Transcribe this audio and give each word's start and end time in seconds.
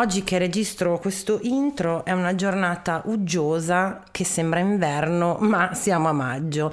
Oggi 0.00 0.22
che 0.22 0.38
registro 0.38 0.96
questo 1.00 1.40
intro 1.42 2.04
è 2.04 2.12
una 2.12 2.36
giornata 2.36 3.02
uggiosa 3.06 4.04
che 4.12 4.22
sembra 4.22 4.60
inverno, 4.60 5.38
ma 5.40 5.74
siamo 5.74 6.08
a 6.08 6.12
maggio. 6.12 6.72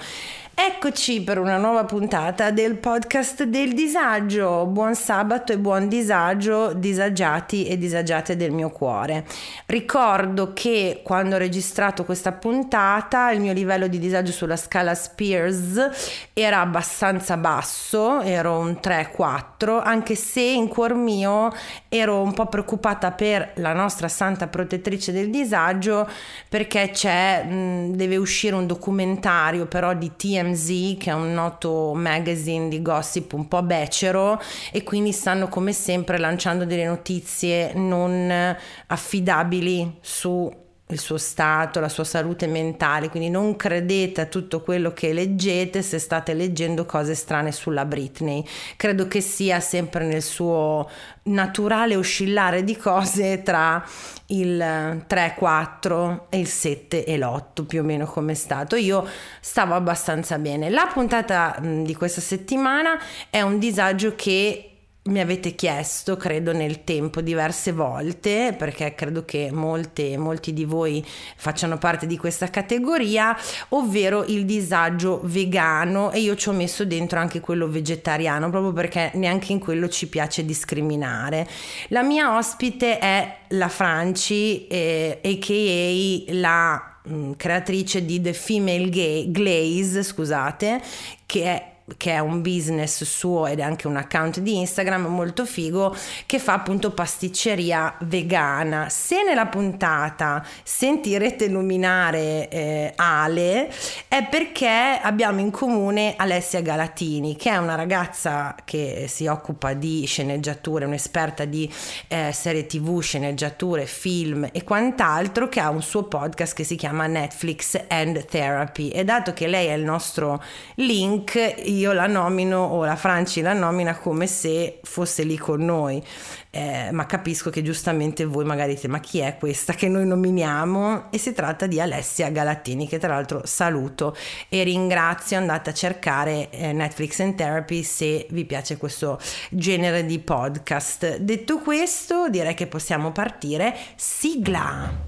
Eccoci 0.58 1.22
per 1.22 1.38
una 1.38 1.58
nuova 1.58 1.84
puntata 1.84 2.50
del 2.50 2.78
podcast 2.78 3.44
del 3.44 3.74
disagio. 3.74 4.66
Buon 4.66 4.96
sabato 4.96 5.52
e 5.52 5.58
buon 5.58 5.90
disagio, 5.90 6.72
disagiati 6.72 7.68
e 7.68 7.78
disagiate 7.78 8.38
del 8.38 8.52
mio 8.52 8.70
cuore. 8.70 9.26
Ricordo 9.66 10.54
che 10.54 11.02
quando 11.04 11.36
ho 11.36 11.40
registrato 11.40 12.06
questa 12.06 12.32
puntata 12.32 13.32
il 13.32 13.42
mio 13.42 13.52
livello 13.52 13.88
di 13.88 14.00
disagio 14.00 14.32
sulla 14.32 14.56
scala 14.56 14.96
Spears 14.96 15.90
era 16.32 16.62
abbastanza 16.62 17.36
basso, 17.36 18.22
ero 18.22 18.58
un 18.58 18.80
3-4, 18.82 19.82
anche 19.84 20.16
se 20.16 20.40
in 20.40 20.70
cuor 20.70 20.94
mio 20.94 21.54
ero 21.90 22.22
un 22.22 22.34
po' 22.34 22.46
preoccupata 22.46 23.12
per 23.12 23.52
la 23.56 23.74
nostra 23.74 24.08
santa 24.08 24.48
protettrice 24.48 25.12
del 25.12 25.30
disagio 25.30 26.10
perché 26.48 26.92
c'è, 26.94 27.46
deve 27.46 28.16
uscire 28.16 28.56
un 28.56 28.66
documentario 28.66 29.66
però 29.66 29.94
di 29.94 30.12
TM 30.16 30.45
TMZ, 30.46 30.98
che 30.98 31.10
è 31.10 31.14
un 31.14 31.34
noto 31.34 31.94
magazine 31.94 32.68
di 32.68 32.82
gossip 32.82 33.34
un 33.34 33.48
po' 33.48 33.64
becero, 33.64 34.40
e 34.72 34.84
quindi 34.84 35.12
stanno 35.12 35.48
come 35.48 35.74
sempre 35.74 36.18
lanciando 36.18 36.66
delle 36.66 36.86
notizie 36.86 37.74
non 37.74 38.56
affidabili 38.88 39.98
su 40.02 40.64
il 40.90 41.00
suo 41.00 41.18
stato, 41.18 41.80
la 41.80 41.90
sua 41.90 42.04
salute 42.04 42.46
mentale, 42.46 43.10
quindi 43.10 43.30
non 43.30 43.56
credete 43.56 44.22
a 44.22 44.26
tutto 44.28 44.62
quello 44.62 44.94
che 44.94 45.14
leggete 45.14 45.82
se 45.82 45.98
state 45.98 46.36
leggendo 46.36 46.86
cose 46.86 47.16
strane 47.16 47.52
sulla 47.52 47.86
Britney. 47.86 48.46
Credo 48.76 49.08
che 49.08 49.20
sia 49.20 49.60
sempre 49.60 50.06
nel 50.06 50.22
suo 50.22 50.88
naturale 51.24 51.96
oscillare 51.96 52.64
di 52.64 52.78
cose 52.78 53.42
tra 53.42 53.84
il 54.28 55.04
3, 55.08 55.34
4 55.36 56.28
e 56.30 56.38
il 56.38 56.48
7 56.48 57.04
e 57.04 57.18
l'8 57.18 57.66
più 57.66 57.82
o 57.82 57.84
meno 57.84 58.06
come 58.06 58.34
è 58.34 58.36
stato. 58.36 58.76
Io 58.76 59.08
stavo 59.40 59.74
abbastanza 59.74 60.38
bene. 60.38 60.70
La 60.70 60.88
puntata 60.94 61.58
di 61.60 61.96
questa 61.96 62.22
settimana 62.22 63.00
è 63.32 63.42
un 63.42 63.58
disagio 63.58 64.14
che 64.16 64.75
mi 65.08 65.20
avete 65.20 65.54
chiesto, 65.54 66.18
credo 66.18 66.52
nel 66.52 66.84
tempo, 66.84 67.22
diverse 67.22 67.72
volte, 67.72 68.56
perché 68.58 68.96
credo 68.96 69.24
che 69.24 69.52
molte, 69.52 70.18
molti 70.18 70.52
di 70.52 70.66
voi 70.66 71.06
facciano 71.36 71.78
parte 71.78 72.08
di 72.08 72.18
questa 72.18 72.50
categoria, 72.50 73.38
ovvero 73.70 74.24
il 74.26 74.46
disagio 74.46 75.22
vegano 75.26 76.12
e 76.12 76.22
io 76.22 76.36
ci 76.36 76.50
ho 76.50 76.54
messo 76.54 76.86
dentro 76.86 77.20
anche 77.20 77.40
quello 77.40 77.68
vegetariano, 77.68 78.50
proprio 78.50 78.74
perché 78.74 79.12
neanche 79.14 79.52
in 79.52 79.60
quello 79.60 79.90
ci 79.90 80.08
piace 80.08 80.44
discriminare. 80.44 81.48
La 81.90 82.02
mia 82.02 82.36
ospite 82.36 82.98
è 82.98 83.38
la 83.50 83.70
Franci, 83.70 84.66
eh, 84.66 85.20
a.k.a. 85.24 86.34
la 86.34 86.98
mh, 87.04 87.14
mm, 87.14 87.32
creatrice 87.34 88.06
di 88.06 88.20
The 88.22 88.34
Female 88.34 88.90
Gay, 88.90 89.30
Glaze, 89.30 90.02
scusate, 90.02 90.82
che 91.28 91.44
è 91.44 91.74
che 91.98 92.14
è 92.14 92.20
un 92.20 92.42
business 92.42 93.04
suo 93.04 93.46
ed 93.46 93.60
è 93.60 93.62
anche 93.62 93.86
un 93.88 93.96
account 93.96 94.40
di 94.40 94.58
Instagram 94.58 95.06
molto 95.06 95.46
figo 95.46 95.96
che 96.26 96.40
fa 96.40 96.54
appunto 96.54 96.92
pasticceria 96.92 97.96
vegana. 98.02 98.90
Se 98.90 99.24
nella 99.24 99.46
puntata 99.46 100.44
sentirete 100.64 101.48
nominare 101.48 102.50
eh, 102.50 102.94
Ale 102.96 103.72
è 104.08 104.26
perché 104.28 105.00
abbiamo 105.00 105.40
in 105.42 105.52
comune 105.52 106.16
Alessia 106.18 106.62
Galatini 106.62 107.36
che 107.36 107.52
è 107.52 107.58
una 107.58 107.76
ragazza 107.76 108.56
che 108.66 109.06
si 109.08 109.28
occupa 109.28 109.74
di 109.74 110.06
sceneggiature, 110.06 110.86
un'esperta 110.86 111.46
di 111.46 111.72
eh, 112.08 112.32
serie 112.32 112.66
tv, 112.66 113.00
sceneggiature, 113.00 113.86
film 113.86 114.50
e 114.52 114.64
quant'altro 114.64 115.48
che 115.50 115.60
ha 115.60 115.70
un 115.70 115.84
suo 115.84 116.04
podcast 116.04 116.56
che 116.56 116.64
si 116.64 116.76
chiama 116.76 117.06
Netflix 117.06 117.80
and 117.90 118.26
Therapy 118.26 118.90
e 118.90 119.04
dato 119.04 119.34
che 119.34 119.46
lei 119.46 119.68
è 119.68 119.74
il 119.74 119.84
nostro 119.84 120.42
link 120.76 121.64
io 121.78 121.94
la 121.94 122.08
nomino 122.08 122.60
o 122.60 122.84
la 122.86 122.96
Franci 122.96 123.42
la 123.42 123.54
nomina 123.54 123.98
come 123.98 124.28
se 124.28 124.80
fosse 124.84 125.24
lì 125.24 125.38
con 125.38 125.64
noi. 125.64 126.04
Eh, 126.50 126.90
ma 126.92 127.06
capisco 127.06 127.50
che 127.50 127.62
giustamente 127.62 128.24
voi 128.24 128.46
magari 128.46 128.76
dite 128.76 128.88
ma 128.88 129.00
chi 129.02 129.20
è 129.20 129.36
questa 129.38 129.74
che 129.74 129.90
noi 129.90 130.06
nominiamo? 130.06 131.12
E 131.12 131.18
si 131.18 131.34
tratta 131.34 131.68
di 131.68 131.82
Alessia 131.82 132.30
Galattini 132.30 132.88
che 132.88 132.98
tra 132.98 133.14
l'altro 133.14 133.42
saluto 133.44 134.16
e 134.48 134.64
ringrazio. 134.64 135.38
Andate 135.38 135.72
a 135.72 135.74
cercare 135.74 136.50
eh, 136.52 136.72
Netflix 136.72 137.20
and 137.20 137.36
Therapy 137.36 137.84
se 137.84 138.28
vi 138.30 138.46
piace 138.46 138.78
questo 138.78 139.20
genere 139.50 140.06
di 140.06 140.20
podcast. 140.20 141.18
Detto 141.18 141.60
questo 141.60 142.30
direi 142.30 142.54
che 142.54 142.68
possiamo 142.68 143.12
partire. 143.12 143.76
Sigla. 143.96 145.04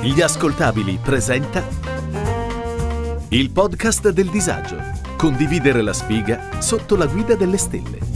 Gli 0.00 0.20
ascoltabili 0.20 1.00
presenta 1.02 1.95
il 3.36 3.50
podcast 3.50 4.08
del 4.08 4.30
disagio. 4.30 4.78
Condividere 5.18 5.82
la 5.82 5.92
sfiga 5.92 6.62
sotto 6.62 6.96
la 6.96 7.04
guida 7.04 7.34
delle 7.34 7.58
stelle. 7.58 8.15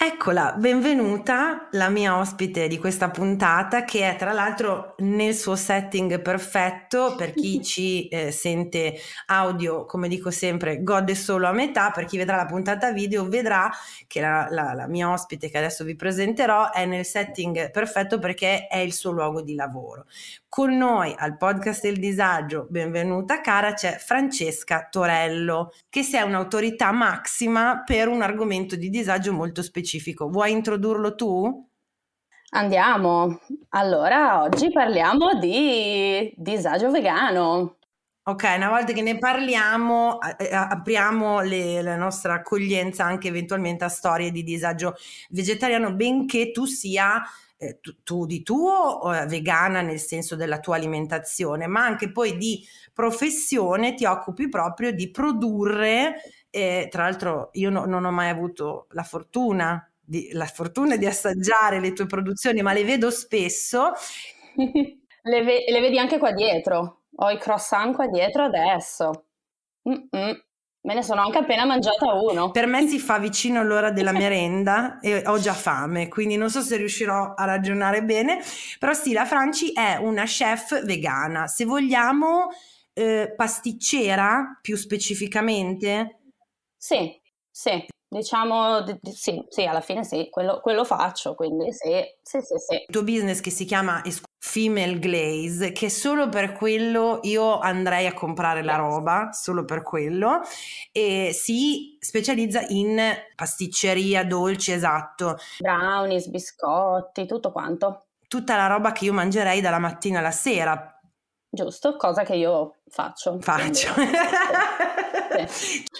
Eccola, 0.00 0.52
benvenuta, 0.56 1.66
la 1.72 1.88
mia 1.88 2.18
ospite 2.18 2.68
di 2.68 2.78
questa 2.78 3.10
puntata 3.10 3.82
che 3.82 4.08
è 4.08 4.14
tra 4.14 4.32
l'altro 4.32 4.94
nel 4.98 5.34
suo 5.34 5.56
setting 5.56 6.22
perfetto 6.22 7.16
per 7.16 7.34
chi 7.34 7.60
ci 7.64 8.06
eh, 8.06 8.30
sente 8.30 8.94
audio, 9.26 9.86
come 9.86 10.06
dico 10.06 10.30
sempre, 10.30 10.84
gode 10.84 11.16
solo 11.16 11.48
a 11.48 11.52
metà, 11.52 11.90
per 11.90 12.04
chi 12.04 12.16
vedrà 12.16 12.36
la 12.36 12.46
puntata 12.46 12.92
video 12.92 13.26
vedrà 13.28 13.68
che 14.06 14.20
la, 14.20 14.46
la, 14.48 14.72
la 14.72 14.86
mia 14.86 15.10
ospite 15.10 15.50
che 15.50 15.58
adesso 15.58 15.82
vi 15.82 15.96
presenterò 15.96 16.70
è 16.70 16.86
nel 16.86 17.04
setting 17.04 17.72
perfetto 17.72 18.20
perché 18.20 18.68
è 18.68 18.78
il 18.78 18.92
suo 18.92 19.10
luogo 19.10 19.42
di 19.42 19.56
lavoro. 19.56 20.06
Con 20.50 20.78
noi 20.78 21.14
al 21.16 21.36
podcast 21.36 21.82
del 21.82 21.98
disagio, 21.98 22.66
benvenuta 22.70 23.42
cara, 23.42 23.74
c'è 23.74 23.98
Francesca 23.98 24.88
Torello, 24.90 25.72
che 25.90 26.02
sei 26.02 26.22
un'autorità 26.22 26.90
massima 26.90 27.82
per 27.84 28.08
un 28.08 28.22
argomento 28.22 28.74
di 28.74 28.88
disagio 28.88 29.34
molto 29.34 29.62
specifico. 29.62 30.30
Vuoi 30.30 30.52
introdurlo 30.52 31.14
tu? 31.14 31.68
Andiamo. 32.52 33.40
Allora, 33.68 34.42
oggi 34.42 34.72
parliamo 34.72 35.34
di 35.34 36.32
disagio 36.34 36.90
vegano. 36.90 37.76
Ok, 38.22 38.44
una 38.56 38.70
volta 38.70 38.92
che 38.94 39.02
ne 39.02 39.18
parliamo, 39.18 40.18
apriamo 40.18 41.40
le, 41.40 41.82
la 41.82 41.96
nostra 41.96 42.34
accoglienza 42.34 43.04
anche 43.04 43.28
eventualmente 43.28 43.84
a 43.84 43.88
storie 43.88 44.30
di 44.30 44.42
disagio 44.42 44.94
vegetariano, 45.28 45.92
benché 45.92 46.52
tu 46.52 46.64
sia 46.64 47.22
eh, 47.58 47.80
tu, 47.80 48.02
tu, 48.04 48.24
di 48.24 48.42
tuo 48.42 49.12
eh, 49.12 49.26
vegana 49.26 49.82
nel 49.82 49.98
senso 49.98 50.36
della 50.36 50.60
tua 50.60 50.76
alimentazione, 50.76 51.66
ma 51.66 51.84
anche 51.84 52.10
poi 52.10 52.36
di 52.36 52.64
professione 52.92 53.94
ti 53.94 54.04
occupi 54.04 54.48
proprio 54.48 54.92
di 54.92 55.10
produrre. 55.10 56.22
Eh, 56.50 56.88
tra 56.90 57.02
l'altro 57.02 57.50
io 57.52 57.68
no, 57.68 57.84
non 57.84 58.04
ho 58.04 58.10
mai 58.10 58.30
avuto 58.30 58.86
la 58.90 59.02
fortuna 59.02 59.86
di, 60.00 60.30
la 60.32 60.46
fortuna 60.46 60.96
di 60.96 61.04
assaggiare 61.04 61.80
le 61.80 61.92
tue 61.92 62.06
produzioni, 62.06 62.62
ma 62.62 62.72
le 62.72 62.84
vedo 62.84 63.10
spesso. 63.10 63.92
le, 64.56 65.42
ve- 65.42 65.64
le, 65.68 65.80
vedi 65.80 65.98
anche 65.98 66.18
qua 66.18 66.32
dietro. 66.32 67.02
Ho 67.16 67.30
i 67.30 67.38
croissant 67.38 67.94
qua 67.94 68.06
dietro 68.06 68.44
adesso. 68.44 69.24
Mm-mm. 69.88 70.42
Me 70.80 70.94
ne 70.94 71.02
sono 71.02 71.22
anche 71.22 71.38
appena 71.38 71.64
mangiata 71.64 72.14
uno. 72.14 72.50
Per 72.50 72.66
me 72.66 72.86
si 72.86 72.98
fa 72.98 73.18
vicino 73.18 73.62
l'ora 73.62 73.90
della 73.90 74.12
merenda 74.12 75.00
e 75.00 75.22
ho 75.26 75.38
già 75.38 75.52
fame, 75.52 76.08
quindi 76.08 76.36
non 76.36 76.50
so 76.50 76.60
se 76.60 76.76
riuscirò 76.76 77.34
a 77.34 77.44
ragionare 77.44 78.04
bene, 78.04 78.38
però 78.78 78.92
sì, 78.94 79.12
la 79.12 79.24
Franci 79.24 79.72
è 79.72 79.96
una 79.96 80.24
chef 80.24 80.84
vegana, 80.84 81.46
se 81.46 81.64
vogliamo 81.64 82.48
eh, 82.94 83.34
pasticcera 83.36 84.58
più 84.62 84.76
specificamente. 84.76 86.20
Sì, 86.76 87.20
sì. 87.50 87.86
Diciamo 88.10 88.84
sì, 89.02 89.44
sì, 89.48 89.64
alla 89.64 89.82
fine 89.82 90.02
sì, 90.02 90.28
quello, 90.30 90.60
quello 90.60 90.84
faccio, 90.84 91.34
quindi 91.34 91.72
sì, 91.72 92.02
sì, 92.22 92.40
sì, 92.40 92.54
sì. 92.56 92.74
Il 92.74 92.86
tuo 92.90 93.02
business 93.02 93.40
che 93.40 93.50
si 93.50 93.66
chiama 93.66 94.02
Female 94.38 94.98
Glaze, 94.98 95.72
che 95.72 95.90
solo 95.90 96.30
per 96.30 96.52
quello 96.52 97.18
io 97.22 97.58
andrei 97.58 98.06
a 98.06 98.14
comprare 98.14 98.62
la 98.62 98.76
roba, 98.76 99.30
solo 99.32 99.66
per 99.66 99.82
quello, 99.82 100.40
e 100.90 101.32
si 101.34 101.98
specializza 102.00 102.64
in 102.68 102.98
pasticceria, 103.34 104.24
dolci, 104.24 104.72
esatto. 104.72 105.36
Brownies, 105.58 106.28
biscotti, 106.28 107.26
tutto 107.26 107.52
quanto. 107.52 108.06
Tutta 108.26 108.56
la 108.56 108.68
roba 108.68 108.92
che 108.92 109.04
io 109.04 109.12
mangerei 109.12 109.60
dalla 109.60 109.78
mattina 109.78 110.20
alla 110.20 110.30
sera, 110.30 110.98
Giusto, 111.50 111.96
cosa 111.96 112.24
che 112.24 112.34
io 112.34 112.76
faccio. 112.88 113.38
Faccio. 113.40 113.88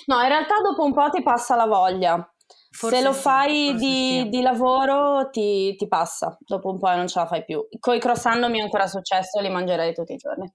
No, 0.07 0.21
in 0.23 0.29
realtà 0.29 0.61
dopo 0.63 0.85
un 0.85 0.93
po' 0.93 1.11
ti 1.11 1.23
passa 1.23 1.57
la 1.57 1.67
voglia. 1.67 2.33
Forse 2.71 2.97
Se 2.97 3.03
lo 3.03 3.13
sì, 3.13 3.21
fai 3.21 3.75
di, 3.75 4.21
sì. 4.23 4.29
di, 4.29 4.41
lavoro 4.43 5.31
ti, 5.31 5.75
ti, 5.77 5.89
passa, 5.89 6.37
dopo 6.39 6.71
un 6.71 6.79
po' 6.79 6.95
non 6.95 7.09
ce 7.09 7.19
la 7.19 7.27
fai 7.27 7.45
più. 7.45 7.67
Con 7.81 7.95
i 7.95 7.99
croissant 7.99 8.47
mi 8.47 8.59
è 8.59 8.63
ancora 8.63 8.87
successo, 8.87 9.41
li 9.41 9.49
mangerei 9.49 9.95
tutti 9.95 10.13
i 10.13 10.17
giorni 10.17 10.53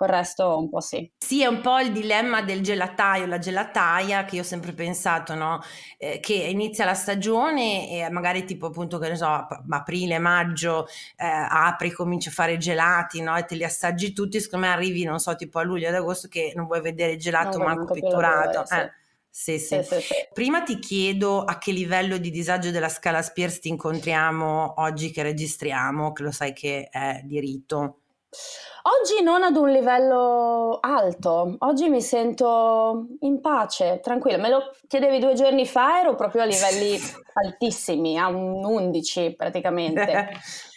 col 0.00 0.08
resto 0.08 0.56
un 0.56 0.70
po' 0.70 0.80
sì. 0.80 1.10
Sì, 1.18 1.42
è 1.42 1.46
un 1.46 1.60
po' 1.60 1.78
il 1.78 1.92
dilemma 1.92 2.40
del 2.40 2.62
gelataio, 2.62 3.26
la 3.26 3.36
gelataia, 3.36 4.24
che 4.24 4.36
io 4.36 4.40
ho 4.40 4.44
sempre 4.46 4.72
pensato, 4.72 5.34
no? 5.34 5.60
Eh, 5.98 6.20
che 6.20 6.32
inizia 6.32 6.86
la 6.86 6.94
stagione 6.94 7.90
e 7.90 8.08
magari 8.08 8.46
tipo 8.46 8.68
appunto, 8.68 8.96
che 8.96 9.10
ne 9.10 9.16
so, 9.16 9.26
aprile, 9.26 10.18
maggio, 10.18 10.86
eh, 11.16 11.26
apri, 11.26 11.92
cominci 11.92 12.28
a 12.28 12.32
fare 12.32 12.56
gelati, 12.56 13.20
no? 13.20 13.36
E 13.36 13.44
te 13.44 13.54
li 13.56 13.64
assaggi 13.64 14.14
tutti, 14.14 14.40
secondo 14.40 14.64
me 14.64 14.72
arrivi, 14.72 15.04
non 15.04 15.18
so, 15.18 15.36
tipo 15.36 15.58
a 15.58 15.64
luglio, 15.64 15.88
ad 15.88 15.94
agosto 15.94 16.28
che 16.28 16.54
non 16.56 16.64
vuoi 16.64 16.80
vedere 16.80 17.12
il 17.12 17.18
gelato 17.18 17.58
non 17.58 17.66
manco 17.66 17.92
pitturato. 17.92 18.60
Eh. 18.74 18.90
Sì, 19.28 19.58
sì. 19.58 19.82
Sì, 19.82 20.00
sì, 20.00 20.14
Prima 20.32 20.62
ti 20.62 20.78
chiedo 20.78 21.44
a 21.44 21.58
che 21.58 21.72
livello 21.72 22.16
di 22.16 22.30
disagio 22.30 22.70
della 22.70 22.88
scala 22.88 23.20
Spears 23.20 23.60
ti 23.60 23.68
incontriamo 23.68 24.80
oggi 24.80 25.10
che 25.10 25.22
registriamo, 25.22 26.12
che 26.12 26.22
lo 26.22 26.32
sai 26.32 26.54
che 26.54 26.88
è 26.90 27.20
diritto. 27.22 27.99
Oggi 28.82 29.22
non 29.22 29.42
ad 29.42 29.56
un 29.56 29.70
livello 29.70 30.78
alto, 30.80 31.56
oggi 31.58 31.88
mi 31.88 32.00
sento 32.00 33.08
in 33.20 33.40
pace, 33.40 33.98
tranquilla. 34.00 34.38
Me 34.38 34.48
lo 34.48 34.70
chiedevi 34.86 35.18
due 35.18 35.34
giorni 35.34 35.66
fa, 35.66 35.98
ero 35.98 36.14
proprio 36.14 36.42
a 36.42 36.44
livelli 36.44 36.96
altissimi, 37.34 38.18
a 38.18 38.28
un 38.28 38.64
11 38.64 39.34
praticamente. 39.36 40.28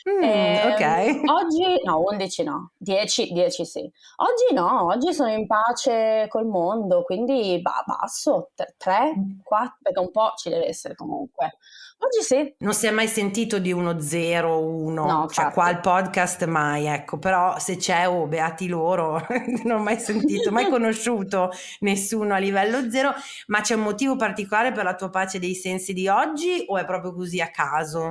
mm, 0.10 0.24
eh, 0.24 0.74
ok. 0.74 1.30
Oggi, 1.30 1.82
no, 1.84 2.02
11 2.02 2.44
no, 2.44 2.72
10, 2.76 3.32
10 3.32 3.66
sì. 3.66 3.80
Oggi 3.80 4.54
no, 4.54 4.86
oggi 4.88 5.14
sono 5.14 5.30
in 5.30 5.46
pace 5.46 6.26
col 6.28 6.48
mondo, 6.48 7.04
quindi 7.04 7.62
bah, 7.62 7.84
basso, 7.86 8.50
3, 8.78 9.14
4, 9.44 9.78
perché 9.80 10.00
un 10.00 10.12
po' 10.12 10.34
ci 10.36 10.50
deve 10.50 10.68
essere 10.68 10.96
comunque. 10.96 11.58
Oggi 12.04 12.22
sì. 12.22 12.56
Non 12.60 12.74
si 12.74 12.86
è 12.86 12.92
mai 12.92 13.08
sentito 13.08 13.60
di 13.60 13.72
uno 13.72 14.02
0, 14.02 14.60
1, 14.60 15.06
no, 15.06 15.28
cioè 15.30 15.52
qua 15.54 15.66
al 15.66 15.80
podcast 15.80 16.44
mai, 16.44 16.86
ecco, 16.86 17.18
però 17.18 17.58
se 17.60 17.78
c'è, 17.78 18.10
oh, 18.10 18.28
beati 18.28 18.68
loro, 18.68 19.26
non 19.64 19.80
ho 19.80 19.82
mai 19.82 19.98
sentito, 19.98 20.52
mai 20.52 20.68
conosciuto 20.70 21.52
nessuno 21.80 22.34
a 22.34 22.40
livello 22.40 22.90
0, 22.90 23.14
ma 23.48 23.62
c'è 23.62 23.76
un 23.76 23.84
motivo 23.84 24.18
particolare 24.18 24.74
per 24.74 24.84
la 24.84 24.96
tua 24.96 25.10
pace 25.10 25.40
dei 25.40 25.56
sensi 25.56 25.94
di 25.94 26.10
oggi 26.10 26.66
o 26.68 26.78
è 26.78 26.84
proprio 26.84 27.14
così 27.14 27.40
a 27.40 27.50
caso? 27.50 28.02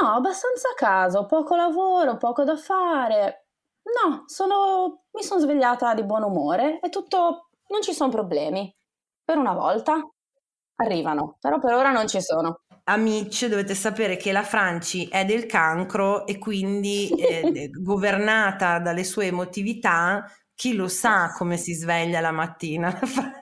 No, 0.00 0.14
abbastanza 0.14 0.70
a 0.70 0.74
caso, 0.74 1.26
poco 1.26 1.56
lavoro, 1.56 2.16
poco 2.16 2.42
da 2.42 2.56
fare. 2.56 3.48
No, 3.82 4.24
sono, 4.28 5.02
mi 5.12 5.22
sono 5.22 5.40
svegliata 5.40 5.92
di 5.92 6.04
buon 6.04 6.22
umore 6.22 6.80
e 6.80 6.88
tutto, 6.88 7.50
non 7.68 7.82
ci 7.82 7.92
sono 7.92 8.08
problemi. 8.08 8.74
Per 9.22 9.36
una 9.36 9.52
volta 9.52 10.00
arrivano, 10.76 11.36
però 11.38 11.58
per 11.58 11.74
ora 11.74 11.90
non 11.90 12.08
ci 12.08 12.22
sono 12.22 12.62
amici, 12.84 13.48
dovete 13.48 13.74
sapere 13.74 14.16
che 14.16 14.32
la 14.32 14.42
Franci 14.42 15.08
è 15.08 15.24
del 15.24 15.46
cancro 15.46 16.26
e 16.26 16.38
quindi 16.38 17.08
eh, 17.10 17.70
governata 17.80 18.78
dalle 18.78 19.04
sue 19.04 19.26
emotività, 19.26 20.24
chi 20.54 20.74
lo 20.74 20.88
sa 20.88 21.32
come 21.36 21.56
si 21.56 21.74
sveglia 21.74 22.20
la 22.20 22.32
mattina 22.32 22.96
la 23.00 23.06
Franci. 23.06 23.38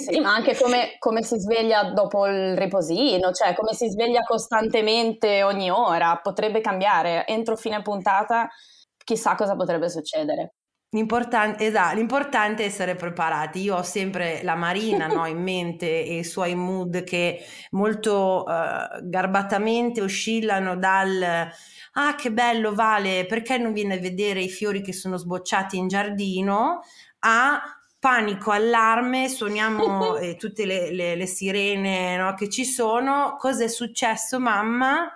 Sì, 0.00 0.18
ma 0.18 0.34
anche 0.34 0.56
come, 0.56 0.96
come, 0.98 1.22
si 1.22 1.38
sveglia 1.38 1.92
dopo 1.92 2.26
il 2.26 2.56
riposino, 2.56 3.30
cioè 3.30 3.54
come 3.54 3.72
si 3.72 3.88
sveglia 3.88 4.22
costantemente 4.22 5.44
ogni 5.44 5.70
ora, 5.70 6.18
potrebbe 6.20 6.60
cambiare. 6.60 7.24
Entro 7.26 7.56
fine 7.56 7.80
puntata 7.80 8.48
chissà 9.04 9.36
cosa 9.36 9.54
potrebbe 9.54 9.88
succedere. 9.88 10.54
L'importante, 10.92 11.66
esatto, 11.66 11.94
l'importante 11.94 12.64
è 12.64 12.66
essere 12.66 12.96
preparati. 12.96 13.60
Io 13.60 13.76
ho 13.76 13.82
sempre 13.82 14.40
la 14.42 14.56
Marina 14.56 15.06
no, 15.06 15.24
in 15.26 15.38
mente 15.42 16.04
e 16.04 16.18
i 16.18 16.24
suoi 16.24 16.56
mood 16.56 17.04
che 17.04 17.44
molto 17.70 18.44
uh, 18.44 19.08
garbatamente 19.08 20.02
oscillano 20.02 20.76
dal 20.76 21.48
ah 21.92 22.14
che 22.16 22.32
bello 22.32 22.74
Vale, 22.74 23.24
perché 23.26 23.56
non 23.56 23.72
viene 23.72 23.94
a 23.94 24.00
vedere 24.00 24.40
i 24.40 24.48
fiori 24.48 24.82
che 24.82 24.92
sono 24.92 25.16
sbocciati 25.16 25.76
in 25.76 25.86
giardino 25.86 26.80
a 27.20 27.62
panico, 28.00 28.50
allarme, 28.50 29.28
suoniamo 29.28 30.16
eh, 30.18 30.34
tutte 30.36 30.64
le, 30.66 30.90
le, 30.92 31.14
le 31.14 31.26
sirene 31.26 32.16
no, 32.16 32.34
che 32.34 32.48
ci 32.48 32.64
sono, 32.64 33.36
cosa 33.38 33.62
è 33.62 33.68
successo 33.68 34.40
mamma? 34.40 35.08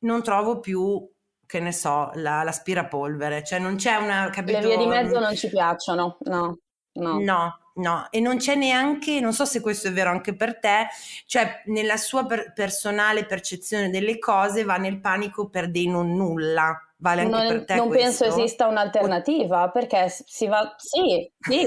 Non 0.00 0.22
trovo 0.22 0.60
più 0.60 1.04
che 1.46 1.60
ne 1.60 1.72
so, 1.72 2.10
la, 2.14 2.42
l'aspirapolvere, 2.42 3.44
cioè 3.44 3.58
non 3.58 3.76
c'è 3.76 3.96
una... 3.96 4.30
Capito? 4.30 4.58
Le 4.58 4.66
vie 4.66 4.76
di 4.76 4.86
mezzo 4.86 5.18
non 5.18 5.34
ci 5.34 5.48
piacciono, 5.48 6.18
no. 6.24 6.58
No. 6.96 7.20
no, 7.20 7.58
no, 7.74 8.06
e 8.10 8.20
non 8.20 8.38
c'è 8.38 8.54
neanche, 8.54 9.20
non 9.20 9.34
so 9.34 9.44
se 9.44 9.60
questo 9.60 9.88
è 9.88 9.92
vero 9.92 10.08
anche 10.10 10.34
per 10.34 10.58
te, 10.58 10.86
cioè 11.26 11.62
nella 11.66 11.98
sua 11.98 12.24
per- 12.24 12.52
personale 12.54 13.26
percezione 13.26 13.90
delle 13.90 14.18
cose 14.18 14.64
va 14.64 14.76
nel 14.76 15.00
panico 15.00 15.48
per 15.48 15.70
dei 15.70 15.86
non 15.86 16.14
nulla. 16.14 16.80
Vale 16.98 17.20
anche 17.22 17.36
non, 17.36 17.46
per 17.48 17.64
te 17.66 17.74
non 17.74 17.88
questo? 17.88 18.24
penso 18.24 18.24
esista 18.24 18.66
un'alternativa 18.66 19.68
perché 19.68 20.08
si 20.08 20.46
va, 20.46 20.74
sì, 20.78 21.30
sì. 21.38 21.66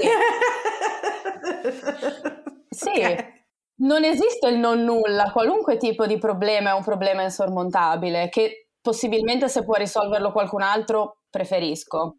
sì. 2.68 2.88
Okay. 2.88 3.38
Non 3.76 4.02
esiste 4.02 4.48
il 4.48 4.58
non 4.58 4.82
nulla, 4.82 5.30
qualunque 5.30 5.76
tipo 5.76 6.06
di 6.06 6.18
problema 6.18 6.70
è 6.70 6.74
un 6.74 6.82
problema 6.82 7.22
insormontabile 7.22 8.28
che 8.28 8.69
possibilmente 8.80 9.48
se 9.48 9.64
può 9.64 9.74
risolverlo 9.74 10.32
qualcun 10.32 10.62
altro, 10.62 11.22
preferisco. 11.30 12.18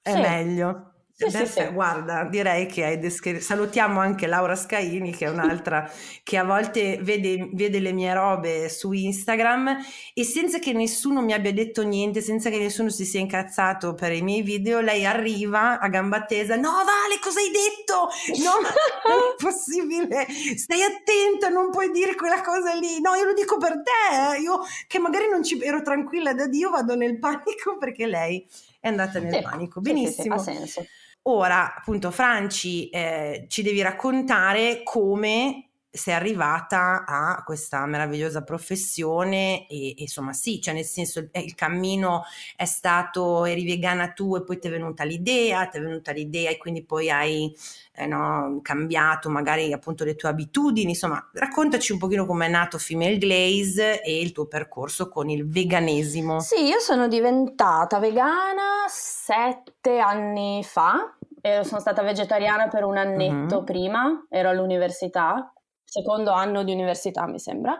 È 0.00 0.12
sì. 0.12 0.20
meglio. 0.20 0.95
Sì, 1.18 1.30
sì, 1.30 1.46
sì. 1.46 1.64
Guarda, 1.72 2.24
direi 2.24 2.66
che 2.66 2.84
hai 2.84 2.98
descritto. 2.98 3.40
Salutiamo 3.40 4.00
anche 4.00 4.26
Laura 4.26 4.54
Scaini, 4.54 5.12
che 5.12 5.24
è 5.24 5.30
un'altra 5.30 5.90
che 6.22 6.36
a 6.36 6.44
volte 6.44 6.98
vede, 7.00 7.48
vede, 7.54 7.78
le 7.78 7.92
mie 7.92 8.12
robe 8.12 8.68
su 8.68 8.92
Instagram 8.92 9.78
e 10.12 10.24
senza 10.24 10.58
che 10.58 10.74
nessuno 10.74 11.22
mi 11.22 11.32
abbia 11.32 11.54
detto 11.54 11.82
niente, 11.84 12.20
senza 12.20 12.50
che 12.50 12.58
nessuno 12.58 12.90
si 12.90 13.06
sia 13.06 13.18
incazzato 13.18 13.94
per 13.94 14.12
i 14.12 14.20
miei 14.20 14.42
video, 14.42 14.80
lei 14.80 15.06
arriva 15.06 15.78
a 15.78 15.88
gamba 15.88 16.22
tesa: 16.26 16.54
No, 16.56 16.72
Vale, 16.84 17.18
cosa 17.18 17.40
hai 17.40 17.50
detto? 17.50 18.10
No, 18.44 18.60
ma 18.60 18.68
non 19.08 19.18
è 19.32 19.34
possibile. 19.42 20.26
Stai 20.58 20.82
attenta, 20.82 21.48
non 21.48 21.70
puoi 21.70 21.90
dire 21.92 22.14
quella 22.14 22.42
cosa 22.42 22.74
lì. 22.74 23.00
No, 23.00 23.14
io 23.14 23.24
lo 23.24 23.32
dico 23.32 23.56
per 23.56 23.80
te. 23.82 24.36
Eh. 24.36 24.40
Io 24.42 24.60
che 24.86 24.98
magari 24.98 25.30
non 25.30 25.42
ci 25.42 25.58
ero 25.62 25.80
tranquilla 25.80 26.34
da 26.34 26.46
Dio, 26.46 26.68
vado 26.68 26.94
nel 26.94 27.18
panico 27.18 27.78
perché 27.80 28.04
lei 28.06 28.46
è 28.80 28.88
andata 28.88 29.18
nel 29.18 29.42
panico. 29.42 29.80
Benissimo. 29.80 30.34
Ha 30.34 30.38
senso. 30.38 30.84
Ora, 31.28 31.74
appunto, 31.74 32.12
Franci, 32.12 32.88
eh, 32.88 33.46
ci 33.48 33.62
devi 33.62 33.82
raccontare 33.82 34.82
come 34.84 35.65
sei 35.96 36.14
arrivata 36.14 37.04
a 37.06 37.42
questa 37.44 37.84
meravigliosa 37.86 38.42
professione 38.42 39.66
e, 39.66 39.90
e 39.90 39.94
insomma 39.98 40.32
sì, 40.32 40.60
cioè 40.60 40.74
nel 40.74 40.84
senso 40.84 41.20
il, 41.20 41.30
il, 41.32 41.54
cammino 41.54 42.24
è 42.54 42.64
stato, 42.64 43.44
eri 43.44 43.64
vegana 43.64 44.12
tu 44.12 44.36
e 44.36 44.42
poi 44.42 44.58
ti 44.58 44.68
è 44.68 44.70
venuta 44.70 45.04
l'idea, 45.04 45.66
ti 45.66 45.78
è 45.78 45.80
venuta 45.80 46.12
l'idea 46.12 46.50
e 46.50 46.58
quindi 46.58 46.84
poi 46.84 47.10
hai 47.10 47.54
eh, 47.94 48.06
no, 48.06 48.60
cambiato 48.62 49.30
magari 49.30 49.72
appunto 49.72 50.04
le 50.04 50.14
tue 50.14 50.28
abitudini, 50.28 50.90
insomma 50.90 51.28
raccontaci 51.32 51.92
un 51.92 51.98
pochino 51.98 52.26
come 52.26 52.46
è 52.46 52.50
nato 52.50 52.78
Female 52.78 53.18
Glaze 53.18 54.02
e 54.02 54.20
il 54.20 54.32
tuo 54.32 54.46
percorso 54.46 55.08
con 55.08 55.30
il 55.30 55.48
veganesimo. 55.48 56.40
Sì, 56.40 56.64
io 56.64 56.78
sono 56.78 57.08
diventata 57.08 57.98
vegana 57.98 58.84
sette 58.88 59.98
anni 59.98 60.62
fa 60.62 61.16
sono 61.62 61.80
stata 61.80 62.02
vegetariana 62.02 62.68
per 62.68 62.84
un 62.84 62.96
annetto 62.96 63.58
uh-huh. 63.58 63.64
prima, 63.64 64.26
ero 64.28 64.48
all'università, 64.48 65.52
secondo 65.96 66.32
anno 66.32 66.62
di 66.62 66.72
università 66.72 67.26
mi 67.26 67.38
sembra. 67.38 67.78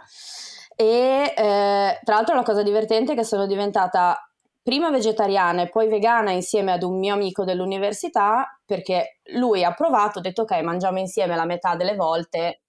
E 0.74 1.32
eh, 1.36 2.00
tra 2.02 2.14
l'altro 2.14 2.34
la 2.34 2.42
cosa 2.42 2.62
divertente 2.62 3.12
è 3.12 3.16
che 3.16 3.24
sono 3.24 3.46
diventata 3.46 4.18
prima 4.62 4.90
vegetariana 4.90 5.62
e 5.62 5.68
poi 5.68 5.88
vegana 5.88 6.32
insieme 6.32 6.72
ad 6.72 6.82
un 6.82 6.98
mio 6.98 7.14
amico 7.14 7.44
dell'università 7.44 8.58
perché 8.64 9.20
lui 9.34 9.64
ha 9.64 9.72
provato, 9.72 10.18
ha 10.18 10.22
detto 10.22 10.42
ok 10.42 10.60
mangiamo 10.62 10.98
insieme 10.98 11.36
la 11.36 11.44
metà 11.44 11.76
delle 11.76 11.94
volte. 11.94 12.62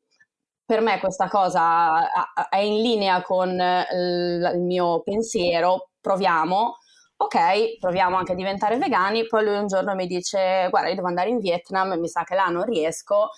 Per 0.65 0.81
me 0.81 0.99
questa 0.99 1.29
cosa 1.29 2.09
è 2.49 2.57
in 2.57 2.81
linea 2.81 3.21
con 3.21 3.49
il 3.49 4.53
mio 4.57 5.01
pensiero, 5.01 5.89
proviamo 6.01 6.77
ok, 7.19 7.79
proviamo 7.79 8.15
anche 8.15 8.33
a 8.33 8.35
diventare 8.35 8.77
vegani, 8.77 9.25
poi 9.25 9.43
lui 9.43 9.57
un 9.57 9.67
giorno 9.67 9.95
mi 9.95 10.05
dice 10.05 10.67
guarda 10.69 10.89
io 10.89 10.95
devo 10.95 11.07
andare 11.07 11.29
in 11.29 11.39
Vietnam, 11.39 11.97
mi 11.97 12.07
sa 12.07 12.23
che 12.23 12.35
là 12.35 12.45
non 12.45 12.63
riesco 12.63 13.29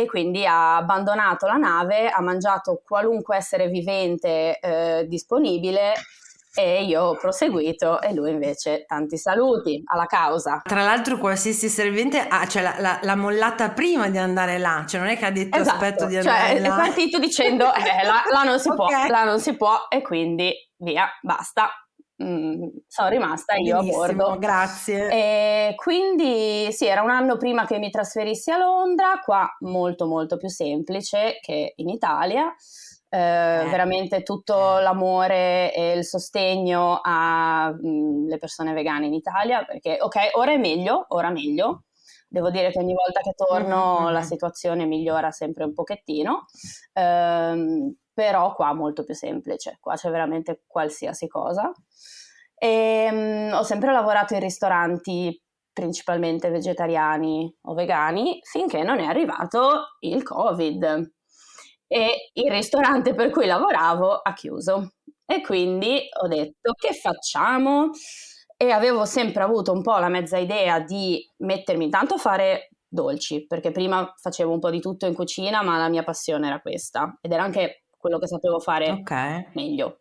e 0.00 0.06
quindi 0.06 0.46
ha 0.46 0.76
abbandonato 0.76 1.46
la 1.46 1.56
nave, 1.56 2.08
ha 2.08 2.20
mangiato 2.20 2.82
qualunque 2.84 3.36
essere 3.36 3.68
vivente 3.68 4.58
eh, 4.58 5.06
disponibile 5.06 5.92
e 6.52 6.82
io 6.82 7.02
ho 7.02 7.16
proseguito 7.16 8.00
e 8.00 8.12
lui 8.12 8.30
invece 8.30 8.84
tanti 8.86 9.16
saluti 9.16 9.82
alla 9.86 10.06
causa. 10.06 10.60
Tra 10.64 10.82
l'altro 10.82 11.18
qualsiasi 11.18 11.66
essere 11.66 11.90
vivente 11.90 12.18
ha, 12.18 12.46
cioè, 12.46 12.62
la, 12.62 12.74
la, 12.78 12.98
l'ha 13.02 13.14
mollata 13.14 13.70
prima 13.70 14.08
di 14.08 14.18
andare 14.18 14.58
là, 14.58 14.84
cioè 14.86 15.00
non 15.00 15.10
è 15.10 15.16
che 15.16 15.26
ha 15.26 15.30
detto 15.30 15.58
esatto, 15.58 15.76
aspetto 15.76 16.06
di 16.06 16.14
cioè, 16.14 16.32
andare 16.32 16.58
cioè, 16.58 16.60
là. 16.60 16.74
è 16.74 16.78
partito 16.78 17.18
dicendo 17.18 17.72
eh, 17.74 18.04
là, 18.04 18.22
là, 18.30 18.42
non 18.42 18.58
si 18.58 18.68
okay. 18.70 19.06
può, 19.06 19.06
là 19.06 19.24
non 19.24 19.38
si 19.38 19.56
può 19.56 19.86
e 19.88 20.02
quindi 20.02 20.52
via, 20.78 21.08
basta. 21.22 21.70
Mm, 22.22 22.66
sono 22.86 23.08
rimasta 23.08 23.54
io 23.54 23.78
Benissimo, 23.78 24.02
a 24.02 24.06
bordo. 24.06 24.38
Grazie. 24.38 25.08
E 25.10 25.74
quindi 25.76 26.70
sì, 26.72 26.86
era 26.86 27.02
un 27.02 27.10
anno 27.10 27.36
prima 27.36 27.66
che 27.66 27.78
mi 27.78 27.90
trasferissi 27.90 28.50
a 28.50 28.58
Londra, 28.58 29.20
qua 29.24 29.48
molto 29.60 30.06
molto 30.06 30.36
più 30.36 30.48
semplice 30.48 31.38
che 31.40 31.72
in 31.76 31.88
Italia. 31.88 32.54
Eh, 33.12 33.18
eh. 33.18 33.68
veramente 33.68 34.22
tutto 34.22 34.78
eh. 34.78 34.82
l'amore 34.82 35.74
e 35.74 35.94
il 35.96 36.04
sostegno 36.04 37.00
alle 37.02 37.74
mm, 37.84 38.38
persone 38.38 38.72
vegane 38.72 39.06
in 39.06 39.14
Italia, 39.14 39.64
perché 39.64 39.98
ok, 40.00 40.30
ora 40.34 40.52
è 40.52 40.58
meglio, 40.58 41.06
ora 41.08 41.30
meglio. 41.30 41.84
Devo 42.28 42.50
dire 42.50 42.70
che 42.70 42.78
ogni 42.78 42.94
volta 42.94 43.20
che 43.20 43.32
torno 43.34 44.02
mm-hmm. 44.02 44.12
la 44.12 44.22
situazione 44.22 44.86
migliora 44.86 45.32
sempre 45.32 45.64
un 45.64 45.74
pochettino, 45.74 46.44
ehm, 46.92 47.92
però 48.20 48.52
qua 48.54 48.74
molto 48.74 49.02
più 49.02 49.14
semplice, 49.14 49.78
qua 49.80 49.94
c'è 49.94 50.10
veramente 50.10 50.64
qualsiasi 50.66 51.26
cosa. 51.26 51.72
E, 52.54 53.08
um, 53.10 53.54
ho 53.54 53.62
sempre 53.62 53.92
lavorato 53.92 54.34
in 54.34 54.40
ristoranti 54.40 55.42
principalmente 55.72 56.50
vegetariani 56.50 57.50
o 57.62 57.72
vegani 57.72 58.40
finché 58.42 58.82
non 58.82 58.98
è 58.98 59.06
arrivato 59.06 59.96
il 60.00 60.22
Covid 60.22 61.10
e 61.86 62.30
il 62.34 62.50
ristorante 62.50 63.14
per 63.14 63.30
cui 63.30 63.46
lavoravo 63.46 64.16
ha 64.16 64.34
chiuso. 64.34 64.96
E 65.24 65.40
quindi 65.40 66.06
ho 66.22 66.28
detto 66.28 66.74
che 66.74 66.92
facciamo? 66.92 67.88
E 68.54 68.70
avevo 68.70 69.06
sempre 69.06 69.42
avuto 69.42 69.72
un 69.72 69.80
po' 69.80 69.96
la 69.96 70.10
mezza 70.10 70.36
idea 70.36 70.80
di 70.80 71.26
mettermi 71.38 71.84
intanto 71.84 72.14
a 72.14 72.18
fare 72.18 72.68
dolci, 72.86 73.46
perché 73.46 73.70
prima 73.70 74.12
facevo 74.14 74.52
un 74.52 74.58
po' 74.58 74.70
di 74.70 74.80
tutto 74.80 75.06
in 75.06 75.14
cucina, 75.14 75.62
ma 75.62 75.78
la 75.78 75.88
mia 75.88 76.02
passione 76.02 76.48
era 76.48 76.60
questa 76.60 77.16
ed 77.22 77.32
era 77.32 77.44
anche 77.44 77.84
quello 78.00 78.18
che 78.18 78.26
sapevo 78.26 78.58
fare 78.58 78.90
okay. 78.90 79.48
meglio. 79.54 79.98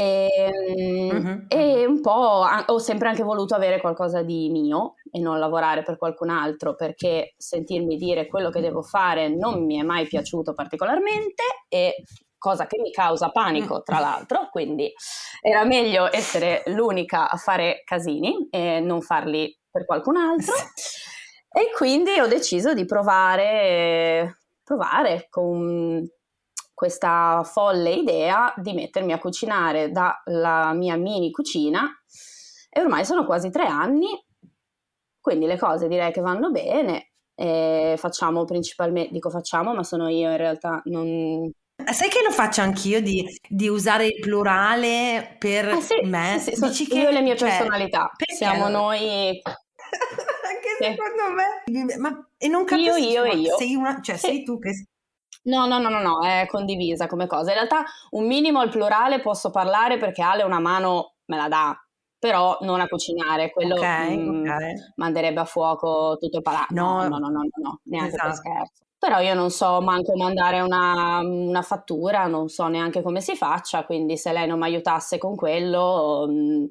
E, 0.00 1.10
uh-huh. 1.10 1.46
e, 1.48 1.84
un 1.84 2.00
po' 2.00 2.46
ho 2.66 2.78
sempre 2.78 3.08
anche 3.08 3.24
voluto 3.24 3.56
avere 3.56 3.80
qualcosa 3.80 4.22
di 4.22 4.48
mio 4.48 4.94
e 5.10 5.18
non 5.18 5.40
lavorare 5.40 5.82
per 5.82 5.98
qualcun 5.98 6.30
altro 6.30 6.76
perché 6.76 7.34
sentirmi 7.36 7.96
dire 7.96 8.28
quello 8.28 8.48
che 8.50 8.60
devo 8.60 8.80
fare 8.80 9.28
non 9.28 9.64
mi 9.64 9.76
è 9.76 9.82
mai 9.82 10.06
piaciuto 10.06 10.54
particolarmente 10.54 11.42
e 11.68 12.04
cosa 12.38 12.66
che 12.68 12.78
mi 12.80 12.92
causa 12.92 13.30
panico 13.30 13.82
tra 13.82 13.98
l'altro, 13.98 14.48
quindi 14.52 14.92
era 15.42 15.64
meglio 15.64 16.08
essere 16.14 16.62
l'unica 16.66 17.28
a 17.28 17.36
fare 17.36 17.82
casini 17.84 18.46
e 18.50 18.78
non 18.78 19.00
farli 19.02 19.52
per 19.68 19.84
qualcun 19.84 20.16
altro. 20.16 20.54
E 21.50 21.72
quindi 21.74 22.20
ho 22.20 22.26
deciso 22.28 22.74
di 22.74 22.84
provare, 22.84 24.38
provare 24.62 25.26
con 25.28 26.06
questa 26.78 27.42
folle 27.42 27.90
idea 27.90 28.54
di 28.56 28.72
mettermi 28.72 29.12
a 29.12 29.18
cucinare 29.18 29.90
dalla 29.90 30.72
mia 30.74 30.94
mini 30.96 31.32
cucina 31.32 31.90
e 32.70 32.80
ormai 32.80 33.04
sono 33.04 33.26
quasi 33.26 33.50
tre 33.50 33.66
anni, 33.66 34.06
quindi 35.18 35.46
le 35.46 35.58
cose 35.58 35.88
direi 35.88 36.12
che 36.12 36.20
vanno 36.20 36.52
bene. 36.52 37.14
Facciamo 37.34 38.44
principalmente, 38.44 39.10
dico 39.10 39.28
facciamo, 39.28 39.74
ma 39.74 39.82
sono 39.82 40.06
io 40.06 40.30
in 40.30 40.36
realtà, 40.36 40.80
non, 40.84 41.50
Sai 41.92 42.08
che 42.08 42.22
lo 42.24 42.30
faccio 42.30 42.60
anch'io 42.60 43.02
di, 43.02 43.26
di 43.48 43.66
usare 43.66 44.06
il 44.06 44.20
plurale 44.20 45.34
per 45.36 45.70
ah, 45.70 45.80
sì, 45.80 46.00
me? 46.04 46.38
Sì, 46.38 46.54
sì, 46.54 46.64
Dici 46.64 46.86
che, 46.86 47.00
io 47.00 47.08
e 47.08 47.12
le 47.12 47.22
mie 47.22 47.36
cioè, 47.36 47.48
personalità, 47.48 48.12
siamo 48.36 48.68
noi... 48.68 49.40
Anche 50.48 50.94
secondo 50.94 51.34
me. 51.34 51.96
Ma, 51.96 52.28
e 52.36 52.46
non 52.46 52.64
capisco, 52.64 52.96
io, 52.96 53.24
io 53.24 53.32
io. 53.32 53.56
Sei, 53.56 53.74
una, 53.74 54.00
cioè, 54.00 54.16
sei 54.16 54.44
tu 54.44 54.60
che 54.60 54.72
No, 55.48 55.66
no, 55.66 55.78
no, 55.78 55.88
no, 55.88 56.00
no, 56.00 56.22
è 56.24 56.46
condivisa 56.46 57.06
come 57.06 57.26
cosa. 57.26 57.50
In 57.50 57.56
realtà 57.56 57.84
un 58.10 58.26
minimo 58.26 58.60
al 58.60 58.68
plurale 58.68 59.20
posso 59.20 59.50
parlare 59.50 59.96
perché 59.96 60.22
Ale 60.22 60.42
una 60.42 60.60
mano 60.60 61.14
me 61.24 61.36
la 61.36 61.48
dà, 61.48 61.86
però 62.18 62.58
non 62.60 62.80
a 62.80 62.86
cucinare, 62.86 63.50
quello 63.50 63.76
okay, 63.76 64.16
mh, 64.16 64.30
mm, 64.30 64.42
okay. 64.42 64.74
manderebbe 64.96 65.40
a 65.40 65.44
fuoco 65.46 66.16
tutto 66.20 66.36
il 66.36 66.42
palazzo. 66.42 66.74
No, 66.74 67.08
no, 67.08 67.18
no, 67.18 67.28
no, 67.28 67.40
no, 67.40 67.50
no 67.62 67.80
neanche 67.84 68.14
esatto. 68.14 68.28
per 68.28 68.36
scherzo. 68.36 68.84
Però 68.98 69.20
io 69.20 69.32
non 69.34 69.50
so 69.50 69.80
manco 69.80 70.16
mandare 70.16 70.60
una, 70.60 71.20
una, 71.20 71.62
fattura, 71.62 72.26
non 72.26 72.48
so 72.48 72.66
neanche 72.66 73.00
come 73.00 73.20
si 73.20 73.36
faccia, 73.36 73.84
quindi 73.84 74.16
se 74.16 74.32
lei 74.32 74.48
non 74.48 74.58
mi 74.58 74.64
aiutasse 74.64 75.18
con 75.18 75.36
quello, 75.36 76.26
mh, 76.28 76.66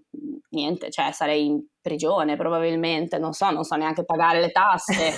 niente, 0.49 0.91
cioè 0.91 1.13
sarei 1.13 1.45
in 1.45 1.63
prigione 1.81 2.35
probabilmente, 2.35 3.17
non 3.17 3.31
so, 3.31 3.49
non 3.49 3.63
so 3.63 3.75
neanche 3.75 4.03
pagare 4.03 4.41
le 4.41 4.51
tasse, 4.51 5.13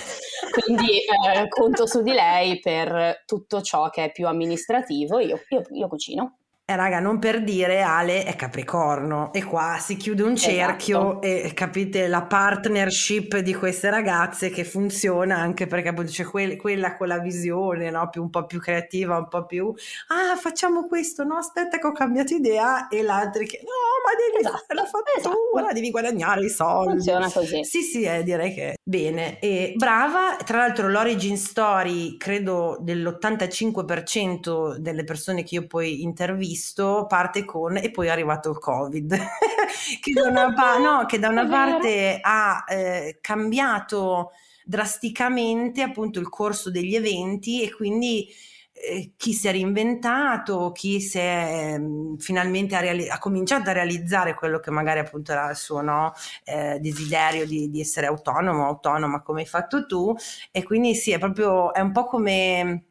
quindi 0.62 0.98
eh, 0.98 1.48
conto 1.48 1.84
su 1.88 2.00
di 2.02 2.12
lei 2.12 2.60
per 2.60 3.24
tutto 3.26 3.60
ciò 3.60 3.90
che 3.90 4.04
è 4.04 4.12
più 4.12 4.28
amministrativo, 4.28 5.18
io, 5.18 5.40
io, 5.48 5.62
io 5.70 5.88
cucino. 5.88 6.39
Eh, 6.70 6.76
raga, 6.76 7.00
non 7.00 7.18
per 7.18 7.42
dire 7.42 7.82
Ale 7.82 8.22
è 8.22 8.36
Capricorno 8.36 9.32
e 9.32 9.42
qua 9.42 9.78
si 9.80 9.96
chiude 9.96 10.22
un 10.22 10.36
cerchio 10.36 11.20
esatto. 11.20 11.48
e 11.48 11.52
capite 11.52 12.06
la 12.06 12.22
partnership 12.22 13.38
di 13.38 13.52
queste 13.54 13.90
ragazze 13.90 14.50
che 14.50 14.62
funziona 14.62 15.36
anche 15.36 15.66
perché 15.66 15.88
appunto 15.88 16.12
c'è 16.12 16.22
que- 16.22 16.56
quella 16.56 16.96
con 16.96 17.08
la 17.08 17.18
visione, 17.18 17.90
no? 17.90 18.08
più, 18.08 18.22
un 18.22 18.30
po' 18.30 18.46
più 18.46 18.60
creativa, 18.60 19.16
un 19.16 19.26
po' 19.26 19.46
più 19.46 19.74
ah 20.08 20.36
facciamo 20.36 20.86
questo, 20.86 21.24
no 21.24 21.38
aspetta 21.38 21.78
che 21.78 21.88
ho 21.88 21.92
cambiato 21.92 22.34
idea 22.34 22.86
e 22.86 23.02
l'altra 23.02 23.42
che 23.42 23.58
no 23.64 23.72
ma 24.04 24.14
devi 24.14 24.46
esatto. 24.46 24.64
fare 24.64 24.80
la 24.80 24.86
fattura, 24.86 25.62
esatto. 25.62 25.74
devi 25.74 25.90
guadagnare 25.90 26.44
i 26.44 26.50
soldi. 26.50 26.90
Funziona 26.90 27.28
così. 27.32 27.64
Sì 27.64 27.82
sì, 27.82 28.02
eh, 28.04 28.22
direi 28.22 28.54
che 28.54 28.76
bene 28.84 29.40
e 29.40 29.72
brava, 29.74 30.36
tra 30.44 30.58
l'altro 30.58 30.88
l'origin 30.88 31.36
story 31.36 32.16
credo 32.16 32.78
dell'85% 32.80 34.76
delle 34.76 35.02
persone 35.02 35.42
che 35.42 35.56
io 35.56 35.66
poi 35.66 36.02
intervisto 36.02 36.58
visto 36.60 37.06
parte 37.08 37.46
con 37.46 37.78
e 37.78 37.90
poi 37.90 38.08
è 38.08 38.10
arrivato 38.10 38.50
il 38.50 38.58
covid 38.58 39.16
che 40.00 40.12
da 40.12 40.28
una, 40.28 40.52
pa- 40.52 40.76
no, 40.76 41.06
che 41.06 41.18
da 41.18 41.28
una 41.28 41.46
parte 41.48 42.18
ha 42.20 42.64
eh, 42.68 43.18
cambiato 43.22 44.32
drasticamente 44.62 45.80
appunto 45.80 46.20
il 46.20 46.28
corso 46.28 46.70
degli 46.70 46.94
eventi 46.94 47.62
e 47.62 47.72
quindi 47.72 48.28
eh, 48.72 49.14
chi 49.16 49.32
si 49.32 49.48
è 49.48 49.52
reinventato, 49.52 50.70
chi 50.72 51.00
si 51.00 51.18
è 51.18 51.76
eh, 51.78 52.16
finalmente 52.18 52.76
ha, 52.76 52.80
reali- 52.80 53.08
ha, 53.08 53.18
cominciato 53.18 53.70
a 53.70 53.72
realizzare 53.72 54.34
quello 54.34 54.60
che 54.60 54.70
magari 54.70 55.00
appunto 55.00 55.32
era 55.32 55.48
il 55.48 55.56
suo 55.56 55.80
no, 55.80 56.12
eh, 56.44 56.78
desiderio 56.78 57.46
di, 57.46 57.70
di, 57.70 57.80
essere 57.80 58.06
autonomo, 58.06 58.66
autonoma 58.66 59.22
come 59.22 59.40
hai 59.40 59.46
fatto 59.46 59.86
tu 59.86 60.14
e 60.50 60.62
quindi 60.62 60.94
sì 60.94 61.10
è 61.10 61.18
proprio 61.18 61.72
è 61.72 61.80
un 61.80 61.92
po' 61.92 62.04
come 62.04 62.89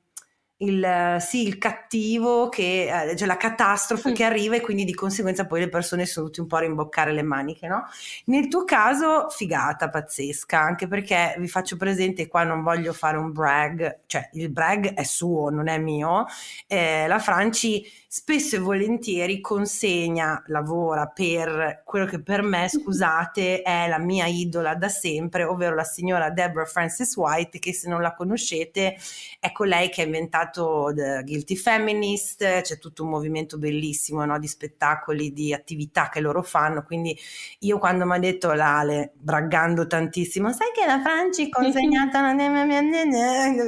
il, 0.61 1.17
sì, 1.19 1.47
il 1.47 1.57
cattivo, 1.57 2.49
che, 2.49 3.11
eh, 3.11 3.15
cioè 3.15 3.27
la 3.27 3.37
catastrofe 3.37 4.09
mm. 4.09 4.13
che 4.13 4.23
arriva 4.23 4.55
e 4.55 4.61
quindi 4.61 4.83
di 4.83 4.93
conseguenza 4.93 5.45
poi 5.45 5.61
le 5.61 5.69
persone 5.69 6.05
sono 6.05 6.25
tutte 6.25 6.41
un 6.41 6.47
po' 6.47 6.57
a 6.57 6.61
rimboccare 6.61 7.13
le 7.13 7.21
maniche, 7.21 7.67
no? 7.67 7.85
Nel 8.25 8.47
tuo 8.47 8.65
caso, 8.65 9.29
figata, 9.29 9.89
pazzesca, 9.89 10.59
anche 10.59 10.87
perché 10.87 11.35
vi 11.37 11.47
faccio 11.47 11.77
presente, 11.77 12.27
qua 12.27 12.43
non 12.43 12.61
voglio 12.61 12.91
fare 12.93 13.17
un 13.17 13.31
brag, 13.31 13.99
cioè 14.05 14.29
il 14.33 14.49
brag 14.49 14.93
è 14.93 15.03
suo, 15.03 15.49
non 15.49 15.67
è 15.67 15.77
mio, 15.77 16.25
eh, 16.67 17.07
la 17.07 17.19
Franci 17.19 17.85
spesso 18.11 18.55
e 18.55 18.59
volentieri 18.59 19.39
consegna, 19.39 20.41
lavora 20.47 21.05
per 21.05 21.83
quello 21.85 22.05
che 22.05 22.19
per 22.19 22.41
me, 22.41 22.67
scusate, 22.67 23.61
è 23.61 23.87
la 23.87 23.99
mia 23.99 24.25
idola 24.25 24.73
da 24.73 24.89
sempre, 24.89 25.43
ovvero 25.43 25.75
la 25.75 25.83
signora 25.83 26.31
Deborah 26.31 26.65
Francis 26.65 27.15
White, 27.15 27.59
che 27.59 27.71
se 27.71 27.87
non 27.87 28.01
la 28.01 28.15
conoscete 28.15 28.97
è 29.39 29.51
colei 29.51 29.89
che 29.89 30.01
ha 30.01 30.05
inventato 30.05 30.48
The 30.51 31.23
Guilty 31.23 31.55
Feminist, 31.55 32.61
c'è 32.61 32.77
tutto 32.79 33.03
un 33.03 33.09
movimento 33.09 33.57
bellissimo 33.57 34.25
no, 34.25 34.39
di 34.39 34.47
spettacoli, 34.47 35.31
di 35.33 35.53
attività 35.53 36.09
che 36.09 36.19
loro 36.19 36.41
fanno, 36.41 36.83
quindi 36.83 37.17
io 37.59 37.77
quando 37.77 38.05
mi 38.05 38.15
ha 38.15 38.19
detto 38.19 38.53
l'Ale, 38.53 39.11
braggando 39.15 39.87
tantissimo, 39.87 40.51
sai 40.51 40.71
che 40.73 40.85
la 40.85 40.99
Franci 40.99 41.49
consegnata 41.49 42.19
una... 42.19 42.33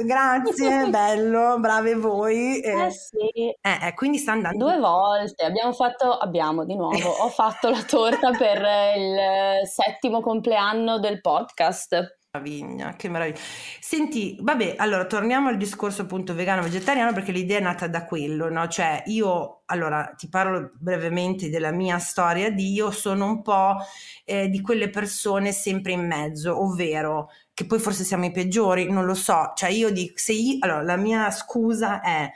grazie, 0.04 0.88
bello, 0.90 1.58
brave 1.58 1.94
voi. 1.94 2.60
Eh, 2.60 2.90
sì. 2.90 3.48
Eh, 3.60 3.86
eh, 3.86 3.94
quindi 3.94 4.18
sta 4.18 4.32
andando. 4.32 4.64
Due 4.64 4.78
volte, 4.78 5.44
abbiamo 5.44 5.72
fatto, 5.72 6.12
abbiamo 6.12 6.64
di 6.64 6.74
nuovo, 6.74 7.08
ho 7.08 7.28
fatto 7.28 7.70
la 7.70 7.82
torta 7.82 8.30
per 8.30 8.58
il 8.96 9.66
settimo 9.66 10.20
compleanno 10.20 10.98
del 10.98 11.20
podcast. 11.20 12.20
Meraviglia, 12.34 12.94
che 12.96 13.10
meraviglia. 13.10 13.38
Senti, 13.78 14.38
vabbè, 14.40 14.76
allora 14.78 15.04
torniamo 15.04 15.50
al 15.50 15.58
discorso 15.58 16.02
appunto 16.02 16.34
vegano-vegetariano 16.34 17.12
perché 17.12 17.30
l'idea 17.30 17.58
è 17.58 17.60
nata 17.60 17.88
da 17.88 18.06
quello, 18.06 18.48
no? 18.48 18.66
Cioè 18.68 19.02
io, 19.06 19.64
allora 19.66 20.14
ti 20.16 20.30
parlo 20.30 20.72
brevemente 20.78 21.50
della 21.50 21.72
mia 21.72 21.98
storia 21.98 22.50
di 22.50 22.72
io 22.72 22.90
sono 22.90 23.26
un 23.26 23.42
po' 23.42 23.76
eh, 24.24 24.48
di 24.48 24.62
quelle 24.62 24.88
persone 24.88 25.52
sempre 25.52 25.92
in 25.92 26.06
mezzo, 26.06 26.58
ovvero 26.58 27.28
che 27.52 27.66
poi 27.66 27.78
forse 27.78 28.02
siamo 28.02 28.24
i 28.24 28.30
peggiori, 28.30 28.90
non 28.90 29.04
lo 29.04 29.14
so, 29.14 29.52
cioè 29.54 29.68
io 29.68 29.90
dico, 29.90 30.14
se 30.16 30.32
io, 30.32 30.56
allora 30.60 30.80
la 30.80 30.96
mia 30.96 31.30
scusa 31.30 32.00
è 32.00 32.30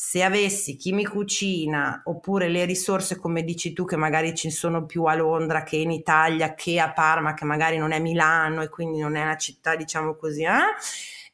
se 0.00 0.22
avessi 0.22 0.76
chi 0.76 0.92
mi 0.92 1.04
cucina 1.04 2.02
oppure 2.04 2.48
le 2.48 2.64
risorse 2.64 3.16
come 3.16 3.42
dici 3.42 3.72
tu 3.72 3.84
che 3.84 3.96
magari 3.96 4.32
ci 4.32 4.48
sono 4.48 4.86
più 4.86 5.02
a 5.06 5.14
Londra 5.16 5.64
che 5.64 5.74
in 5.74 5.90
Italia 5.90 6.54
che 6.54 6.78
a 6.78 6.92
Parma 6.92 7.34
che 7.34 7.44
magari 7.44 7.78
non 7.78 7.90
è 7.90 7.98
Milano 7.98 8.62
e 8.62 8.68
quindi 8.68 9.00
non 9.00 9.16
è 9.16 9.22
una 9.22 9.36
città 9.36 9.74
diciamo 9.74 10.14
così 10.14 10.44
eh? 10.44 10.50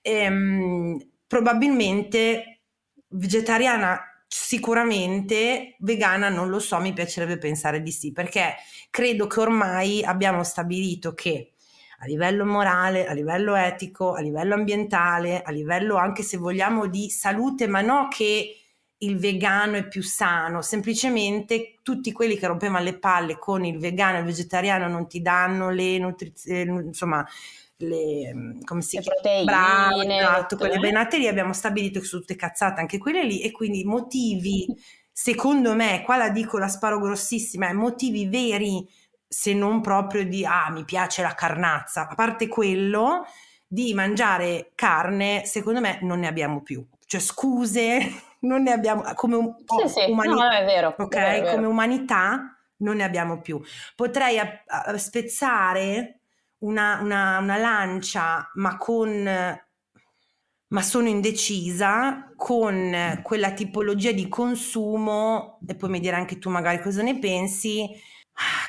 ehm, 0.00 0.98
probabilmente 1.26 2.62
vegetariana 3.08 4.00
sicuramente 4.26 5.76
vegana 5.80 6.30
non 6.30 6.48
lo 6.48 6.58
so 6.58 6.80
mi 6.80 6.94
piacerebbe 6.94 7.36
pensare 7.36 7.82
di 7.82 7.92
sì 7.92 8.12
perché 8.12 8.54
credo 8.88 9.26
che 9.26 9.40
ormai 9.40 10.02
abbiamo 10.02 10.42
stabilito 10.42 11.12
che 11.12 11.52
a 12.04 12.06
livello 12.06 12.44
morale, 12.44 13.06
a 13.06 13.14
livello 13.14 13.54
etico, 13.54 14.12
a 14.12 14.20
livello 14.20 14.54
ambientale, 14.54 15.40
a 15.40 15.50
livello 15.50 15.96
anche 15.96 16.22
se 16.22 16.36
vogliamo 16.36 16.86
di 16.86 17.08
salute, 17.08 17.66
ma 17.66 17.80
no 17.80 18.08
che 18.08 18.58
il 18.98 19.18
vegano 19.18 19.76
è 19.76 19.88
più 19.88 20.02
sano, 20.02 20.60
semplicemente 20.60 21.78
tutti 21.82 22.12
quelli 22.12 22.36
che 22.36 22.46
rompevano 22.46 22.84
le 22.84 22.98
palle 22.98 23.38
con 23.38 23.64
il 23.64 23.78
vegano 23.78 24.16
e 24.16 24.20
il 24.20 24.26
vegetariano 24.26 24.86
non 24.86 25.08
ti 25.08 25.22
danno 25.22 25.70
le 25.70 25.98
nutrizioni, 25.98 26.86
insomma, 26.86 27.26
le, 27.78 28.58
come 28.64 28.82
si 28.82 28.98
chiama? 28.98 29.06
proteine, 29.06 29.44
Bravo, 29.44 30.02
esatto, 30.02 30.56
quelle 30.56 30.74
eh? 30.74 30.80
benate 30.80 31.16
lì 31.16 31.26
abbiamo 31.26 31.54
stabilito 31.54 32.00
che 32.00 32.06
sono 32.06 32.20
tutte 32.20 32.36
cazzate 32.36 32.80
anche 32.80 32.98
quelle 32.98 33.24
lì 33.24 33.40
e 33.40 33.50
quindi 33.50 33.82
motivi, 33.84 34.66
secondo 35.10 35.74
me, 35.74 36.02
qua 36.04 36.18
la 36.18 36.28
dico 36.28 36.58
la 36.58 36.68
sparo 36.68 37.00
grossissima, 37.00 37.72
motivi 37.72 38.28
veri 38.28 38.86
se 39.34 39.52
non 39.52 39.80
proprio 39.80 40.24
di 40.24 40.46
ah 40.46 40.70
mi 40.70 40.84
piace 40.84 41.20
la 41.20 41.34
carnazza, 41.34 42.08
a 42.08 42.14
parte 42.14 42.46
quello 42.46 43.26
di 43.66 43.92
mangiare 43.92 44.70
carne, 44.76 45.42
secondo 45.44 45.80
me 45.80 45.98
non 46.02 46.20
ne 46.20 46.28
abbiamo 46.28 46.62
più. 46.62 46.86
Cioè 47.04 47.20
scuse, 47.20 47.98
non 48.40 48.62
ne 48.62 48.70
abbiamo 48.70 49.02
come 49.14 49.34
un, 49.34 49.56
sì, 49.82 49.88
sì. 49.88 50.10
umanità, 50.10 50.48
no, 50.48 50.50
è 50.50 50.64
vero, 50.64 50.94
ok? 50.96 51.14
È 51.16 51.40
vero. 51.40 51.54
Come 51.56 51.66
umanità 51.66 52.56
non 52.78 52.96
ne 52.96 53.02
abbiamo 53.02 53.40
più. 53.40 53.60
Potrei 53.96 54.38
a, 54.38 54.62
a 54.66 54.96
spezzare 54.96 56.20
una, 56.58 57.00
una, 57.02 57.38
una 57.38 57.56
lancia, 57.56 58.48
ma 58.54 58.76
con 58.76 59.58
ma 60.66 60.82
sono 60.82 61.06
indecisa 61.06 62.32
con 62.34 63.20
quella 63.22 63.52
tipologia 63.52 64.10
di 64.10 64.28
consumo, 64.28 65.60
e 65.68 65.76
poi 65.76 65.88
mi 65.88 66.00
dirà 66.00 66.16
anche 66.16 66.38
tu 66.38 66.50
magari 66.50 66.80
cosa 66.80 67.02
ne 67.02 67.18
pensi, 67.18 67.88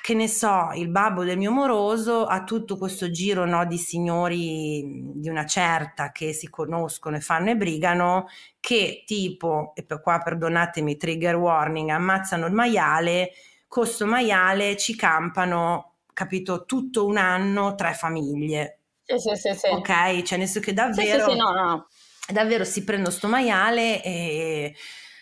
che 0.02 0.14
ne 0.14 0.28
so, 0.28 0.70
il 0.76 0.90
babbo 0.90 1.24
del 1.24 1.38
mio 1.38 1.52
moroso 1.52 2.26
ha 2.26 2.44
tutto 2.44 2.78
questo 2.78 3.10
giro 3.10 3.46
no, 3.46 3.66
di 3.66 3.80
signori 3.80 5.12
di 5.16 5.30
una 5.30 5.46
certa 5.46 6.12
che 6.12 6.32
si 6.32 6.50
conoscono 6.50 7.16
e 7.16 7.22
fanno 7.22 7.50
e 7.50 7.58
brigano, 7.58 8.28
che 8.60 9.04
tipo, 9.06 9.72
e 9.74 9.84
per 9.84 10.02
qua 10.02 10.20
perdonatemi, 10.20 10.98
trigger 10.98 11.36
warning, 11.36 11.90
ammazzano 11.90 12.46
il 12.46 12.54
maiale, 12.54 13.32
con 13.68 13.84
questo 13.84 14.06
maiale 14.06 14.78
ci 14.78 14.96
campano, 14.96 15.96
capito, 16.14 16.66
tutto 16.66 17.06
un 17.06 17.18
anno 17.18 17.74
tre 17.74 17.94
famiglie. 17.94 18.82
Sì, 19.02 19.18
sì, 19.18 19.36
sì, 19.36 19.54
sì. 19.58 19.68
Ok, 19.70 20.22
cioè 20.22 20.38
nel 20.38 20.48
senso 20.48 20.60
che 20.60 20.74
davvero, 20.74 21.26
sì, 21.26 21.32
sì, 21.32 21.32
sì, 21.32 21.38
no, 21.38 21.52
no. 21.52 21.88
davvero 22.32 22.64
si 22.64 22.84
prendono 22.84 23.10
sto 23.10 23.28
maiale 23.28 24.04
e 24.04 24.76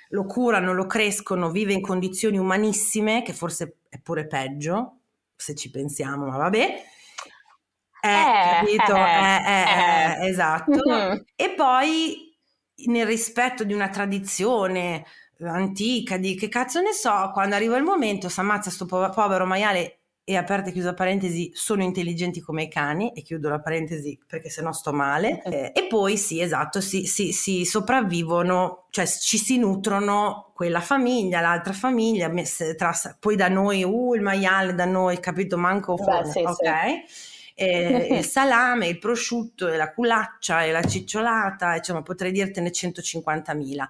lo 0.09 0.25
curano, 0.25 0.73
lo 0.73 0.85
crescono, 0.85 1.49
vive 1.49 1.71
in 1.71 1.81
condizioni 1.81 2.37
umanissime, 2.37 3.23
che 3.23 3.33
forse 3.33 3.77
è 3.93 3.99
pure 3.99 4.25
peggio, 4.25 5.01
se 5.35 5.53
ci 5.53 5.69
pensiamo, 5.69 6.25
ma 6.25 6.37
vabbè. 6.37 6.83
Eh, 8.01 8.09
eh 8.09 8.59
capito? 8.59 8.95
Eh, 8.95 9.43
eh, 9.45 9.61
eh, 9.61 10.25
eh. 10.25 10.27
esatto. 10.29 10.71
Mm-hmm. 10.71 11.17
E 11.35 11.53
poi 11.55 12.35
nel 12.87 13.05
rispetto 13.05 13.63
di 13.63 13.73
una 13.73 13.89
tradizione 13.89 15.05
antica, 15.43 16.17
di 16.17 16.33
che 16.33 16.49
cazzo 16.49 16.81
ne 16.81 16.91
so, 16.91 17.29
quando 17.33 17.53
arriva 17.53 17.77
il 17.77 17.83
momento, 17.83 18.29
si 18.29 18.39
ammazza 18.39 18.71
sto 18.71 18.87
povero 18.87 19.45
maiale 19.45 20.02
e 20.25 20.37
aperta 20.37 20.69
e 20.69 20.71
chiusa 20.71 20.93
parentesi, 20.93 21.51
sono 21.53 21.83
intelligenti 21.83 22.39
come 22.39 22.63
i 22.63 22.69
cani, 22.69 23.11
e 23.13 23.21
chiudo 23.21 23.49
la 23.49 23.59
parentesi 23.59 24.17
perché 24.25 24.49
sennò 24.49 24.71
sto 24.71 24.93
male, 24.93 25.41
eh, 25.43 25.71
e 25.73 25.87
poi 25.87 26.17
sì, 26.17 26.39
esatto, 26.39 26.79
si, 26.79 27.05
si, 27.05 27.33
si, 27.33 27.65
sopravvivono, 27.65 28.85
cioè 28.89 29.05
ci 29.05 29.37
si 29.37 29.57
nutrono 29.57 30.51
quella 30.53 30.79
famiglia, 30.79 31.41
l'altra 31.41 31.73
famiglia, 31.73 32.31
tra, 32.77 32.93
poi 33.19 33.35
da 33.35 33.49
noi, 33.49 33.83
uh, 33.83 34.13
il 34.13 34.21
maiale 34.21 34.73
da 34.73 34.85
noi, 34.85 35.19
capito, 35.19 35.57
manco 35.57 35.95
Beh, 35.95 36.25
sì, 36.31 36.39
ok? 36.39 37.05
Sì. 37.07 37.31
E, 37.55 38.07
il 38.09 38.25
salame, 38.25 38.87
il 38.87 38.97
prosciutto, 38.97 39.67
e 39.67 39.77
la 39.77 39.93
culaccia, 39.93 40.63
e 40.63 40.71
la 40.71 40.81
cicciolata, 40.81 41.75
insomma 41.75 42.01
potrei 42.01 42.31
dirtene 42.31 42.71
150.000. 42.71 43.83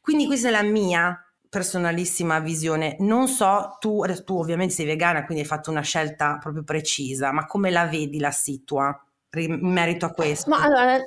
Quindi 0.00 0.24
questa 0.26 0.46
è 0.46 0.50
la 0.52 0.62
mia 0.62 1.27
personalissima 1.48 2.38
visione. 2.40 2.96
Non 3.00 3.28
so, 3.28 3.76
tu, 3.78 4.02
tu 4.24 4.38
ovviamente 4.38 4.74
sei 4.74 4.86
vegana, 4.86 5.24
quindi 5.24 5.42
hai 5.42 5.48
fatto 5.48 5.70
una 5.70 5.82
scelta 5.82 6.38
proprio 6.40 6.62
precisa, 6.62 7.32
ma 7.32 7.46
come 7.46 7.70
la 7.70 7.86
vedi 7.86 8.18
la 8.18 8.30
situa 8.30 8.98
in 9.32 9.58
merito 9.60 10.06
a 10.06 10.12
questo? 10.12 10.50
Ma 10.50 10.62
allora, 10.62 11.00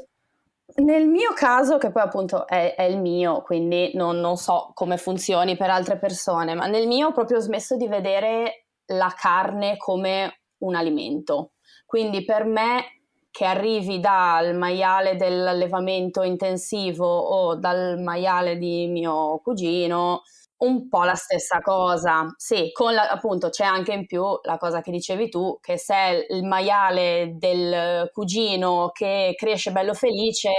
nel 0.75 1.07
mio 1.07 1.33
caso, 1.33 1.77
che 1.77 1.91
poi 1.91 2.03
appunto 2.03 2.47
è, 2.47 2.75
è 2.75 2.83
il 2.83 2.99
mio, 2.99 3.41
quindi 3.41 3.91
non, 3.93 4.19
non, 4.19 4.37
so 4.37 4.71
come 4.73 4.97
funzioni 4.97 5.57
per 5.57 5.69
altre 5.69 5.97
persone, 5.97 6.53
ma 6.53 6.67
nel 6.67 6.87
mio 6.87 7.07
ho 7.07 7.11
proprio 7.11 7.39
smesso 7.39 7.75
di 7.75 7.87
vedere 7.87 8.67
la 8.87 9.13
carne 9.17 9.77
come 9.77 10.41
un 10.59 10.75
alimento. 10.75 11.53
Quindi 11.85 12.23
per 12.23 12.45
me 12.45 13.00
che 13.31 13.45
arrivi 13.45 13.99
dal 13.99 14.55
maiale 14.55 15.15
dell'allevamento 15.15 16.21
intensivo 16.21 17.07
o 17.07 17.55
dal 17.55 17.99
maiale 17.99 18.57
di 18.57 18.87
mio 18.87 19.39
cugino, 19.41 20.23
un 20.57 20.89
po' 20.89 21.03
la 21.03 21.15
stessa 21.15 21.59
cosa. 21.61 22.27
Sì, 22.37 22.71
con 22.73 22.93
la, 22.93 23.09
appunto 23.09 23.49
c'è 23.49 23.63
anche 23.63 23.93
in 23.93 24.05
più 24.05 24.23
la 24.43 24.57
cosa 24.57 24.81
che 24.81 24.91
dicevi 24.91 25.29
tu, 25.29 25.57
che 25.61 25.77
se 25.77 25.93
è 25.95 26.25
il 26.29 26.43
maiale 26.45 27.35
del 27.37 28.09
cugino 28.11 28.91
che 28.93 29.33
cresce 29.37 29.71
bello 29.71 29.93
felice, 29.93 30.51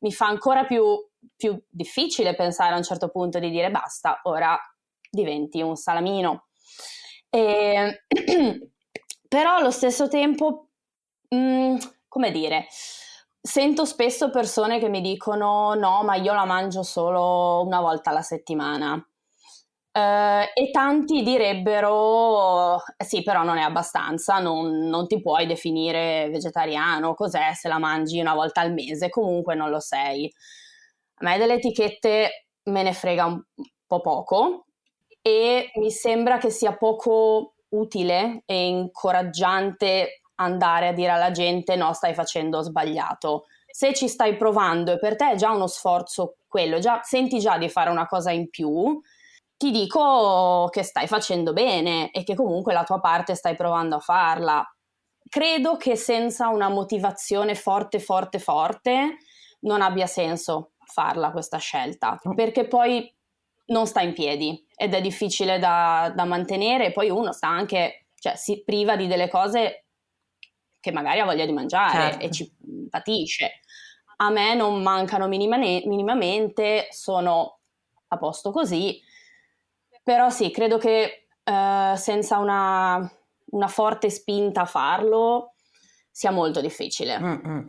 mi 0.00 0.12
fa 0.12 0.26
ancora 0.26 0.64
più, 0.64 0.84
più 1.34 1.60
difficile 1.68 2.34
pensare 2.34 2.74
a 2.74 2.76
un 2.76 2.82
certo 2.84 3.08
punto 3.08 3.38
di 3.38 3.50
dire 3.50 3.70
basta, 3.70 4.20
ora 4.24 4.58
diventi 5.10 5.62
un 5.62 5.74
salamino. 5.74 6.48
E, 7.30 8.04
però 9.28 9.56
allo 9.56 9.70
stesso 9.70 10.08
tempo... 10.08 10.66
Mh, 11.30 11.36
mm, 11.36 11.76
come 12.10 12.32
dire, 12.32 12.66
sento 13.40 13.84
spesso 13.84 14.30
persone 14.30 14.80
che 14.80 14.88
mi 14.88 15.00
dicono 15.00 15.74
no, 15.74 16.02
ma 16.02 16.16
io 16.16 16.34
la 16.34 16.44
mangio 16.44 16.82
solo 16.82 17.62
una 17.64 17.80
volta 17.80 18.10
alla 18.10 18.20
settimana. 18.20 18.94
Uh, 19.92 20.46
e 20.54 20.70
tanti 20.70 21.22
direbbero 21.22 22.80
sì, 22.96 23.22
però 23.22 23.42
non 23.42 23.58
è 23.58 23.62
abbastanza, 23.62 24.38
non, 24.38 24.86
non, 24.88 25.06
ti 25.08 25.20
puoi 25.20 25.46
definire 25.46 26.28
vegetariano, 26.30 27.14
cos'è 27.14 27.52
se 27.54 27.66
la 27.68 27.78
mangi 27.78 28.20
una 28.20 28.34
volta 28.34 28.60
al 28.60 28.72
mese, 28.72 29.08
comunque 29.08 29.54
non 29.54 29.70
lo 29.70 29.80
sei. 29.80 30.32
A 31.14 31.24
me 31.24 31.38
delle 31.38 31.54
etichette 31.54 32.46
me 32.64 32.82
ne 32.82 32.92
frega 32.92 33.24
un 33.26 33.42
po' 33.86 34.00
poco 34.00 34.66
e 35.22 35.70
mi 35.76 35.90
sembra 35.90 36.38
che 36.38 36.50
sia 36.50 36.76
poco 36.76 37.54
utile 37.70 38.42
e 38.46 38.66
incoraggiante 38.68 40.19
andare 40.40 40.88
a 40.88 40.92
dire 40.92 41.10
alla 41.10 41.30
gente 41.30 41.76
no, 41.76 41.92
stai 41.92 42.14
facendo 42.14 42.62
sbagliato. 42.62 43.46
Se 43.66 43.94
ci 43.94 44.08
stai 44.08 44.36
provando 44.36 44.92
e 44.92 44.98
per 44.98 45.16
te 45.16 45.32
è 45.32 45.34
già 45.36 45.50
uno 45.52 45.66
sforzo 45.66 46.36
quello, 46.48 46.78
già, 46.78 47.00
senti 47.02 47.38
già 47.38 47.56
di 47.56 47.68
fare 47.68 47.90
una 47.90 48.06
cosa 48.06 48.30
in 48.30 48.48
più, 48.50 49.00
ti 49.56 49.70
dico 49.70 50.68
che 50.70 50.82
stai 50.82 51.06
facendo 51.06 51.52
bene 51.52 52.10
e 52.10 52.24
che 52.24 52.34
comunque 52.34 52.72
la 52.72 52.84
tua 52.84 52.98
parte 52.98 53.34
stai 53.34 53.54
provando 53.54 53.96
a 53.96 54.00
farla. 54.00 54.64
Credo 55.28 55.76
che 55.76 55.96
senza 55.96 56.48
una 56.48 56.68
motivazione 56.68 57.54
forte, 57.54 58.00
forte, 58.00 58.38
forte 58.38 59.18
non 59.60 59.82
abbia 59.82 60.06
senso 60.06 60.72
farla 60.84 61.30
questa 61.30 61.58
scelta, 61.58 62.18
perché 62.34 62.66
poi 62.66 63.14
non 63.66 63.86
sta 63.86 64.00
in 64.00 64.12
piedi 64.12 64.66
ed 64.74 64.94
è 64.94 65.00
difficile 65.00 65.58
da, 65.58 66.12
da 66.14 66.24
mantenere 66.24 66.86
e 66.86 66.92
poi 66.92 67.10
uno 67.10 67.32
sta 67.32 67.48
anche, 67.48 68.06
cioè 68.18 68.36
si 68.36 68.62
priva 68.64 68.96
di 68.96 69.06
delle 69.06 69.28
cose 69.28 69.84
che 70.80 70.92
magari 70.92 71.20
ha 71.20 71.24
voglia 71.24 71.44
di 71.46 71.52
mangiare 71.52 72.10
certo. 72.12 72.24
e 72.24 72.30
ci 72.30 72.56
patisce. 72.88 73.60
A 74.16 74.30
me 74.30 74.54
non 74.54 74.82
mancano 74.82 75.28
minimane- 75.28 75.82
minimamente, 75.86 76.88
sono 76.90 77.60
a 78.08 78.18
posto 78.18 78.50
così, 78.50 79.00
però 80.02 80.30
sì, 80.30 80.50
credo 80.50 80.78
che 80.78 81.28
eh, 81.42 81.94
senza 81.96 82.38
una, 82.38 83.10
una, 83.50 83.68
forte 83.68 84.10
spinta 84.10 84.62
a 84.62 84.66
farlo 84.66 85.54
sia 86.20 86.30
molto 86.32 86.60
difficile. 86.60 87.18
Mm-mm. 87.18 87.64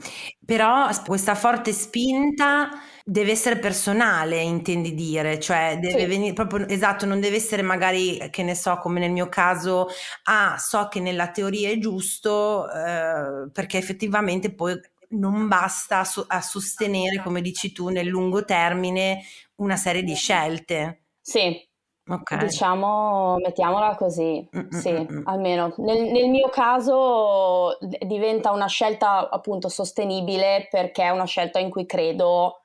Però 0.46 0.90
questa 1.06 1.36
forte 1.36 1.72
spinta 1.72 2.70
deve 3.06 3.32
essere 3.32 3.58
personale, 3.58 4.42
intendi 4.42 4.94
dire, 4.94 5.40
cioè 5.40 5.78
deve 5.80 6.02
sì. 6.02 6.06
venire 6.06 6.34
proprio 6.34 6.68
esatto, 6.68 7.06
non 7.06 7.22
deve 7.22 7.38
essere 7.38 7.62
magari 7.62 8.28
che 8.30 8.44
ne 8.44 8.54
so, 8.54 8.78
come 8.80 9.00
nel 9.00 9.12
mio 9.12 9.30
caso, 9.30 9.88
ah, 10.24 10.58
so 10.58 10.90
che 10.90 11.00
nella 11.00 11.32
teoria 11.32 11.70
è 11.70 11.78
giusto, 11.78 12.70
eh, 12.70 13.50
perché 13.54 13.78
effettivamente 13.78 14.54
poi 14.54 14.78
non 15.12 15.48
basta 15.48 16.00
a, 16.00 16.04
so- 16.04 16.26
a 16.28 16.42
sostenere, 16.42 17.22
come 17.24 17.40
dici 17.40 17.72
tu, 17.72 17.88
nel 17.88 18.08
lungo 18.08 18.44
termine 18.44 19.22
una 19.56 19.78
serie 19.78 20.04
di 20.04 20.14
scelte. 20.14 21.04
Sì, 21.22 21.58
Okay. 22.04 22.40
Diciamo, 22.40 23.38
mettiamola 23.38 23.96
così, 23.96 24.46
Mm-mm-mm. 24.56 24.70
sì, 24.72 25.08
almeno 25.26 25.74
nel, 25.78 26.12
nel, 26.12 26.30
mio 26.30 26.50
caso 26.50 27.78
diventa 27.80 28.52
una 28.52 28.66
scelta 28.66 29.30
appunto 29.30 29.70
sostenibile 29.70 30.68
perché 30.70 31.04
è 31.04 31.10
una 31.10 31.26
scelta 31.26 31.60
in 31.60 31.70
cui 31.70 31.86
credo 31.86 32.62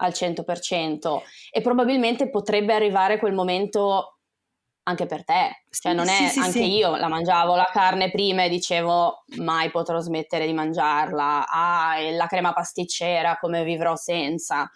al 0.00 0.10
100% 0.10 1.20
e 1.52 1.60
probabilmente 1.60 2.28
potrebbe 2.28 2.74
arrivare 2.74 3.18
quel 3.18 3.34
momento 3.34 4.18
anche 4.84 5.06
per 5.06 5.24
te, 5.24 5.64
cioè 5.70 5.92
non 5.92 6.08
è 6.08 6.26
sì, 6.26 6.28
sì, 6.28 6.38
anche 6.40 6.50
sì. 6.50 6.74
io 6.74 6.96
la 6.96 7.06
mangiavo 7.06 7.54
la 7.54 7.68
carne 7.70 8.10
prima 8.10 8.42
e 8.42 8.48
dicevo 8.48 9.22
mai 9.36 9.70
potrò 9.70 10.00
smettere 10.00 10.44
di 10.44 10.52
mangiarla, 10.52 11.46
ah, 11.48 11.98
e 11.98 12.12
la 12.12 12.26
crema 12.26 12.52
pasticcera 12.52 13.38
come 13.38 13.62
vivrò 13.62 13.94
senza. 13.94 14.68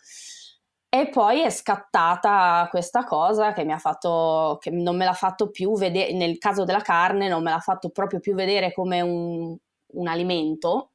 E 0.98 1.10
poi 1.10 1.42
è 1.42 1.50
scattata 1.50 2.66
questa 2.70 3.04
cosa 3.04 3.52
che 3.52 3.64
mi 3.64 3.72
ha 3.72 3.78
fatto, 3.78 4.56
che 4.58 4.70
non 4.70 4.96
me 4.96 5.04
l'ha 5.04 5.12
fatto 5.12 5.50
più 5.50 5.76
vedere, 5.76 6.14
nel 6.14 6.38
caso 6.38 6.64
della 6.64 6.80
carne 6.80 7.28
non 7.28 7.42
me 7.42 7.50
l'ha 7.50 7.60
fatto 7.60 7.90
proprio 7.90 8.18
più 8.18 8.34
vedere 8.34 8.72
come 8.72 9.02
un, 9.02 9.54
un 9.88 10.08
alimento 10.08 10.92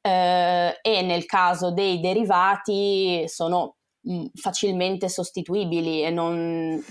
eh, 0.00 0.78
e 0.80 1.02
nel 1.02 1.26
caso 1.26 1.70
dei 1.70 2.00
derivati 2.00 3.28
sono 3.28 3.76
mh, 4.00 4.14
mm, 4.14 4.24
facilmente 4.36 5.10
sostituibili 5.10 6.02
e 6.02 6.08
non, 6.08 6.82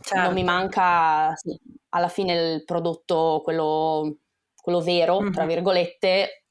certo. 0.00 0.24
non, 0.24 0.32
mi 0.32 0.44
manca 0.44 1.34
sì, 1.34 1.58
alla 1.88 2.08
fine 2.08 2.34
il 2.34 2.64
prodotto, 2.64 3.40
quello, 3.42 4.18
quello 4.54 4.80
vero, 4.80 5.20
mm-hmm. 5.20 5.32
tra 5.32 5.44
virgolette, 5.44 6.44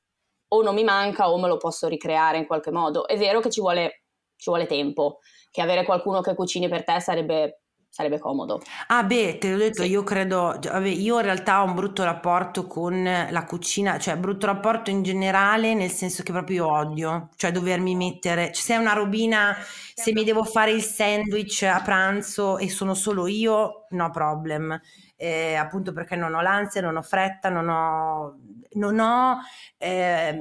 o 0.50 0.62
non 0.62 0.76
mi 0.76 0.84
manca 0.84 1.32
o 1.32 1.40
me 1.40 1.48
lo 1.48 1.56
posso 1.56 1.88
ricreare 1.88 2.40
in 2.40 2.46
qualche 2.46 2.72
modo. 2.72 3.08
È 3.08 3.18
vero 3.18 3.40
che 3.40 3.50
ci 3.50 3.62
vuole 3.62 4.03
ci 4.36 4.50
vuole 4.50 4.66
tempo, 4.66 5.20
che 5.52 5.62
avere 5.62 5.86
qualcuno 5.86 6.22
che 6.22 6.36
cucini 6.36 6.68
per 6.70 6.84
te 6.84 7.00
sarebbe 7.00 7.64
sarebbe 7.94 8.18
comodo. 8.18 8.60
Ah 8.88 9.04
beh, 9.04 9.38
te 9.38 9.52
l'ho 9.52 9.58
detto, 9.58 9.84
sì. 9.84 9.90
io 9.90 10.02
credo, 10.02 10.60
io 10.84 11.18
in 11.18 11.22
realtà 11.22 11.62
ho 11.62 11.66
un 11.66 11.76
brutto 11.76 12.04
rapporto 12.04 12.66
con 12.66 13.04
la 13.04 13.44
cucina, 13.46 14.00
cioè 14.00 14.18
brutto 14.18 14.48
rapporto 14.48 14.90
in 14.90 15.04
generale, 15.04 15.76
nel 15.76 15.92
senso 15.92 16.24
che 16.24 16.32
proprio 16.32 16.66
io 16.66 16.72
odio, 16.74 17.30
cioè 17.36 17.52
dovermi 17.52 17.94
mettere, 17.94 18.46
cioè, 18.46 18.64
se 18.64 18.74
è 18.74 18.78
una 18.78 18.94
robina, 18.94 19.56
se 19.94 20.12
mi 20.12 20.24
devo 20.24 20.44
fare 20.44 20.72
il 20.72 20.82
sandwich 20.82 21.62
a 21.72 21.80
pranzo 21.84 22.58
e 22.58 22.68
sono 22.68 22.96
solo 22.96 23.28
io, 23.28 23.86
no 23.90 24.10
problem. 24.10 24.82
Eh, 25.16 25.54
appunto 25.54 25.94
perché 25.94 26.16
non 26.16 26.34
ho 26.34 26.42
l'ansia, 26.42 26.82
non 26.82 26.98
ho 26.98 27.04
fretta, 27.04 27.50
non 27.50 27.70
ho, 27.70 28.40
non 28.72 29.00
ho 29.00 29.38
eh, 29.78 30.40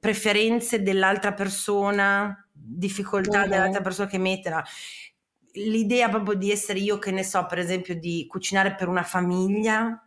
preferenze 0.00 0.82
dell'altra 0.82 1.32
persona 1.32 2.47
difficoltà 2.68 3.40
mm-hmm. 3.40 3.50
dell'altra 3.50 3.82
persona 3.82 4.08
che 4.08 4.18
metterà. 4.18 4.64
L'idea 5.52 6.08
proprio 6.08 6.34
di 6.34 6.50
essere 6.50 6.78
io 6.78 6.98
che 6.98 7.10
ne 7.10 7.24
so, 7.24 7.46
per 7.46 7.58
esempio, 7.58 7.94
di 7.98 8.26
cucinare 8.28 8.74
per 8.74 8.88
una 8.88 9.02
famiglia, 9.02 10.00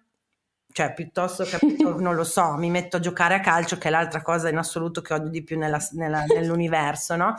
cioè 0.72 0.94
piuttosto 0.94 1.44
che 1.44 1.58
non 2.00 2.16
lo 2.16 2.24
so, 2.24 2.54
mi 2.54 2.70
metto 2.70 2.98
a 2.98 3.00
giocare 3.00 3.36
a 3.36 3.40
calcio, 3.40 3.78
che 3.78 3.88
è 3.88 3.92
l'altra 3.92 4.22
cosa 4.22 4.50
in 4.50 4.58
assoluto 4.58 5.02
che 5.02 5.14
odio 5.14 5.30
di 5.30 5.44
più 5.44 5.58
nella, 5.58 5.80
nella, 5.94 6.24
nell'universo, 6.26 7.16
no? 7.16 7.36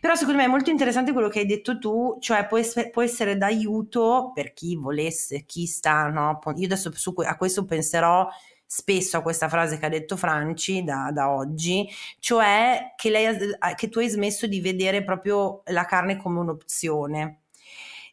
Però 0.00 0.14
secondo 0.14 0.40
me 0.40 0.46
è 0.46 0.50
molto 0.50 0.70
interessante 0.70 1.12
quello 1.12 1.28
che 1.28 1.40
hai 1.40 1.46
detto 1.46 1.78
tu, 1.78 2.16
cioè 2.20 2.46
può 2.46 2.58
essere, 2.58 2.90
può 2.90 3.02
essere 3.02 3.36
d'aiuto 3.36 4.32
per 4.34 4.52
chi 4.52 4.76
volesse, 4.76 5.44
chi 5.44 5.66
sta, 5.66 6.08
no? 6.08 6.40
Io 6.56 6.64
adesso 6.64 6.90
su, 6.92 7.14
a 7.18 7.36
questo 7.36 7.64
penserò 7.64 8.28
spesso 8.74 9.18
a 9.18 9.20
questa 9.20 9.50
frase 9.50 9.78
che 9.78 9.84
ha 9.84 9.90
detto 9.90 10.16
Franci 10.16 10.82
da, 10.82 11.10
da 11.12 11.30
oggi, 11.30 11.86
cioè 12.20 12.94
che, 12.96 13.10
lei, 13.10 13.36
che 13.76 13.88
tu 13.90 13.98
hai 13.98 14.08
smesso 14.08 14.46
di 14.46 14.62
vedere 14.62 15.04
proprio 15.04 15.60
la 15.66 15.84
carne 15.84 16.16
come 16.16 16.38
un'opzione. 16.38 17.40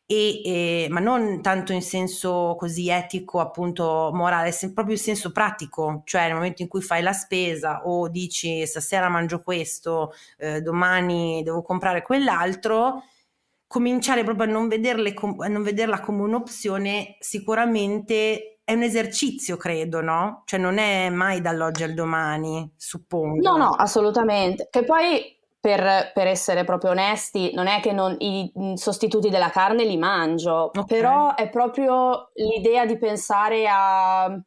E, 0.05 0.41
e, 0.43 0.87
ma 0.89 0.99
non 0.99 1.41
tanto 1.41 1.71
in 1.71 1.81
senso 1.81 2.55
così 2.59 2.89
etico, 2.89 3.39
appunto 3.39 4.11
morale, 4.13 4.53
proprio 4.73 4.95
in 4.95 5.01
senso 5.01 5.31
pratico, 5.31 6.01
cioè 6.03 6.23
nel 6.25 6.33
momento 6.33 6.61
in 6.61 6.67
cui 6.67 6.81
fai 6.81 7.01
la 7.03 7.13
spesa 7.13 7.85
o 7.85 8.09
dici 8.09 8.65
stasera 8.65 9.07
mangio 9.07 9.41
questo, 9.41 10.11
eh, 10.39 10.61
domani 10.61 11.41
devo 11.41 11.61
comprare 11.61 12.01
quell'altro, 12.01 13.03
cominciare 13.65 14.25
proprio 14.25 14.45
a 14.47 14.49
non, 14.49 14.67
vederle, 14.67 15.13
a 15.37 15.47
non 15.47 15.63
vederla 15.63 16.01
come 16.01 16.23
un'opzione 16.23 17.15
sicuramente 17.19 18.58
è 18.69 18.73
un 18.73 18.83
esercizio, 18.83 19.57
credo, 19.57 19.99
no? 19.99 20.43
Cioè 20.45 20.59
non 20.59 20.77
è 20.77 21.09
mai 21.09 21.41
dall'oggi 21.41 21.81
al 21.81 21.95
domani, 21.95 22.71
suppongo. 22.77 23.41
No, 23.41 23.57
no, 23.57 23.69
assolutamente. 23.71 24.67
Che 24.69 24.83
poi, 24.83 25.35
per, 25.59 26.11
per 26.13 26.27
essere 26.27 26.65
proprio 26.65 26.91
onesti, 26.91 27.51
non 27.55 27.65
è 27.65 27.79
che 27.79 27.93
non, 27.93 28.15
i 28.19 28.51
sostituti 28.75 29.29
della 29.29 29.49
carne 29.49 29.85
li 29.85 29.97
mangio, 29.97 30.65
okay. 30.65 30.85
però 30.85 31.33
è 31.33 31.49
proprio 31.49 32.29
l'idea 32.35 32.85
di 32.85 32.99
pensare 32.99 33.67
a... 33.67 34.39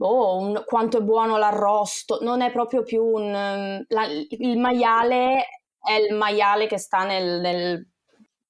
Oh, 0.00 0.36
un, 0.36 0.62
quanto 0.66 0.98
è 0.98 1.00
buono 1.00 1.38
l'arrosto, 1.38 2.18
non 2.20 2.42
è 2.42 2.52
proprio 2.52 2.82
più 2.82 3.02
un... 3.02 3.82
La, 3.88 4.04
il 4.04 4.58
maiale 4.58 5.46
è 5.80 5.94
il 5.94 6.14
maiale 6.14 6.66
che 6.66 6.76
sta 6.76 7.04
nel, 7.04 7.40
nel 7.40 7.88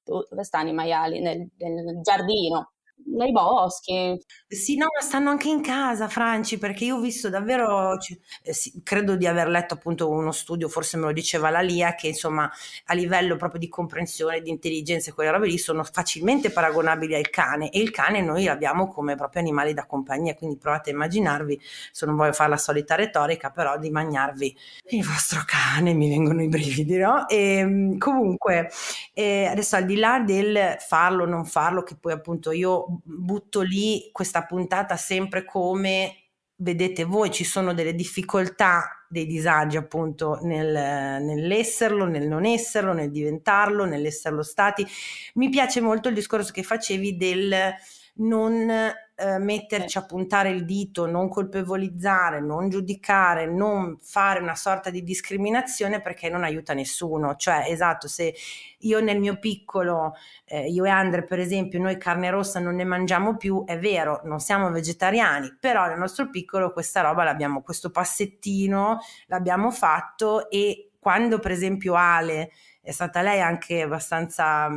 dove 0.02 0.42
stanno 0.42 0.70
i 0.70 0.74
maiali? 0.74 1.20
Nel, 1.20 1.48
nel 1.56 2.00
giardino 2.02 2.72
nei 3.16 3.32
boschi. 3.32 4.16
Sì, 4.46 4.76
no, 4.76 4.86
ma 4.94 5.00
stanno 5.04 5.30
anche 5.30 5.48
in 5.48 5.62
casa, 5.62 6.08
Franci, 6.08 6.58
perché 6.58 6.84
io 6.84 6.96
ho 6.96 7.00
visto 7.00 7.28
davvero, 7.28 7.94
eh, 8.42 8.52
credo 8.82 9.16
di 9.16 9.26
aver 9.26 9.48
letto 9.48 9.74
appunto 9.74 10.08
uno 10.08 10.32
studio, 10.32 10.68
forse 10.68 10.96
me 10.96 11.04
lo 11.06 11.12
diceva 11.12 11.50
la 11.50 11.60
Lia, 11.60 11.94
che 11.94 12.08
insomma 12.08 12.50
a 12.86 12.94
livello 12.94 13.36
proprio 13.36 13.60
di 13.60 13.68
comprensione, 13.68 14.40
di 14.40 14.50
intelligenza 14.50 15.10
e 15.10 15.14
quelle 15.14 15.30
robe 15.30 15.46
lì 15.48 15.58
sono 15.58 15.84
facilmente 15.84 16.50
paragonabili 16.50 17.14
al 17.14 17.30
cane 17.30 17.70
e 17.70 17.80
il 17.80 17.90
cane 17.90 18.20
noi 18.22 18.44
l'abbiamo 18.44 18.88
come 18.88 19.14
proprio 19.16 19.42
animali 19.42 19.74
da 19.74 19.86
compagnia, 19.86 20.34
quindi 20.34 20.56
provate 20.56 20.90
a 20.90 20.92
immaginarvi, 20.92 21.60
se 21.92 22.06
non 22.06 22.16
voglio 22.16 22.32
fare 22.32 22.50
la 22.50 22.56
solita 22.56 22.94
retorica, 22.94 23.50
però 23.50 23.78
di 23.78 23.90
mangiarvi 23.90 24.56
il 24.90 25.04
vostro 25.04 25.42
cane, 25.46 25.92
mi 25.94 26.08
vengono 26.08 26.42
i 26.42 26.48
brividi, 26.48 26.96
no? 26.96 27.26
E 27.28 27.36
ehm, 27.58 27.98
comunque, 27.98 28.70
eh, 29.14 29.46
adesso 29.46 29.76
al 29.76 29.84
di 29.84 29.96
là 29.96 30.20
del 30.20 30.76
farlo 30.78 31.24
o 31.24 31.26
non 31.26 31.44
farlo, 31.44 31.82
che 31.82 31.96
poi 31.96 32.12
appunto 32.12 32.50
io 32.52 32.97
butto 33.02 33.60
lì 33.60 34.08
questa 34.12 34.44
puntata 34.44 34.96
sempre 34.96 35.44
come 35.44 36.28
vedete 36.60 37.04
voi 37.04 37.30
ci 37.30 37.44
sono 37.44 37.72
delle 37.72 37.94
difficoltà, 37.94 39.04
dei 39.08 39.26
disagi 39.26 39.76
appunto 39.76 40.38
nel, 40.42 41.22
nell'esserlo, 41.22 42.04
nel 42.04 42.26
non 42.26 42.44
esserlo, 42.44 42.92
nel 42.92 43.10
diventarlo, 43.10 43.84
nell'esserlo 43.84 44.42
stati. 44.42 44.86
Mi 45.34 45.48
piace 45.48 45.80
molto 45.80 46.08
il 46.08 46.14
discorso 46.14 46.52
che 46.52 46.62
facevi 46.62 47.16
del 47.16 47.74
non 48.14 48.92
eh, 49.20 49.38
metterci 49.38 49.98
a 49.98 50.06
puntare 50.06 50.50
il 50.50 50.64
dito, 50.64 51.06
non 51.06 51.28
colpevolizzare, 51.28 52.40
non 52.40 52.68
giudicare, 52.68 53.46
non 53.46 53.98
fare 54.00 54.38
una 54.38 54.54
sorta 54.54 54.90
di 54.90 55.02
discriminazione 55.02 56.00
perché 56.00 56.28
non 56.30 56.44
aiuta 56.44 56.72
nessuno. 56.72 57.34
Cioè, 57.34 57.64
esatto, 57.66 58.06
se 58.06 58.32
io 58.78 59.00
nel 59.00 59.18
mio 59.18 59.40
piccolo, 59.40 60.14
eh, 60.44 60.68
io 60.68 60.84
e 60.84 60.90
Andre 60.90 61.24
per 61.24 61.40
esempio, 61.40 61.80
noi 61.80 61.98
carne 61.98 62.30
rossa 62.30 62.60
non 62.60 62.76
ne 62.76 62.84
mangiamo 62.84 63.36
più, 63.36 63.64
è 63.66 63.76
vero, 63.76 64.20
non 64.22 64.38
siamo 64.38 64.70
vegetariani, 64.70 65.56
però 65.58 65.88
nel 65.88 65.98
nostro 65.98 66.30
piccolo 66.30 66.72
questa 66.72 67.00
roba 67.00 67.24
l'abbiamo, 67.24 67.60
questo 67.62 67.90
passettino 67.90 69.00
l'abbiamo 69.26 69.72
fatto 69.72 70.48
e 70.48 70.92
quando 71.00 71.40
per 71.40 71.50
esempio 71.50 71.94
Ale 71.94 72.52
è 72.80 72.92
stata 72.92 73.20
lei 73.20 73.40
anche 73.40 73.82
abbastanza 73.82 74.68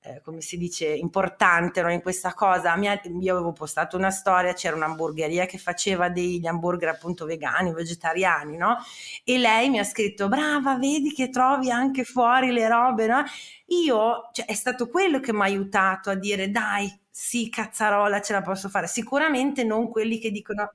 eh, 0.00 0.20
come 0.22 0.40
si 0.40 0.56
dice, 0.56 0.86
importante 0.86 1.82
no, 1.82 1.90
in 1.90 2.00
questa 2.00 2.32
cosa. 2.34 2.76
Mia, 2.76 3.00
io 3.20 3.34
avevo 3.34 3.52
postato 3.52 3.96
una 3.96 4.10
storia, 4.10 4.52
c'era 4.52 4.76
un'hamburgeria 4.76 5.46
che 5.46 5.58
faceva 5.58 6.08
degli 6.08 6.46
hamburger 6.46 6.88
appunto 6.90 7.26
vegani, 7.26 7.72
vegetariani, 7.72 8.56
no? 8.56 8.76
E 9.24 9.38
lei 9.38 9.68
mi 9.70 9.78
ha 9.78 9.84
scritto, 9.84 10.28
brava, 10.28 10.76
vedi 10.76 11.12
che 11.12 11.30
trovi 11.30 11.70
anche 11.70 12.04
fuori 12.04 12.52
le 12.52 12.68
robe, 12.68 13.06
no? 13.06 13.24
Io, 13.66 14.30
cioè, 14.32 14.46
è 14.46 14.54
stato 14.54 14.88
quello 14.88 15.20
che 15.20 15.32
mi 15.32 15.40
ha 15.40 15.44
aiutato 15.44 16.10
a 16.10 16.14
dire, 16.14 16.50
dai, 16.50 16.90
sì, 17.10 17.48
cazzarola, 17.50 18.20
ce 18.20 18.32
la 18.32 18.42
posso 18.42 18.68
fare. 18.68 18.86
Sicuramente 18.86 19.64
non 19.64 19.88
quelli 19.90 20.18
che 20.18 20.30
dicono 20.30 20.72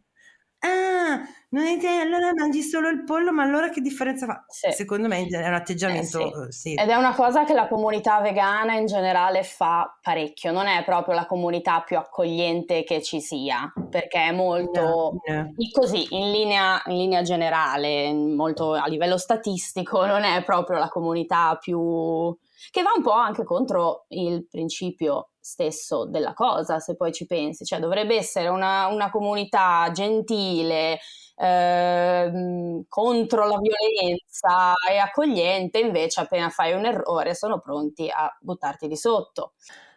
ah, 0.66 1.22
non 1.50 1.66
hai 1.66 1.78
te, 1.78 1.88
allora 1.88 2.32
mangi 2.34 2.62
solo 2.62 2.90
il 2.90 3.04
pollo, 3.04 3.32
ma 3.32 3.44
allora 3.44 3.70
che 3.70 3.82
differenza 3.82 4.26
fa? 4.26 4.44
Sì. 4.48 4.72
Secondo 4.72 5.08
me 5.08 5.26
è 5.28 5.48
un 5.48 5.54
atteggiamento, 5.54 6.20
Eh, 6.20 6.48
eh, 6.48 6.52
sì. 6.52 6.74
Ed 6.74 6.90
è 6.90 6.96
una 6.96 7.14
cosa 7.14 7.44
che 7.44 7.54
la 7.54 7.68
comunità 7.68 8.20
vegana 8.22 8.74
in 8.76 8.86
generale 8.88 9.44
fa 9.44 9.98
parecchio, 10.02 10.52
non 10.52 10.66
è 10.68 10.84
proprio 10.84 11.14
la 11.14 11.26
comunità 11.26 11.82
più 11.82 11.98
accogliente 11.98 12.84
che 12.84 13.02
ci 13.04 13.22
sia, 13.22 13.72
perché 13.90 14.20
è 14.26 14.32
molto 14.32 15.22
No, 15.26 15.54
così, 15.72 16.08
in 16.16 16.32
linea, 16.32 16.82
in 16.88 16.98
linea 16.98 17.22
generale, 17.22 18.12
molto 18.14 18.74
a 18.74 18.88
livello 18.88 19.18
statistico, 19.18 20.06
non 20.08 20.24
è 20.24 20.44
proprio 20.44 20.80
la 20.80 20.90
comunità 20.90 21.56
più... 21.60 22.36
che 22.72 22.82
va 22.82 22.92
un 22.96 23.04
po' 23.04 23.12
anche 23.12 23.44
contro 23.44 24.06
il 24.10 24.48
principio 24.48 25.33
stesso 25.44 26.06
della 26.06 26.34
cosa, 26.34 26.80
se 26.80 26.96
poi 26.96 27.12
ci 27.12 27.26
pensi, 27.26 27.66
cioè 27.66 27.80
dovrebbe 27.80 28.16
essere 28.16 28.48
una, 28.48 28.88
una 28.88 29.10
comunità 29.12 29.90
gentile, 29.94 31.00
ehm, 31.36 32.84
contro 32.88 33.46
la 33.48 33.58
violenza 33.60 34.74
e 34.90 34.98
accogliente, 34.98 35.80
invece 35.80 36.22
appena 36.22 36.50
fai 36.50 36.74
un 36.74 36.86
errore 36.86 37.36
sono 37.36 37.60
pronti 37.60 38.10
a 38.10 38.36
buttarti 38.40 38.88
di 38.88 38.96
sotto. 38.96 39.54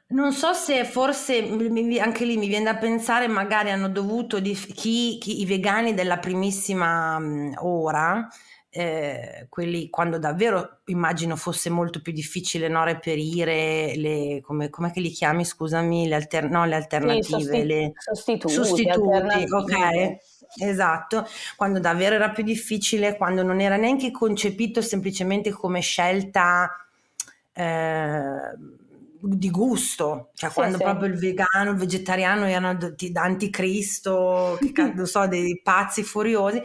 Non 0.08 0.32
so 0.32 0.52
se 0.52 0.84
forse 0.84 1.36
anche 2.00 2.24
lì 2.24 2.36
mi 2.36 2.46
viene 2.46 2.64
da 2.64 2.76
pensare, 2.76 3.26
magari 3.26 3.70
hanno 3.70 3.88
dovuto 3.88 4.38
di- 4.38 4.54
chi, 4.54 5.18
chi- 5.18 5.40
i 5.40 5.46
vegani 5.46 5.94
della 5.94 6.18
primissima 6.18 7.18
ora, 7.62 8.28
eh, 8.76 9.46
quelli 9.48 9.88
quando 9.88 10.18
davvero 10.18 10.80
immagino 10.86 11.34
fosse 11.36 11.70
molto 11.70 12.02
più 12.02 12.12
difficile 12.12 12.68
no, 12.68 12.84
reperire 12.84 13.94
le, 13.96 14.40
come, 14.42 14.68
com'è 14.68 14.90
che 14.92 15.00
li 15.00 15.08
chiami, 15.10 15.46
scusami, 15.46 16.06
le, 16.06 16.14
alter- 16.14 16.50
no, 16.50 16.66
le 16.66 16.74
Sì, 16.74 16.82
alternative, 16.82 17.22
sosti- 17.22 17.66
le 17.66 17.92
sostituti, 17.96 18.54
sostituti, 18.54 19.46
ok, 19.50 20.16
esatto, 20.60 21.26
quando 21.56 21.80
davvero 21.80 22.16
era 22.16 22.30
più 22.30 22.44
difficile, 22.44 23.16
quando 23.16 23.42
non 23.42 23.60
era 23.60 23.76
neanche 23.76 24.10
concepito 24.10 24.82
semplicemente 24.82 25.50
come 25.52 25.80
scelta 25.80 26.70
eh, 27.54 28.40
di 29.26 29.50
gusto, 29.50 30.30
cioè 30.34 30.50
Sì, 30.50 30.54
quando 30.54 30.78
sì. 30.78 30.82
proprio 30.82 31.08
il 31.08 31.18
vegano, 31.18 31.70
il 31.70 31.76
vegetariano 31.76 32.44
erano 32.46 32.78
anticristo, 33.14 34.58
che 34.60 34.72
cazzo 34.72 35.04
so, 35.06 35.26
dei 35.26 35.60
pazzi 35.62 36.02
furiosi, 36.02 36.60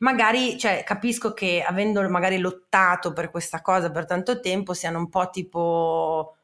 magari, 0.00 0.58
cioè, 0.58 0.82
capisco 0.84 1.32
che 1.32 1.62
avendo 1.66 2.06
magari 2.08 2.38
lottato 2.38 3.12
per 3.12 3.30
questa 3.30 3.60
cosa 3.62 3.90
per 3.90 4.04
tanto 4.06 4.40
tempo 4.40 4.74
siano 4.74 4.98
un 4.98 5.08
po' 5.08 5.30
tipo 5.30 6.36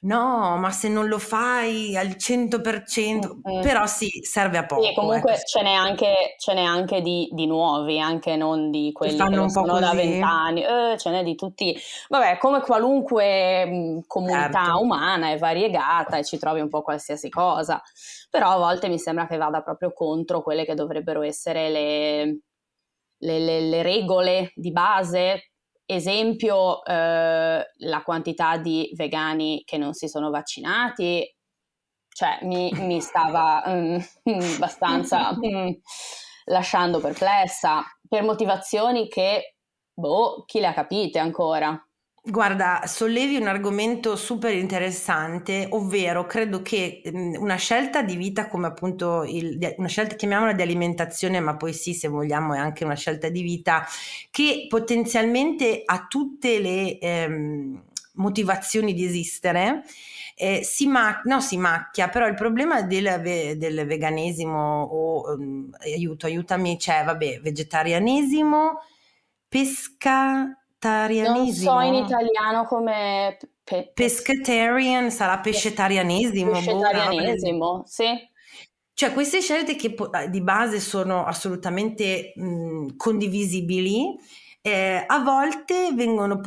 no, 0.00 0.56
ma 0.58 0.70
se 0.70 0.88
non 0.88 1.08
lo 1.08 1.18
fai 1.18 1.96
al 1.96 2.16
100%, 2.16 3.40
Mm-mm. 3.44 3.60
però 3.62 3.86
sì, 3.86 4.08
serve 4.22 4.58
a 4.58 4.66
poco. 4.66 4.82
Sì, 4.82 4.94
comunque 4.94 5.32
ecco. 5.32 5.42
ce 5.44 5.62
n'è 5.62 5.72
anche, 5.72 6.34
ce 6.38 6.54
n'è 6.54 6.62
anche 6.62 7.00
di, 7.02 7.28
di 7.32 7.46
nuovi, 7.46 7.98
anche 7.98 8.36
non 8.36 8.70
di 8.70 8.92
quelli 8.92 9.16
che, 9.16 9.28
po' 9.28 9.48
sono 9.48 9.80
da 9.80 9.92
vent'anni, 9.92 10.62
eh, 10.62 10.96
ce 10.98 11.10
n'è 11.10 11.24
di 11.24 11.34
tutti. 11.34 11.76
Vabbè, 12.08 12.38
come 12.38 12.60
qualunque 12.60 13.64
mh, 13.66 14.00
comunità 14.06 14.58
Certo. 14.66 14.80
umana 14.80 15.30
è 15.30 15.38
variegata 15.38 16.16
e 16.18 16.24
ci 16.24 16.38
trovi 16.38 16.60
un 16.60 16.68
po' 16.68 16.82
qualsiasi 16.82 17.28
cosa, 17.28 17.82
però 18.30 18.50
a 18.52 18.56
volte 18.58 18.88
mi 18.88 18.98
sembra 19.00 19.26
che 19.26 19.36
vada 19.36 19.62
proprio 19.62 19.92
contro 19.92 20.42
quelle 20.42 20.64
che 20.64 20.74
dovrebbero 20.74 21.22
essere 21.22 21.70
le, 21.70 22.24
le- 23.18 23.38
le- 23.40 23.60
le 23.60 23.82
regole 23.82 24.52
di 24.54 24.70
base. 24.70 25.50
Esempio, 25.90 26.84
eh, 26.84 27.64
la 27.74 28.02
quantità 28.02 28.58
di 28.58 28.90
vegani 28.94 29.62
che 29.64 29.78
non 29.78 29.94
si 29.94 30.06
sono 30.06 30.28
vaccinati, 30.28 31.34
cioè 32.10 32.40
mi, 32.42 32.70
mi 32.74 33.00
stava 33.00 33.64
mm, 33.66 33.96
abbastanza 34.54 35.34
mm, 35.34 35.70
lasciando 36.44 37.00
perplessa 37.00 37.82
per 38.06 38.22
motivazioni 38.22 39.08
che, 39.08 39.54
boh, 39.94 40.44
chi 40.44 40.60
le 40.60 40.66
ha 40.66 40.74
capite 40.74 41.18
ancora? 41.18 41.87
Guarda, 42.30 42.82
sollevi 42.84 43.36
un 43.36 43.46
argomento 43.46 44.14
super 44.14 44.52
interessante, 44.54 45.66
ovvero 45.70 46.26
credo 46.26 46.60
che 46.60 47.00
mm, 47.08 47.36
una 47.38 47.54
scelta 47.56 48.02
di 48.02 48.16
vita 48.16 48.48
come 48.48 48.66
appunto 48.66 49.24
il- 49.24 49.74
una 49.78 49.88
scelta, 49.88 50.14
chiamiamola 50.14 50.52
di 50.52 50.60
alimentazione, 50.60 51.40
ma 51.40 51.56
poi 51.56 51.72
sì, 51.72 51.94
se 51.94 52.08
vogliamo 52.08 52.52
è 52.54 52.58
anche 52.58 52.84
una 52.84 52.94
scelta 52.96 53.30
di 53.30 53.40
vita 53.40 53.86
che 54.30 54.66
potenzialmente 54.68 55.82
ha 55.86 56.06
tutte 56.06 56.58
le 56.58 56.98
ehm, 56.98 57.82
motivazioni 58.14 58.92
di 58.92 59.04
esistere. 59.06 59.84
eh, 60.40 60.62
si, 60.62 60.86
ma- 60.86 61.20
no, 61.24 61.40
si 61.40 61.56
macchia, 61.56 62.08
però 62.08 62.26
il 62.28 62.34
problema 62.34 62.82
del, 62.82 63.18
ve- 63.22 63.56
del 63.56 63.84
veganesimo 63.86 64.82
o 64.84 65.32
ehm, 65.32 65.70
aiuto, 65.80 66.26
aiutami, 66.26 66.76
c'è, 66.76 67.02
vabbè, 67.04 67.40
vegetarianesimo, 67.40 68.78
pescatarianesimo. 70.78 71.72
Non 71.72 71.82
so 71.82 71.88
in 71.88 71.94
italiano 72.04 72.64
come 72.64 73.36
pe- 73.64 73.90
Pescatarian 73.92 75.10
sarà 75.10 75.32
roba 75.32 75.42
del- 75.42 75.52
pescetarianesimo, 75.52 77.82
sì. 77.86 78.06
Cioè, 78.94 79.12
queste 79.12 79.40
scelte 79.40 79.76
che 79.76 79.94
di 80.28 80.40
base 80.40 80.80
sono 80.80 81.24
assolutamente 81.24 82.32
mh, 82.34 82.96
condivisibili, 82.96 84.16
eh, 84.68 85.04
a 85.06 85.18
volte 85.20 85.92
vengono 85.94 86.40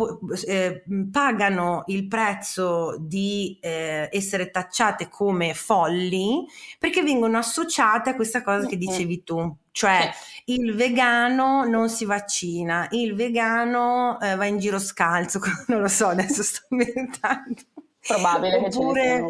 eh, 0.45 0.83
pagano 1.11 1.83
il 1.87 2.07
prezzo 2.07 2.95
di 2.99 3.57
eh, 3.61 4.09
essere 4.11 4.51
tacciate 4.51 5.09
come 5.09 5.53
folli 5.53 6.45
perché 6.79 7.03
vengono 7.03 7.37
associate 7.37 8.11
a 8.11 8.15
questa 8.15 8.43
cosa 8.43 8.67
che 8.67 8.77
dicevi 8.77 9.23
tu, 9.23 9.55
cioè 9.71 10.09
il 10.45 10.73
vegano 10.75 11.65
non 11.65 11.89
si 11.89 12.05
vaccina, 12.05 12.87
il 12.91 13.15
vegano 13.15 14.19
eh, 14.19 14.35
va 14.35 14.45
in 14.45 14.59
giro 14.59 14.79
scalzo, 14.79 15.39
non 15.67 15.81
lo 15.81 15.87
so, 15.87 16.07
adesso 16.07 16.43
sto 16.43 16.61
inventando. 16.69 17.61
Probabile 18.05 18.63
che 18.63 18.71
ce 18.71 18.79
ne 18.79 18.85
Oppure- 18.85 19.03
siano. 19.03 19.27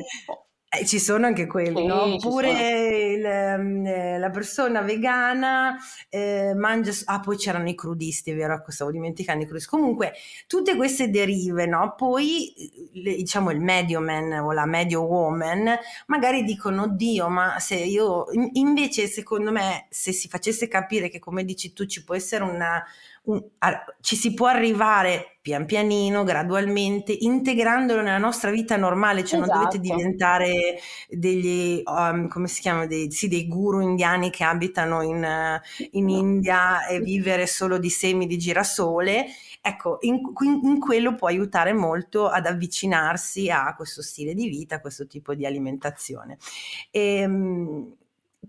Eh, 0.73 0.85
ci 0.85 0.99
sono 0.99 1.25
anche 1.25 1.47
quelli, 1.47 1.75
Sì, 1.75 1.85
no? 1.85 2.03
Oppure 2.13 3.13
il, 3.15 3.25
ehm, 3.25 3.85
eh, 3.85 4.17
la 4.17 4.29
persona 4.29 4.81
vegana 4.81 5.75
eh, 6.09 6.53
mangia... 6.55 6.91
Ah, 7.05 7.19
poi 7.19 7.35
c'erano 7.35 7.67
i 7.67 7.75
crudisti, 7.75 8.31
vero? 8.31 8.53
Ecco, 8.53 8.71
Stavo 8.71 8.89
dimenticando 8.91 9.43
i 9.43 9.45
crudisti. 9.47 9.69
Comunque, 9.69 10.13
tutte 10.47 10.77
queste 10.77 11.09
derive, 11.09 11.65
no? 11.65 11.93
Poi, 11.97 12.53
eh, 12.53 12.89
le- 13.01 13.15
diciamo, 13.15 13.51
il 13.51 13.59
medio 13.59 13.99
man 13.99 14.31
o 14.31 14.53
la 14.53 14.65
medio 14.65 15.01
woman 15.03 15.77
magari 16.07 16.43
dicono, 16.43 16.87
Dio, 16.87 17.27
ma 17.27 17.59
se 17.59 17.75
io... 17.75 18.27
in- 18.31 18.49
Invece, 18.53 19.07
secondo 19.07 19.51
me, 19.51 19.87
se 19.89 20.13
si 20.13 20.29
facesse 20.29 20.67
capire 20.69 21.09
che, 21.09 21.19
come 21.19 21.43
dici 21.43 21.73
tu, 21.73 21.85
ci 21.85 22.03
può 22.05 22.15
essere 22.15 22.43
una... 22.45 22.81
un- 23.23 23.43
a- 23.59 23.83
ci 23.99 24.15
si 24.15 24.33
può 24.33 24.47
arrivare 24.47 25.37
pian 25.41 25.65
pianino, 25.65 26.23
gradualmente, 26.23 27.11
integrandolo 27.11 28.01
nella 28.01 28.17
nostra 28.19 28.51
vita 28.51 28.77
normale, 28.77 29.23
cioè 29.25 29.39
non 29.39 29.49
dovete 29.49 29.77
Esatto. 29.77 29.95
diventare 29.95 30.79
degli, 31.09 31.81
um, 31.85 32.27
come 32.27 32.47
si 32.47 32.61
chiama, 32.61 32.85
dei, 32.85 33.11
sì, 33.11 33.27
dei 33.27 33.47
guru 33.47 33.81
indiani 33.81 34.29
che 34.29 34.43
abitano 34.43 35.01
in, 35.01 35.59
in 35.91 36.09
India 36.09 36.85
e 36.85 36.99
vivere 36.99 37.47
solo 37.47 37.77
di 37.79 37.89
semi 37.89 38.27
di 38.27 38.37
girasole. 38.37 39.25
Ecco, 39.61 39.97
in, 40.01 40.19
in- 40.43 40.59
in 40.63 40.79
quello 40.79 41.15
può 41.15 41.27
aiutare 41.27 41.73
molto 41.73 42.27
ad 42.27 42.45
avvicinarsi 42.45 43.49
a 43.49 43.73
questo 43.75 44.01
stile 44.01 44.33
di 44.33 44.47
vita, 44.47 44.75
a 44.75 44.81
questo 44.81 45.07
tipo 45.07 45.33
di 45.35 45.45
alimentazione. 45.45 46.37
Ehm, 46.91 47.95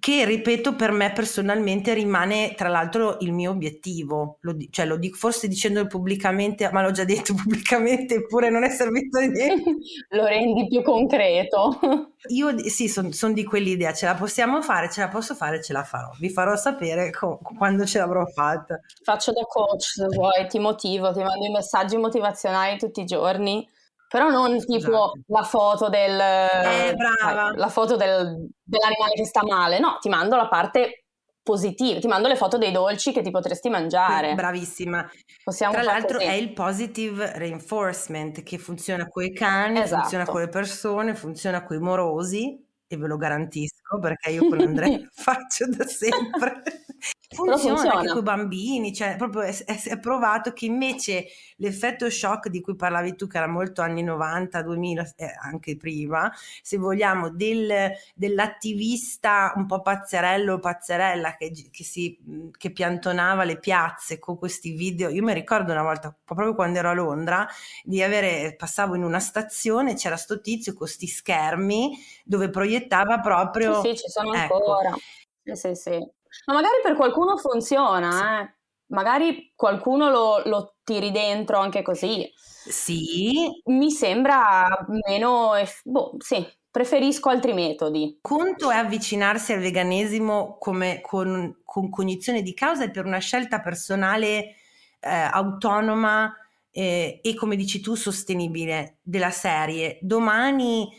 che 0.03 0.25
ripeto 0.25 0.75
per 0.75 0.91
me 0.91 1.13
personalmente 1.13 1.95
rimane 1.95 2.57
tra 2.57 2.69
l'altro 2.69 3.19
il 3.21 3.33
mio 3.33 3.53
obiettivo, 3.53 4.39
lo, 4.41 4.57
cioè 4.71 4.85
lo 4.85 4.97
dico 4.97 5.17
forse 5.17 5.47
dicendolo 5.47 5.87
pubblicamente, 5.87 6.69
ma 6.73 6.83
l'ho 6.83 6.91
già 6.91 7.05
detto 7.05 7.35
pubblicamente 7.41 8.17
eppure 8.17 8.51
non 8.51 8.65
è 8.65 8.69
servito 8.71 9.19
a 9.19 9.21
niente. 9.21 9.63
Lo 10.11 10.27
rendi 10.27 10.67
più 10.67 10.83
concreto. 10.83 11.79
Io 12.31 12.69
sì, 12.69 12.89
sono 12.89 13.33
di 13.33 13.45
quell'idea, 13.45 13.93
ce 13.93 14.07
la 14.07 14.17
possiamo 14.17 14.61
fare, 14.61 14.91
ce 14.91 15.03
la 15.03 15.09
posso 15.09 15.37
fare, 15.37 15.63
ce 15.63 15.73
la 15.73 15.85
farò. 15.85 16.11
Vi 16.19 16.31
farò 16.31 16.57
sapere 16.57 17.13
co- 17.13 17.39
quando 17.57 17.87
ce 17.87 17.99
l'avrò 17.99 18.27
fatta. 18.27 18.81
Faccio 19.05 19.31
da 19.31 19.43
coach 19.43 19.83
se 19.83 20.07
vuoi, 20.07 20.49
ti 20.49 20.59
motivo, 20.59 21.13
ti 21.13 21.23
mando 21.23 21.47
i 21.47 21.53
messaggi 21.53 21.97
motivazionali 21.97 22.77
tutti 22.77 23.03
i 23.03 23.05
giorni, 23.05 23.65
però 24.13 24.29
non 24.29 24.59
tipo 24.59 24.81
Scusate. 24.81 25.21
la 25.29 25.43
foto 25.43 25.89
del, 25.89 26.21
Eh, 26.21 26.95
brava. 26.95 27.49
sai, 27.49 27.57
la 27.57 27.69
foto 27.69 27.97
del- 27.97 28.47
dell'animale 28.63 29.15
che 29.15 29.25
sta 29.25 29.41
male, 29.43 29.79
no, 29.79 29.97
ti 30.03 30.11
mando 30.11 30.37
la 30.37 30.49
parte 30.49 31.05
positiva, 31.43 31.99
ti 31.99 32.07
mando 32.07 32.29
le 32.29 32.37
foto 32.37 32.59
dei 32.59 32.71
dolci 32.71 33.11
che 33.11 33.23
ti 33.23 33.31
potresti 33.31 33.69
mangiare. 33.71 34.35
Bravissima. 34.35 35.11
Possiamo 35.43 35.73
Tra 35.73 35.83
l'altro 35.83 36.19
così. 36.19 36.29
è 36.31 36.35
il 36.35 36.53
positive 36.53 37.33
reinforcement 37.37 38.43
che 38.43 38.59
funziona 38.59 39.09
con 39.09 39.25
i 39.25 39.33
cani, 39.33 39.81
Esatto. 39.81 40.03
funziona 40.03 40.25
con 40.27 40.41
le 40.43 40.49
persone, 40.49 41.15
funziona 41.15 41.65
con 41.65 41.77
i 41.77 41.81
morosi 41.81 42.65
e 42.87 42.97
ve 42.99 43.07
lo 43.07 43.17
garantisco 43.17 43.99
perché 43.99 44.31
io 44.31 44.47
con 44.47 44.61
Andrea 44.69 45.01
faccio 45.13 45.67
da 45.69 45.87
sempre. 45.87 46.63
Funziona, 47.35 47.77
funziona. 47.77 47.95
anche 47.99 48.09
con 48.09 48.19
i 48.19 48.23
bambini, 48.23 48.95
cioè 48.95 49.17
proprio 49.17 49.43
è, 49.43 49.65
è, 49.65 49.99
provato 49.99 50.53
che 50.53 50.67
invece 50.67 51.27
l'effetto 51.57 52.09
shock 52.11 52.49
di 52.49 52.61
cui 52.61 52.75
parlavi 52.75 53.15
tu, 53.17 53.27
che 53.27 53.37
era 53.37 53.47
molto 53.47 53.83
anni 53.83 54.03
90, 54.03 54.63
2000, 54.63 55.13
eh, 55.17 55.35
anche 55.43 55.77
prima, 55.77 56.33
se 56.63 56.77
vogliamo, 56.77 57.31
del, 57.31 57.91
dell'attivista 58.15 59.53
un 59.57 59.67
po' 59.67 59.81
pazzerello 59.81 60.55
o 60.55 60.59
pazzerella 60.59 61.37
che, 61.37 61.53
che, 61.71 61.85
si, 61.85 62.19
che 62.57 62.71
piantonava 62.73 63.45
le 63.45 63.59
piazze 63.59 64.19
con 64.19 64.39
questi 64.39 64.73
video. 64.73 65.09
Io 65.09 65.23
mi 65.23 65.35
ricordo 65.35 65.73
una 65.73 65.83
volta, 65.83 66.15
proprio 66.25 66.55
quando 66.55 66.79
ero 66.79 66.91
a 66.91 66.95
Londra, 66.95 67.49
di 67.85 68.03
avere, 68.03 68.55
passavo 68.57 68.95
in 68.95 69.05
una 69.05 69.21
stazione, 69.21 69.95
c'era 69.95 70.17
sto 70.17 70.41
tizio 70.41 70.73
con 70.73 70.81
questi 70.83 71.07
schermi 71.07 71.97
dove 72.25 72.51
proiettava 72.51 73.21
proprio... 73.21 73.81
Sì, 73.83 73.91
sì 73.91 73.97
ci 73.97 74.09
sono 74.09 74.33
ecco. 74.35 74.55
ancora. 74.55 74.95
Sì, 75.45 75.55
sì, 75.55 75.75
sì. 75.75 76.21
Ma 76.47 76.55
magari 76.55 76.81
per 76.83 76.97
qualcuno 76.97 77.37
funziona, 77.37 78.43
eh. 78.43 78.55
Magari 78.93 79.53
qualcuno 79.57 80.11
lo, 80.11 80.43
lo 80.45 80.75
tiri 80.85 81.11
dentro 81.11 81.59
anche 81.59 81.83
così. 81.83 82.31
Sì. 82.35 83.49
Mi 83.65 83.91
sembra 83.91 84.69
meno... 85.07 85.53
Boh, 85.85 86.15
sì, 86.19 86.47
preferisco 86.71 87.31
altri 87.31 87.55
metodi. 87.55 88.19
Conto 88.21 88.71
è 88.71 88.77
avvicinarsi 88.77 89.53
al 89.53 89.61
veganesimo 89.61 90.59
come 90.59 91.01
con, 91.01 91.63
con 91.65 91.89
cognizione 91.89 92.43
di 92.43 92.55
causa 92.55 92.85
e 92.85 92.91
per 92.91 93.07
una 93.07 93.19
scelta 93.19 93.61
personale 93.61 94.57
eh, 95.01 95.11
autonoma 95.33 96.35
eh, 96.71 97.21
e 97.23 97.35
come 97.35 97.57
dici 97.57 97.81
tu 97.81 97.95
sostenibile 97.95 98.99
della 99.03 99.31
serie. 99.31 99.99
Domani 100.01 100.91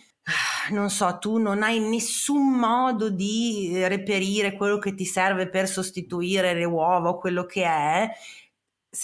non 0.71 0.89
so, 0.89 1.17
tu 1.19 1.37
non 1.37 1.63
hai 1.63 1.79
nessun 1.79 2.53
modo 2.53 3.09
di 3.09 3.71
reperire 3.87 4.53
quello 4.53 4.77
che 4.77 4.93
ti 4.93 5.05
serve 5.05 5.49
per 5.49 5.67
sostituire 5.67 6.53
le 6.53 6.65
uova 6.65 7.09
o 7.09 7.17
quello 7.17 7.45
che 7.45 7.63
è, 7.63 8.09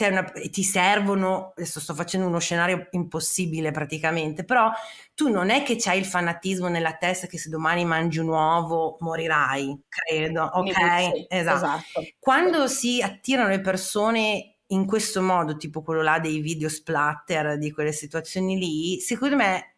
una, 0.09 0.23
ti 0.23 0.63
servono, 0.63 1.53
adesso 1.55 1.79
sto 1.79 1.95
facendo 1.95 2.27
uno 2.27 2.39
scenario 2.39 2.87
impossibile 2.91 3.71
praticamente, 3.71 4.45
però 4.45 4.71
tu 5.15 5.29
non 5.29 5.49
è 5.49 5.63
che 5.63 5.75
c'hai 5.77 5.97
il 5.97 6.05
fanatismo 6.05 6.67
nella 6.67 6.93
testa 6.93 7.27
che 7.27 7.39
se 7.39 7.49
domani 7.49 7.85
mangi 7.85 8.19
un 8.19 8.27
uovo 8.27 8.97
morirai, 8.99 9.85
credo, 9.87 10.43
ok? 10.43 10.71
Sì, 10.71 11.25
esatto. 11.27 11.57
esatto. 11.57 12.01
Quando 12.19 12.67
si 12.67 13.01
attirano 13.01 13.49
le 13.49 13.61
persone 13.61 14.59
in 14.71 14.85
questo 14.85 15.21
modo, 15.23 15.57
tipo 15.57 15.81
quello 15.81 16.03
là 16.03 16.19
dei 16.19 16.39
video 16.39 16.69
splatter 16.69 17.57
di 17.57 17.71
quelle 17.71 17.91
situazioni 17.91 18.57
lì, 18.57 18.99
secondo 18.99 19.35
me 19.35 19.77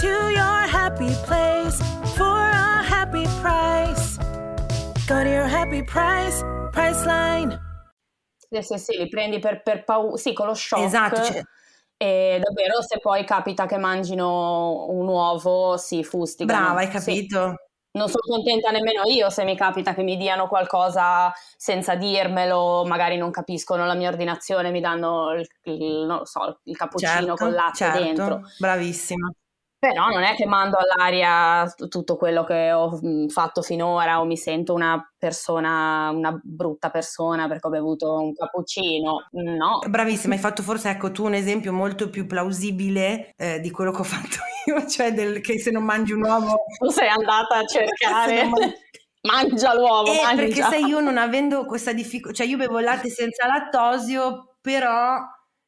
To 0.00 0.08
your 0.08 0.66
happy 0.66 1.14
place 1.24 1.78
for 2.16 2.24
a 2.26 2.82
happy 2.82 3.24
price. 3.40 4.18
Go 5.06 5.22
to 5.22 5.28
your 5.28 5.46
happy 5.46 5.84
price, 5.84 6.42
Priceline. 6.72 7.56
Sì, 8.36 8.60
sì, 8.62 8.78
sì, 8.78 8.96
li 8.96 9.08
prendi 9.08 9.38
per, 9.38 9.62
per 9.62 9.84
paura, 9.84 10.16
sì, 10.16 10.32
con 10.32 10.46
lo 10.46 10.54
shock. 10.54 10.82
Esatto. 10.82 11.22
Cioè... 11.22 11.42
E 11.96 12.40
davvero, 12.42 12.82
se 12.82 12.98
poi 12.98 13.24
capita 13.24 13.66
che 13.66 13.78
mangino 13.78 14.86
un 14.88 15.06
uovo, 15.06 15.76
si 15.76 16.02
fustigano. 16.02 16.60
Brava, 16.60 16.80
hai 16.80 16.88
capito? 16.88 17.48
Sì. 17.50 17.54
Non 17.96 18.08
sono 18.08 18.24
contenta 18.28 18.72
nemmeno 18.72 19.02
io 19.04 19.30
se 19.30 19.44
mi 19.44 19.54
capita 19.54 19.94
che 19.94 20.02
mi 20.02 20.16
diano 20.16 20.48
qualcosa 20.48 21.32
senza 21.56 21.94
dirmelo, 21.94 22.84
magari 22.84 23.16
non 23.16 23.30
capiscono 23.30 23.86
la 23.86 23.94
mia 23.94 24.08
ordinazione, 24.08 24.72
mi 24.72 24.80
danno 24.80 25.34
il, 25.34 25.46
il, 25.62 26.20
so, 26.24 26.58
il 26.64 26.76
cappuccino 26.76 27.12
certo, 27.12 27.34
con 27.36 27.52
latte 27.52 27.76
certo. 27.76 28.02
dentro. 28.02 28.40
Bravissima. 28.58 29.32
Però 29.84 30.08
non 30.08 30.22
è 30.22 30.34
che 30.34 30.46
mando 30.46 30.78
all'aria 30.78 31.70
tutto 31.90 32.16
quello 32.16 32.42
che 32.42 32.72
ho 32.72 32.98
mm, 33.04 33.26
fatto 33.26 33.60
finora 33.60 34.18
o 34.18 34.24
mi 34.24 34.38
sento 34.38 34.72
una 34.72 34.98
persona, 35.18 36.08
una 36.10 36.40
brutta 36.42 36.88
persona 36.88 37.46
perché 37.48 37.66
ho 37.66 37.70
bevuto 37.70 38.14
un 38.14 38.32
cappuccino. 38.32 39.28
No. 39.32 39.80
Bravissima, 39.86 40.32
hai 40.32 40.40
fatto 40.40 40.62
forse 40.62 40.88
ecco 40.88 41.12
tu 41.12 41.26
un 41.26 41.34
esempio 41.34 41.74
molto 41.74 42.08
più 42.08 42.26
plausibile 42.26 43.34
eh, 43.36 43.60
di 43.60 43.70
quello 43.70 43.90
che 43.90 44.00
ho 44.00 44.04
fatto 44.08 44.38
io, 44.64 44.86
cioè 44.88 45.12
del, 45.12 45.42
che 45.42 45.58
se 45.58 45.70
non 45.70 45.84
mangi 45.84 46.12
un 46.12 46.24
uovo... 46.24 46.64
Tu 46.80 46.88
sei 46.88 47.08
andata 47.08 47.58
a 47.58 47.64
cercare... 47.68 48.48
mangia 49.20 49.74
l'uovo, 49.74 50.10
eh, 50.10 50.22
mangia. 50.22 50.44
Perché 50.44 50.62
sai, 50.62 50.86
io 50.86 51.00
non 51.00 51.18
avendo 51.18 51.66
questa 51.66 51.92
difficoltà, 51.92 52.38
cioè 52.38 52.46
io 52.46 52.56
bevo 52.56 52.78
latte 52.78 53.10
senza 53.10 53.46
lattosio, 53.46 54.56
però 54.62 55.18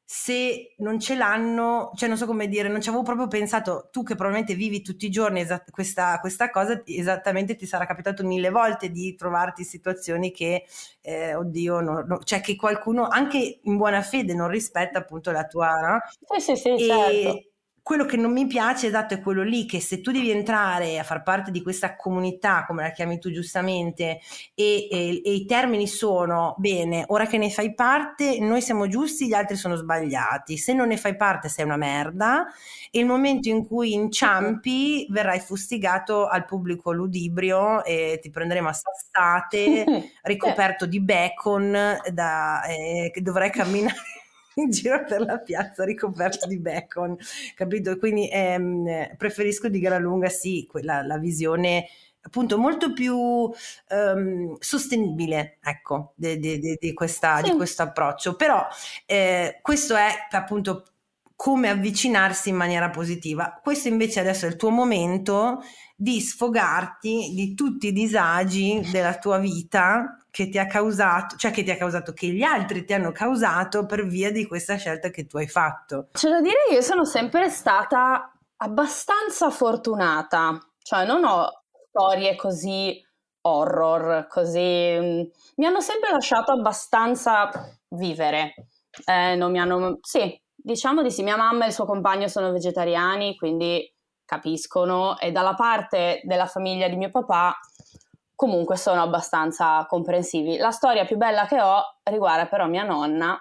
se 0.08 0.74
non 0.78 1.00
ce 1.00 1.16
l'hanno, 1.16 1.90
cioè 1.96 2.08
non 2.08 2.16
so 2.16 2.26
come 2.26 2.46
dire, 2.46 2.68
non 2.68 2.80
ci 2.80 2.90
avevo 2.90 3.02
proprio 3.02 3.26
pensato, 3.26 3.88
tu 3.90 4.04
che 4.04 4.14
probabilmente 4.14 4.54
vivi 4.54 4.80
tutti 4.80 5.04
i 5.06 5.10
giorni 5.10 5.40
esatt- 5.40 5.72
questa, 5.72 6.20
questa, 6.20 6.48
cosa, 6.50 6.80
esattamente 6.86 7.56
ti 7.56 7.66
sarà 7.66 7.86
capitato 7.86 8.24
mille 8.24 8.50
volte 8.50 8.92
di 8.92 9.16
trovarti 9.16 9.62
in 9.62 9.66
situazioni 9.66 10.30
che, 10.30 10.64
eh, 11.00 11.34
oddio, 11.34 11.80
no, 11.80 12.04
no, 12.06 12.18
cioè 12.22 12.40
che 12.40 12.54
qualcuno 12.54 13.08
anche 13.08 13.58
in 13.64 13.76
buona 13.76 14.00
fede 14.00 14.32
non 14.32 14.48
rispetta 14.48 15.00
appunto 15.00 15.32
la 15.32 15.44
tua... 15.44 15.72
No? 15.80 15.98
Sì, 16.38 16.54
sì, 16.54 16.56
sì, 16.56 16.84
e, 16.84 16.86
certo 16.86 17.50
quello 17.86 18.04
che 18.04 18.16
non 18.16 18.32
mi 18.32 18.48
piace 18.48 18.88
esatto 18.88 19.14
è 19.14 19.20
quello 19.20 19.44
lì 19.44 19.64
che 19.64 19.78
se 19.80 20.00
tu 20.00 20.10
devi 20.10 20.32
entrare 20.32 20.98
a 20.98 21.04
far 21.04 21.22
parte 21.22 21.52
di 21.52 21.62
questa 21.62 21.94
comunità 21.94 22.64
come 22.66 22.82
la 22.82 22.90
chiami 22.90 23.20
tu 23.20 23.30
giustamente 23.30 24.18
e, 24.54 24.88
e, 24.90 25.22
e, 25.24 25.32
i 25.32 25.46
termini 25.46 25.86
sono 25.86 26.56
bene 26.58 27.04
ora 27.06 27.26
che 27.26 27.38
ne 27.38 27.48
fai 27.48 27.74
parte 27.74 28.40
noi 28.40 28.60
siamo 28.60 28.88
giusti 28.88 29.26
gli 29.28 29.34
altri 29.34 29.56
sono 29.56 29.76
sbagliati. 29.76 30.56
Se 30.56 30.72
non 30.72 30.88
ne 30.88 30.96
fai 30.96 31.16
parte 31.16 31.48
sei 31.48 31.64
una 31.64 31.76
merda. 31.76 32.46
E 32.90 32.98
il 32.98 33.06
momento 33.06 33.48
in 33.48 33.66
cui 33.66 33.92
inciampi 33.92 35.06
verrai 35.10 35.40
fustigato 35.40 36.26
al 36.26 36.44
pubblico 36.44 36.92
ludibrio 36.92 37.84
e 37.84 38.18
ti 38.22 38.30
prenderemo 38.30 38.68
a 38.68 38.72
sassate 38.72 39.84
ricoperto 40.22 40.86
di 40.86 41.00
bacon 41.00 41.98
da, 42.12 42.62
eh, 42.64 43.10
che 43.12 43.22
dovrai 43.22 43.50
camminare 43.50 44.15
in 44.56 44.70
giro 44.70 45.04
per 45.04 45.20
la 45.20 45.38
piazza 45.38 45.84
ricoperto 45.84 46.46
di 46.46 46.58
bacon, 46.58 47.16
capito? 47.54 47.96
Quindi 47.98 48.28
ehm, 48.30 49.16
preferisco 49.16 49.68
di 49.68 49.80
gran 49.80 50.02
lunga 50.02 50.28
sì, 50.28 50.66
quella, 50.68 51.02
la 51.02 51.18
visione 51.18 51.86
appunto 52.20 52.58
molto 52.58 52.92
più 52.92 53.16
um, 53.16 54.56
sostenibile, 54.58 55.58
ecco, 55.62 56.12
di, 56.16 56.38
di, 56.38 56.58
di, 56.58 56.76
di 56.80 56.92
questo 56.92 57.82
approccio. 57.82 58.34
Però 58.34 58.66
eh, 59.06 59.60
questo 59.62 59.94
è 59.94 60.08
appunto 60.30 60.84
come 61.36 61.68
avvicinarsi 61.68 62.48
in 62.48 62.56
maniera 62.56 62.90
positiva. 62.90 63.60
Questo 63.62 63.88
invece 63.88 64.20
adesso 64.20 64.46
è 64.46 64.48
il 64.48 64.56
tuo 64.56 64.70
momento 64.70 65.62
di 65.94 66.20
sfogarti 66.20 67.32
di 67.34 67.54
tutti 67.54 67.88
i 67.88 67.92
disagi 67.92 68.80
della 68.90 69.18
tua 69.18 69.38
vita 69.38 70.25
che 70.36 70.50
ti 70.50 70.58
ha 70.58 70.66
causato, 70.66 71.36
cioè 71.36 71.50
che 71.50 71.62
ti 71.62 71.70
ha 71.70 71.78
causato, 71.78 72.12
che 72.12 72.26
gli 72.26 72.42
altri 72.42 72.84
ti 72.84 72.92
hanno 72.92 73.10
causato 73.10 73.86
per 73.86 74.04
via 74.04 74.30
di 74.30 74.46
questa 74.46 74.76
scelta 74.76 75.08
che 75.08 75.26
tu 75.26 75.38
hai 75.38 75.48
fatto. 75.48 76.08
C'è 76.12 76.28
da 76.28 76.42
dire, 76.42 76.58
io 76.72 76.82
sono 76.82 77.06
sempre 77.06 77.48
stata 77.48 78.30
abbastanza 78.58 79.48
fortunata, 79.48 80.58
cioè 80.82 81.06
non 81.06 81.24
ho 81.24 81.62
storie 81.88 82.36
così 82.36 83.02
horror, 83.40 84.26
così... 84.28 84.98
Mm, 85.00 85.22
mi 85.54 85.64
hanno 85.64 85.80
sempre 85.80 86.10
lasciato 86.10 86.52
abbastanza 86.52 87.48
vivere. 87.88 88.52
Eh, 89.06 89.36
non 89.36 89.50
mi 89.50 89.58
hanno... 89.58 90.00
Sì, 90.02 90.38
diciamo 90.54 91.00
di 91.00 91.10
sì. 91.10 91.22
Mia 91.22 91.38
mamma 91.38 91.64
e 91.64 91.68
il 91.68 91.72
suo 91.72 91.86
compagno 91.86 92.28
sono 92.28 92.52
vegetariani, 92.52 93.36
quindi 93.36 93.90
capiscono. 94.26 95.18
E 95.18 95.32
dalla 95.32 95.54
parte 95.54 96.20
della 96.24 96.46
famiglia 96.46 96.88
di 96.88 96.96
mio 96.96 97.10
papà 97.10 97.58
comunque 98.36 98.76
sono 98.76 99.02
abbastanza 99.02 99.84
comprensivi. 99.88 100.58
La 100.58 100.70
storia 100.70 101.04
più 101.04 101.16
bella 101.16 101.46
che 101.46 101.60
ho 101.60 101.82
riguarda 102.04 102.46
però 102.46 102.68
mia 102.68 102.84
nonna 102.84 103.36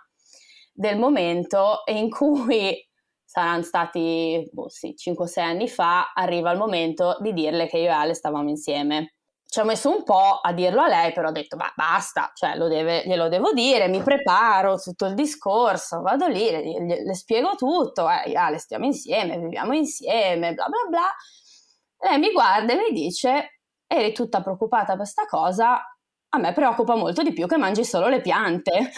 del 0.73 0.97
momento 0.97 1.83
in 1.85 2.09
cui 2.09 2.75
saranno 3.23 3.63
stati 3.63 4.49
boh, 4.51 4.69
sì, 4.69 4.95
5-6 4.97 5.39
anni 5.41 5.67
fa, 5.67 6.13
arriva 6.13 6.51
il 6.51 6.57
momento 6.57 7.17
di 7.19 7.33
dirle 7.33 7.67
che 7.67 7.77
io 7.77 7.89
e 7.89 7.89
Ale 7.89 8.13
stavamo 8.13 8.49
insieme. 8.49 9.11
Ci 9.45 9.59
ho 9.59 9.65
messo 9.65 9.89
un 9.89 10.03
po' 10.03 10.39
a 10.41 10.51
dirlo 10.53 10.81
a 10.81 10.87
lei, 10.87 11.13
però 11.13 11.29
ho 11.29 11.31
detto, 11.31 11.55
ma 11.55 11.71
basta, 11.75 12.31
cioè 12.33 12.57
deve, 12.57 13.03
glielo 13.05 13.29
devo 13.29 13.53
dire, 13.53 13.87
mi 13.87 14.01
preparo 14.01 14.77
tutto 14.77 15.05
il 15.05 15.13
discorso, 15.13 16.01
vado 16.01 16.27
lì, 16.27 16.49
le, 16.49 17.03
le, 17.03 17.13
spiego 17.13 17.55
tutto, 17.55 18.07
eh, 18.09 18.35
Ale 18.35 18.57
stiamo 18.57 18.85
insieme, 18.85 19.37
viviamo 19.37 19.73
insieme, 19.73 20.53
bla 20.53 20.67
bla 20.67 20.89
bla. 20.89 22.09
Lei 22.09 22.19
mi 22.19 22.31
guarda 22.31 22.73
e 22.73 22.75
mi 22.75 22.91
dice, 22.91 23.54
eri 23.87 24.13
tutta 24.13 24.41
preoccupata 24.41 24.87
per 24.87 24.97
questa 24.97 25.25
cosa, 25.25 25.81
a 26.29 26.37
me 26.37 26.53
preoccupa 26.53 26.95
molto 26.95 27.23
di 27.23 27.33
più 27.33 27.47
che 27.47 27.57
mangi 27.57 27.85
solo 27.85 28.07
le 28.07 28.21
piante. 28.21 28.91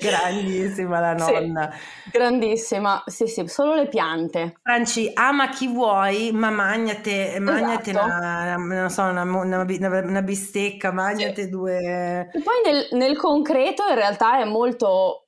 Grandissima 0.00 1.00
la 1.00 1.14
nonna. 1.14 1.70
Sì, 1.72 2.10
grandissima, 2.10 3.02
sì, 3.06 3.26
sì, 3.26 3.46
solo 3.46 3.74
le 3.74 3.88
piante. 3.88 4.54
Franci, 4.62 5.10
ama 5.14 5.48
chi 5.48 5.68
vuoi, 5.68 6.30
ma 6.32 6.50
magnate, 6.50 7.38
magnate 7.40 7.90
esatto. 7.90 8.06
una, 8.06 8.88
so, 8.88 9.02
una, 9.02 9.22
una, 9.22 9.64
una 9.64 10.22
bistecca, 10.22 10.92
magnate 10.92 11.42
sì. 11.42 11.48
due... 11.48 12.30
E 12.32 12.40
poi 12.42 12.62
nel, 12.64 12.88
nel 12.92 13.16
concreto 13.16 13.86
in 13.88 13.96
realtà 13.96 14.40
è 14.40 14.44
molto 14.44 15.27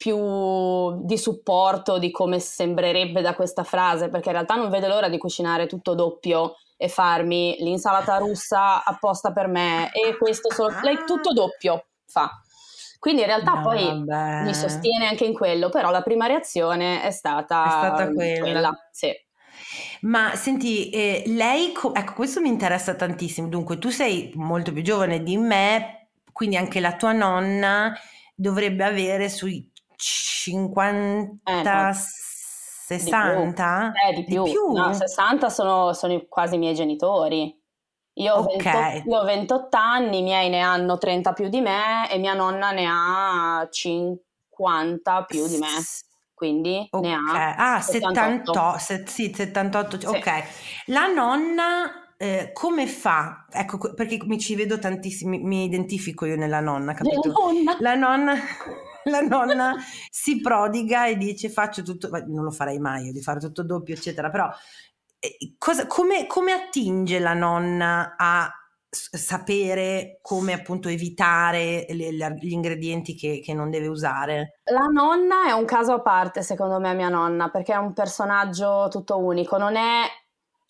più 0.00 1.04
di 1.04 1.18
supporto 1.18 1.98
di 1.98 2.10
come 2.10 2.38
sembrerebbe 2.38 3.20
da 3.20 3.34
questa 3.34 3.64
frase, 3.64 4.08
perché 4.08 4.28
in 4.28 4.36
realtà 4.36 4.54
non 4.54 4.70
vedo 4.70 4.88
l'ora 4.88 5.10
di 5.10 5.18
cucinare 5.18 5.66
tutto 5.66 5.94
doppio 5.94 6.56
e 6.78 6.88
farmi 6.88 7.56
l'insalata 7.58 8.16
russa 8.16 8.82
apposta 8.82 9.30
per 9.30 9.46
me 9.46 9.92
e 9.92 10.16
questo 10.16 10.50
solo... 10.50 10.74
Lei 10.80 11.00
tutto 11.04 11.34
doppio 11.34 11.84
fa. 12.06 12.30
Quindi 12.98 13.20
in 13.20 13.26
realtà 13.26 13.56
no, 13.56 13.60
poi 13.60 13.84
vabbè. 13.84 14.44
mi 14.44 14.54
sostiene 14.54 15.06
anche 15.06 15.26
in 15.26 15.34
quello, 15.34 15.68
però 15.68 15.90
la 15.90 16.00
prima 16.00 16.26
reazione 16.26 17.02
è 17.02 17.10
stata, 17.10 17.64
è 17.66 17.68
stata 17.68 18.10
quella. 18.10 18.40
quella 18.40 18.88
sì. 18.90 19.10
Ma 20.00 20.34
senti, 20.34 20.88
eh, 20.88 21.24
lei, 21.26 21.74
ecco, 21.92 22.14
questo 22.14 22.40
mi 22.40 22.48
interessa 22.48 22.94
tantissimo. 22.94 23.48
Dunque, 23.48 23.76
tu 23.76 23.90
sei 23.90 24.32
molto 24.36 24.72
più 24.72 24.80
giovane 24.80 25.22
di 25.22 25.36
me, 25.36 26.08
quindi 26.32 26.56
anche 26.56 26.80
la 26.80 26.96
tua 26.96 27.12
nonna 27.12 27.94
dovrebbe 28.40 28.84
avere 28.84 29.28
sui 29.28 29.69
50, 30.00 31.40
eh, 31.44 31.62
no. 31.62 31.92
60? 31.92 33.92
Di 33.92 34.00
più. 34.02 34.08
Eh, 34.08 34.14
di 34.14 34.24
più. 34.24 34.44
Di 34.44 34.50
più? 34.50 34.72
No, 34.72 34.92
60 34.92 35.48
sono, 35.50 35.92
sono 35.92 36.18
quasi 36.28 36.54
i 36.54 36.58
miei 36.58 36.74
genitori. 36.74 37.56
Io 38.14 38.34
ho, 38.34 38.40
okay. 38.40 39.02
28, 39.04 39.08
io 39.08 39.18
ho 39.18 39.24
28 39.24 39.76
anni, 39.76 40.18
i 40.18 40.22
miei 40.22 40.48
ne 40.48 40.60
hanno 40.60 40.98
30 40.98 41.32
più 41.32 41.48
di 41.48 41.60
me 41.60 42.10
e 42.10 42.18
mia 42.18 42.34
nonna 42.34 42.72
ne 42.72 42.86
ha 42.88 43.68
50 43.70 45.24
più 45.24 45.46
di 45.46 45.58
me. 45.58 45.68
Quindi 46.34 46.88
okay. 46.90 47.10
ne 47.10 47.16
ha 47.16 47.74
ah, 47.74 47.80
78. 47.80 48.78
Se, 48.78 49.04
sì, 49.06 49.32
78. 49.34 50.00
Sì. 50.00 50.06
Ok. 50.06 50.42
La 50.86 51.06
nonna 51.06 52.14
eh, 52.16 52.50
come 52.52 52.86
fa? 52.86 53.46
Ecco, 53.50 53.94
perché 53.94 54.18
mi 54.24 54.38
ci 54.38 54.54
vedo 54.54 54.78
tantissimo, 54.78 55.30
mi, 55.30 55.42
mi 55.42 55.64
identifico 55.64 56.24
io 56.24 56.36
nella 56.36 56.60
nonna, 56.60 56.94
capito? 56.94 57.28
La 57.28 57.34
nonna. 57.34 57.76
La 57.80 57.94
nonna 57.94 58.34
la 59.04 59.20
nonna 59.20 59.74
si 60.10 60.40
prodiga 60.40 61.06
e 61.06 61.16
dice 61.16 61.48
faccio 61.48 61.82
tutto, 61.82 62.08
non 62.26 62.44
lo 62.44 62.50
farei 62.50 62.78
mai 62.78 63.12
di 63.12 63.22
fare 63.22 63.40
tutto 63.40 63.62
doppio, 63.62 63.94
eccetera, 63.94 64.30
però 64.30 64.48
cosa, 65.58 65.86
come, 65.86 66.26
come 66.26 66.52
attinge 66.52 67.18
la 67.18 67.34
nonna 67.34 68.14
a 68.16 68.50
sapere 68.92 70.18
come 70.20 70.52
appunto 70.52 70.88
evitare 70.88 71.86
le, 71.90 72.10
le, 72.10 72.34
gli 72.40 72.50
ingredienti 72.50 73.14
che, 73.14 73.40
che, 73.40 73.54
non 73.54 73.70
deve 73.70 73.86
usare? 73.86 74.60
La 74.64 74.86
nonna 74.92 75.46
è 75.46 75.52
un 75.52 75.64
caso 75.64 75.92
a 75.92 76.00
parte, 76.00 76.42
secondo 76.42 76.80
me, 76.80 76.94
mia 76.94 77.08
nonna, 77.08 77.50
perché 77.50 77.72
è 77.72 77.76
un 77.76 77.92
personaggio 77.92 78.88
tutto 78.90 79.18
unico. 79.18 79.56
Non 79.58 79.76
è. 79.76 80.02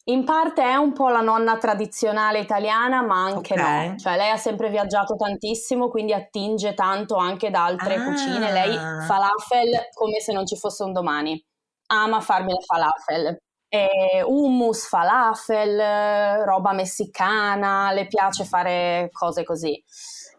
In 0.04 0.24
parte 0.24 0.62
è 0.62 0.74
un 0.76 0.92
po' 0.92 1.08
la 1.08 1.20
nonna 1.20 1.58
tradizionale 1.58 2.40
italiana, 2.40 3.02
ma 3.02 3.24
anche 3.24 3.54
okay. 3.54 3.88
no. 3.90 3.96
Cioè, 3.96 4.16
lei 4.16 4.30
ha 4.30 4.36
sempre 4.36 4.70
viaggiato 4.70 5.14
tantissimo, 5.14 5.88
quindi 5.88 6.12
attinge 6.12 6.74
tanto 6.74 7.16
anche 7.16 7.50
da 7.50 7.64
altre 7.64 7.94
ah. 7.96 8.04
cucine. 8.04 8.50
Lei 8.50 8.76
falafel 9.06 9.88
come 9.92 10.20
se 10.20 10.32
non 10.32 10.46
ci 10.46 10.56
fosse 10.56 10.82
un 10.84 10.92
domani. 10.92 11.42
Ama 11.86 12.20
farmi 12.20 12.52
le 12.52 12.60
falafel 12.64 13.38
eh, 13.72 14.22
hummus, 14.26 14.88
falafel, 14.88 16.44
roba 16.44 16.72
messicana, 16.72 17.92
le 17.92 18.08
piace 18.08 18.44
fare 18.44 19.08
cose 19.12 19.44
così. 19.44 19.82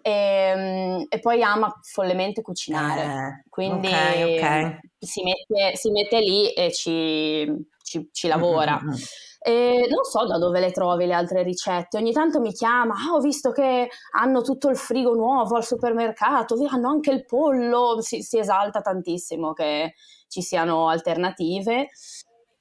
E, 0.02 0.12
ehm, 0.12 1.06
e 1.08 1.20
poi 1.20 1.42
ama 1.42 1.74
follemente 1.82 2.42
cucinare, 2.42 3.04
eh, 3.04 3.44
quindi 3.50 3.88
okay, 3.88 4.36
okay. 4.36 4.80
Si, 5.00 5.24
mette, 5.24 5.78
si, 5.78 5.92
mette, 5.92 6.20
lì 6.20 6.52
e 6.52 6.72
ci, 6.74 7.50
ci, 7.82 8.10
ci 8.12 8.28
lavora. 8.28 8.80
Mm-hmm. 8.84 9.02
E 9.44 9.88
non 9.90 10.04
so 10.04 10.28
da 10.28 10.38
dove 10.38 10.60
le 10.60 10.72
trovi 10.72 11.08
le 11.08 11.14
altre 11.14 11.42
ricette. 11.42 11.98
Ogni 11.98 12.12
tanto 12.12 12.40
mi 12.40 12.54
chiama, 12.54 12.94
ah, 12.94 13.16
ho 13.16 13.20
visto 13.20 13.52
che 13.52 13.90
hanno 14.12 14.42
tutto 14.42 14.70
il 14.70 14.78
frigo 14.78 15.16
nuovo 15.16 15.56
al 15.56 15.66
supermercato, 15.66 16.56
hanno 16.70 16.90
anche 16.90 17.12
il 17.12 17.26
pollo. 17.26 18.02
Si, 18.02 18.22
si 18.22 18.38
esalta 18.38 18.82
tantissimo 18.82 19.54
che 19.54 19.96
ci 20.28 20.42
siano 20.42 20.90
alternative. 20.90 21.90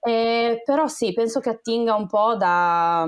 Eh, 0.02 0.62
però 0.64 0.86
sì, 0.86 1.12
penso 1.12 1.40
che 1.40 1.50
attinga 1.50 1.94
un 1.94 2.06
po' 2.06 2.34
da, 2.36 3.06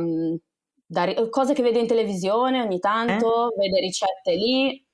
da 0.84 1.28
cose 1.30 1.54
che 1.54 1.62
vede 1.62 1.78
in 1.78 1.86
televisione 1.86 2.60
ogni 2.60 2.78
tanto, 2.78 3.50
eh? 3.52 3.56
vede 3.56 3.80
ricette 3.80 4.34
lì 4.34 4.86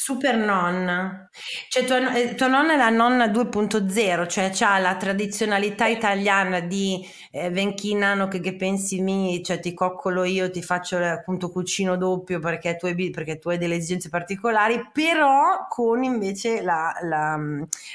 Super 0.00 0.36
nonna, 0.36 1.28
cioè 1.68 1.84
tua, 1.84 2.14
eh, 2.14 2.36
tua, 2.36 2.46
nonna 2.46 2.74
è 2.74 2.76
la 2.76 2.88
nonna 2.88 3.26
2.0, 3.26 4.28
cioè 4.28 4.52
ha 4.60 4.78
la 4.78 4.94
tradizionalità 4.96 5.86
italiana 5.88 6.60
di 6.60 7.04
eh, 7.32 7.50
venchinano 7.50 8.28
che, 8.28 8.38
che 8.38 8.54
pensi 8.54 9.00
mi, 9.00 9.42
cioè 9.42 9.58
ti 9.58 9.74
coccolo 9.74 10.22
io, 10.22 10.52
ti 10.52 10.62
faccio 10.62 10.98
appunto 10.98 11.50
cucino 11.50 11.96
doppio 11.96 12.38
perché 12.38 12.76
tu 12.76 12.86
hai, 12.86 13.10
perché 13.10 13.38
tu 13.38 13.48
hai 13.48 13.58
delle 13.58 13.74
esigenze 13.74 14.08
particolari, 14.08 14.88
però 14.92 15.66
con 15.68 16.04
invece 16.04 16.62
la, 16.62 16.94
la, 17.02 17.36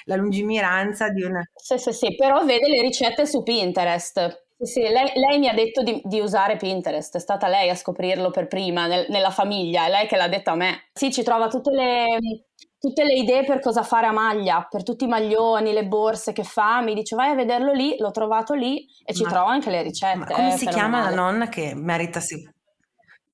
la 0.04 0.16
lungimiranza 0.18 1.08
di 1.08 1.24
una... 1.24 1.42
Sì, 1.56 1.78
sì, 1.78 1.94
sì, 1.94 2.16
però 2.18 2.44
vede 2.44 2.68
le 2.68 2.82
ricette 2.82 3.26
su 3.26 3.44
Pinterest. 3.44 4.43
Sì, 4.64 4.82
lei, 4.82 5.12
lei, 5.16 5.40
mi 5.40 5.48
ha 5.48 5.54
detto 5.54 5.84
di, 5.84 6.02
di, 6.04 6.20
usare 6.20 6.58
Pinterest, 6.58 7.16
è 7.16 7.20
stata 7.20 7.48
lei 7.48 7.70
a 7.70 7.76
scoprirlo 7.76 8.30
per 8.30 8.48
prima 8.48 8.88
nel, 8.88 9.06
nella 9.10 9.30
famiglia, 9.30 9.86
è 9.86 9.90
lei 9.90 10.08
che 10.08 10.16
l'ha 10.16 10.28
detto 10.28 10.52
a 10.52 10.56
me. 10.56 10.90
Sì, 10.94 11.12
ci 11.12 11.24
trova 11.24 11.48
tutte 11.48 11.72
le, 11.72 12.46
tutte 12.80 13.04
le, 13.04 13.14
idee 13.14 13.44
per 13.44 13.60
cosa 13.60 13.84
fare 13.84 14.08
a 14.08 14.12
maglia, 14.12 14.66
per 14.70 14.84
tutti 14.84 15.04
i 15.04 15.08
maglioni, 15.08 15.74
le 15.74 15.86
borse 15.86 16.34
che 16.34 16.44
fa, 16.44 16.82
mi 16.82 16.94
dice 16.94 17.16
vai 17.16 17.32
a 17.32 17.36
vederlo 17.36 17.74
lì, 17.74 17.96
l'ho 17.98 18.12
trovato 18.12 18.54
lì 18.54 18.86
e 19.04 19.14
ci 19.14 19.24
ma, 19.24 19.30
trova 19.30 19.52
anche 19.52 19.70
le 19.70 19.82
ricette. 19.82 20.18
Ma 20.18 20.26
come 20.28 20.52
si 20.58 20.68
chiama 20.68 21.02
la 21.02 21.16
nonna 21.16 21.50
che 21.50 21.74
merita 21.76 22.20
sì? 22.20 22.48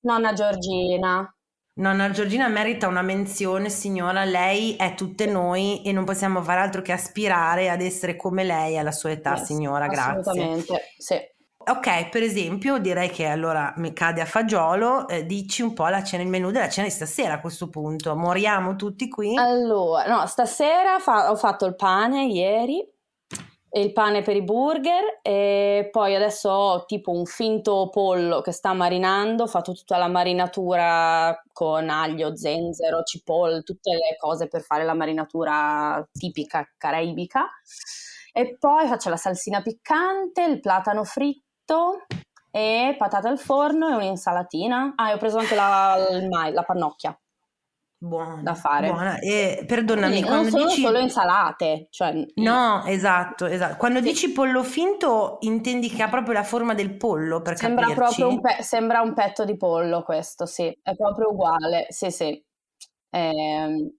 Nonna 0.00 0.32
Giorgina. 0.32 1.34
Nonna 1.74 2.10
Giorgina 2.10 2.48
merita 2.48 2.88
una 2.88 3.02
menzione, 3.02 3.70
signora. 3.70 4.24
Lei 4.24 4.76
è 4.76 4.94
tutte 4.94 5.26
noi 5.26 5.82
e 5.82 5.92
non 5.92 6.04
possiamo 6.04 6.42
fare 6.42 6.60
altro 6.60 6.82
che 6.82 6.92
aspirare 6.92 7.70
ad 7.70 7.80
essere 7.80 8.16
come 8.16 8.44
lei 8.44 8.76
alla 8.76 8.92
sua 8.92 9.12
età, 9.12 9.36
yes, 9.36 9.44
signora. 9.44 9.86
Grazie. 9.86 10.20
Assolutamente, 10.20 10.82
sì. 10.98 11.16
Ok, 11.62 12.08
per 12.08 12.22
esempio, 12.22 12.78
direi 12.78 13.10
che 13.10 13.26
allora 13.26 13.72
mi 13.76 13.92
cade 13.92 14.20
a 14.20 14.24
fagiolo, 14.24 15.06
eh, 15.08 15.26
dici 15.26 15.62
un 15.62 15.74
po' 15.74 15.86
la 15.88 16.02
cena, 16.02 16.22
il 16.22 16.28
menù 16.28 16.50
della 16.50 16.68
cena 16.68 16.86
di 16.86 16.92
stasera 16.92 17.34
a 17.34 17.40
questo 17.40 17.68
punto. 17.68 18.16
Moriamo 18.16 18.76
tutti 18.76 19.08
qui? 19.08 19.36
Allora, 19.36 20.06
no, 20.06 20.26
stasera 20.26 20.98
fa- 20.98 21.30
ho 21.30 21.36
fatto 21.36 21.66
il 21.66 21.76
pane 21.76 22.24
ieri 22.24 22.84
il 23.72 23.92
pane 23.92 24.22
per 24.22 24.34
i 24.34 24.42
burger 24.42 25.20
e 25.22 25.88
poi 25.92 26.14
adesso 26.14 26.50
ho 26.50 26.84
tipo 26.86 27.12
un 27.12 27.24
finto 27.24 27.88
pollo 27.90 28.40
che 28.40 28.50
sta 28.50 28.72
marinando, 28.72 29.44
ho 29.44 29.46
fatto 29.46 29.72
tutta 29.72 29.96
la 29.96 30.08
marinatura 30.08 31.40
con 31.52 31.88
aglio, 31.88 32.36
zenzero, 32.36 33.02
cipolle, 33.02 33.62
tutte 33.62 33.92
le 33.92 34.16
cose 34.18 34.48
per 34.48 34.62
fare 34.62 34.84
la 34.84 34.94
marinatura 34.94 36.04
tipica 36.12 36.68
caraibica 36.76 37.46
e 38.32 38.56
poi 38.58 38.88
faccio 38.88 39.08
la 39.08 39.16
salsina 39.16 39.62
piccante, 39.62 40.42
il 40.42 40.60
platano 40.60 41.04
fritto 41.04 42.06
e 42.50 42.96
patate 42.98 43.28
al 43.28 43.38
forno 43.38 43.88
e 43.88 43.94
un'insalatina. 43.94 44.94
Ah, 44.96 45.10
e 45.10 45.14
ho 45.14 45.18
preso 45.18 45.38
anche 45.38 45.54
la, 45.54 45.96
la 46.52 46.62
pannocchia 46.62 47.16
buona 48.02 48.40
da 48.42 48.54
fare. 48.54 48.88
Buona. 48.88 49.18
E 49.18 49.64
perdonami, 49.66 50.20
non 50.20 50.48
dici... 50.48 50.80
solo 50.80 50.98
insalate. 50.98 51.88
Cioè... 51.90 52.26
No, 52.36 52.84
esatto, 52.86 53.46
esatto. 53.46 53.76
Quando 53.76 53.98
sì. 53.98 54.04
dici 54.04 54.32
pollo 54.32 54.62
finto 54.62 55.36
intendi 55.40 55.88
che 55.90 56.02
ha 56.02 56.08
proprio 56.08 56.32
la 56.32 56.42
forma 56.42 56.74
del 56.74 56.96
pollo, 56.96 57.42
per 57.42 57.56
sembra 57.56 57.88
capirci? 57.88 58.16
Proprio 58.16 58.28
un 58.28 58.40
pe- 58.40 58.62
sembra 58.62 59.00
un 59.02 59.12
petto 59.12 59.44
di 59.44 59.56
pollo 59.56 60.02
questo, 60.02 60.46
sì. 60.46 60.66
È 60.82 60.96
proprio 60.96 61.30
uguale, 61.30 61.86
sì, 61.90 62.10
sì. 62.10 62.42
Eh, 63.10 63.94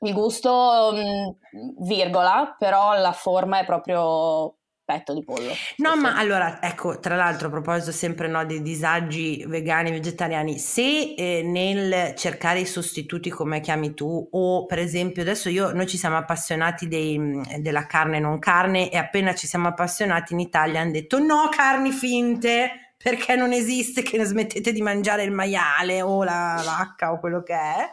il 0.00 0.12
gusto, 0.12 0.92
mh, 0.92 1.84
virgola, 1.84 2.54
però 2.56 2.94
la 2.94 3.12
forma 3.12 3.58
è 3.58 3.64
proprio 3.64 4.58
petto 4.92 5.14
di 5.14 5.24
pollo. 5.24 5.52
No, 5.76 5.96
ma 5.96 6.16
allora, 6.16 6.60
ecco, 6.62 6.98
tra 7.00 7.16
l'altro 7.16 7.48
a 7.48 7.50
proposito 7.50 7.92
sempre 7.92 8.28
no, 8.28 8.44
dei 8.44 8.62
disagi 8.62 9.44
vegani 9.46 9.88
e 9.88 9.92
vegetariani, 9.92 10.58
se 10.58 11.14
eh, 11.14 11.42
nel 11.42 12.14
cercare 12.14 12.60
i 12.60 12.66
sostituti 12.66 13.30
come 13.30 13.60
chiami 13.60 13.94
tu, 13.94 14.28
o 14.30 14.66
per 14.66 14.78
esempio 14.78 15.22
adesso 15.22 15.48
io, 15.48 15.72
noi 15.72 15.86
ci 15.86 15.96
siamo 15.96 16.16
appassionati 16.16 16.88
dei, 16.88 17.40
della 17.58 17.86
carne 17.86 18.18
non 18.18 18.38
carne 18.38 18.90
e 18.90 18.96
appena 18.96 19.34
ci 19.34 19.46
siamo 19.46 19.68
appassionati 19.68 20.32
in 20.32 20.40
Italia 20.40 20.80
hanno 20.80 20.92
detto 20.92 21.18
no 21.18 21.48
carni 21.50 21.90
finte, 21.90 22.94
perché 23.02 23.34
non 23.34 23.52
esiste 23.52 24.02
che 24.02 24.22
smettete 24.24 24.72
di 24.72 24.80
mangiare 24.80 25.24
il 25.24 25.32
maiale 25.32 26.02
o 26.02 26.22
la 26.22 26.62
vacca 26.64 27.12
o 27.12 27.18
quello 27.18 27.42
che 27.42 27.54
è. 27.54 27.90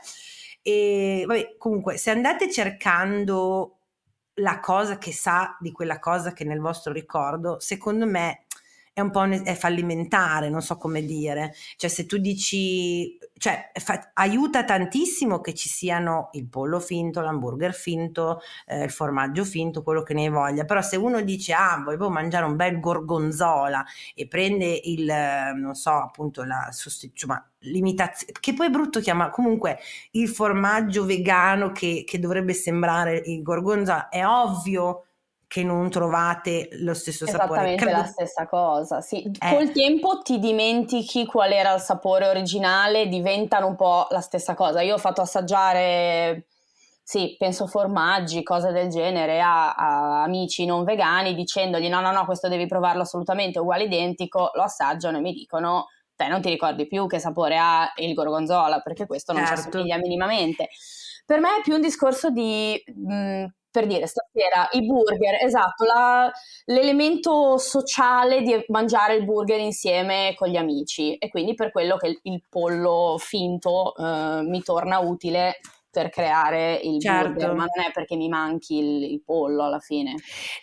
E 0.61 1.23
vabbè, 1.25 1.55
comunque, 1.57 1.97
se 1.97 2.11
andate 2.11 2.51
cercando 2.51 3.78
la 4.39 4.59
cosa 4.59 4.97
che 4.97 5.11
sa 5.13 5.55
di 5.59 5.71
quella 5.71 5.99
cosa 5.99 6.33
che 6.33 6.43
nel 6.43 6.59
vostro 6.59 6.91
ricordo, 6.91 7.59
secondo 7.59 8.05
me 8.05 8.43
è 8.99 9.01
un 9.01 9.11
po' 9.11 9.21
un, 9.21 9.41
è 9.43 9.55
fallimentare, 9.55 10.49
non 10.49 10.61
so 10.61 10.77
come 10.77 11.03
dire. 11.03 11.53
Cioè 11.75 11.89
se 11.89 12.05
tu 12.05 12.17
dici, 12.17 13.17
cioè 13.37 13.71
fa, 13.73 14.11
aiuta 14.13 14.63
tantissimo 14.63 15.41
che 15.41 15.53
ci 15.53 15.69
siano 15.69 16.29
il 16.33 16.47
pollo 16.47 16.79
finto, 16.79 17.21
l'hamburger 17.21 17.73
finto, 17.73 18.41
eh, 18.67 18.83
il 18.83 18.91
formaggio 18.91 19.43
finto, 19.43 19.83
quello 19.83 20.03
che 20.03 20.13
ne 20.13 20.29
voglia, 20.29 20.65
però 20.65 20.81
se 20.81 20.97
uno 20.97 21.21
dice 21.21 21.53
ah 21.53 21.81
volevo 21.83 22.09
mangiare 22.09 22.45
un 22.45 22.55
bel 22.55 22.79
gorgonzola 22.79 23.83
e 24.13 24.27
prende 24.27 24.79
il, 24.83 25.11
non 25.55 25.73
so 25.73 25.91
appunto 25.91 26.43
la 26.43 26.69
sostituzione, 26.71 27.51
l'imitazione, 27.59 28.33
che 28.39 28.53
poi 28.53 28.67
è 28.67 28.69
brutto 28.69 28.99
chiamare, 28.99 29.31
comunque 29.31 29.79
il 30.11 30.27
formaggio 30.29 31.05
vegano 31.05 31.71
che, 31.71 32.03
che 32.05 32.19
dovrebbe 32.19 32.53
sembrare 32.53 33.21
il 33.25 33.41
gorgonzola, 33.41 34.09
è 34.09 34.25
ovvio 34.25 35.05
che 35.49 35.63
non 35.63 35.89
trovate 35.89 36.69
lo 36.73 36.93
stesso 36.93 37.25
sapore. 37.25 37.73
Esattamente 37.73 37.85
la 37.85 38.05
stessa 38.05 38.47
cosa, 38.47 39.01
sì. 39.01 39.23
Eh. 39.23 39.55
Col 39.55 39.71
tempo 39.71 40.21
ti 40.21 40.37
dimentichi 40.37 41.25
qual 41.25 41.51
era 41.51 41.73
il 41.73 41.81
sapore 41.81 42.27
originale, 42.27 43.07
diventano 43.07 43.65
un 43.65 43.75
po' 43.75 44.05
la 44.11 44.21
stessa 44.21 44.53
cosa. 44.53 44.81
Io 44.81 44.93
ho 44.93 44.99
fatto 44.99 45.21
assaggiare, 45.21 46.45
sì, 47.01 47.35
penso 47.35 47.65
formaggi, 47.65 48.43
cose 48.43 48.71
del 48.71 48.89
genere 48.89 49.41
a, 49.41 49.73
a 49.73 50.21
amici 50.21 50.67
non 50.67 50.83
vegani 50.83 51.33
dicendogli 51.33 51.89
no, 51.89 51.99
no, 51.99 52.11
no, 52.11 52.25
questo 52.25 52.47
devi 52.47 52.67
provarlo 52.67 53.01
assolutamente, 53.01 53.57
uguale 53.57 53.85
identico, 53.85 54.51
lo 54.53 54.61
assaggiano 54.61 55.17
e 55.17 55.21
mi 55.21 55.33
dicono 55.33 55.87
te 56.15 56.27
non 56.27 56.41
ti 56.41 56.49
ricordi 56.49 56.85
più 56.85 57.07
che 57.07 57.17
sapore 57.17 57.57
ha 57.57 57.91
il 57.95 58.13
gorgonzola 58.13 58.81
perché 58.81 59.07
questo 59.07 59.33
non 59.33 59.43
certo. 59.47 59.61
ci 59.61 59.67
assomiglia 59.69 59.97
minimamente. 59.97 60.69
Per 61.25 61.39
me 61.39 61.57
è 61.57 61.61
più 61.63 61.73
un 61.73 61.81
discorso 61.81 62.29
di 62.29 62.79
mh, 62.85 63.45
per 63.71 63.85
dire 63.85 64.07
stasera 64.07 64.67
i 64.71 64.85
burger, 64.85 65.43
esatto, 65.43 65.83
la, 65.85 66.31
l'elemento 66.65 67.57
sociale 67.57 68.41
di 68.41 68.63
mangiare 68.67 69.15
il 69.15 69.25
burger 69.25 69.59
insieme 69.59 70.33
con 70.35 70.49
gli 70.49 70.57
amici 70.57 71.15
e 71.15 71.29
quindi 71.29 71.53
per 71.53 71.71
quello 71.71 71.97
che 71.97 72.07
il, 72.07 72.19
il 72.23 72.43
pollo 72.49 73.17
finto 73.19 73.95
eh, 73.95 74.41
mi 74.43 74.61
torna 74.61 74.99
utile 74.99 75.59
per 75.91 76.09
creare 76.09 76.79
il 76.83 76.99
certo. 77.01 77.29
burger, 77.29 77.53
ma 77.53 77.65
non 77.65 77.85
è 77.85 77.91
perché 77.91 78.15
mi 78.15 78.29
manchi 78.29 78.77
il, 78.77 79.11
il, 79.11 79.23
pollo 79.23 79.63
alla 79.63 79.79
fine. 79.79 80.15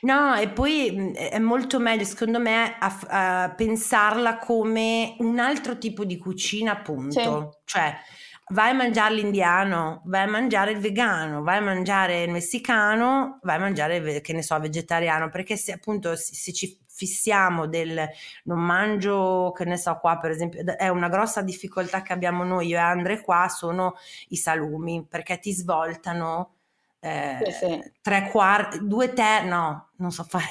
No, 0.03 0.35
e 0.37 0.49
poi 0.49 1.13
è 1.13 1.39
molto 1.39 1.81
meglio, 1.81 2.05
secondo 2.05 2.39
me, 2.39 2.77
a, 2.79 2.99
a 3.09 3.55
pensarla 3.55 4.39
come 4.39 5.17
un 5.19 5.39
altro 5.41 5.79
tipo 5.79 6.05
di 6.05 6.17
cucina, 6.17 6.73
appunto. 6.73 7.11
Sì. 7.21 7.59
Cioè, 7.65 7.95
vai 8.49 8.71
a 8.71 8.75
mangiare 8.75 9.15
l'indiano, 9.15 10.03
vai 10.05 10.23
a 10.23 10.31
mangiare 10.31 10.73
il 10.73 10.79
vegano, 10.79 11.43
vai 11.43 11.59
a 11.59 11.63
mangiare 11.63 12.23
il 12.23 12.31
messicano, 12.31 13.39
vai 13.43 13.57
a 13.57 13.61
mangiare, 13.61 14.21
che 14.21 14.33
ne 14.33 14.43
so, 14.43 14.59
vegetariano, 14.61 15.31
perché 15.31 15.57
se 15.57 15.73
appunto 15.73 16.15
se 16.17 16.53
ci 16.53 16.79
fissiamo 16.89 17.67
del 17.67 18.09
non 18.45 18.61
mangio, 18.61 19.53
che 19.53 19.65
ne 19.65 19.77
so, 19.77 19.99
qua 19.99 20.19
per 20.19 20.31
esempio, 20.31 20.63
è 20.77 20.89
una 20.89 21.09
grossa 21.09 21.43
difficoltà 21.43 22.03
che 22.03 22.13
abbiamo 22.13 22.45
noi, 22.45 22.69
io 22.69 22.77
e 22.77 22.81
Andre 22.81 23.21
qua, 23.21 23.49
sono 23.49 23.97
i 24.29 24.37
salumi, 24.37 25.05
perché 25.09 25.39
ti 25.39 25.53
svoltano 25.53 26.55
eh, 27.01 27.39
sì, 27.45 27.53
sì. 27.53 27.93
tre 28.01 28.31
quarti, 28.31 28.87
due 28.87 29.13
terzi, 29.13 29.49
no, 29.49 29.89
non 29.97 30.11
so 30.13 30.23
fare 30.23 30.45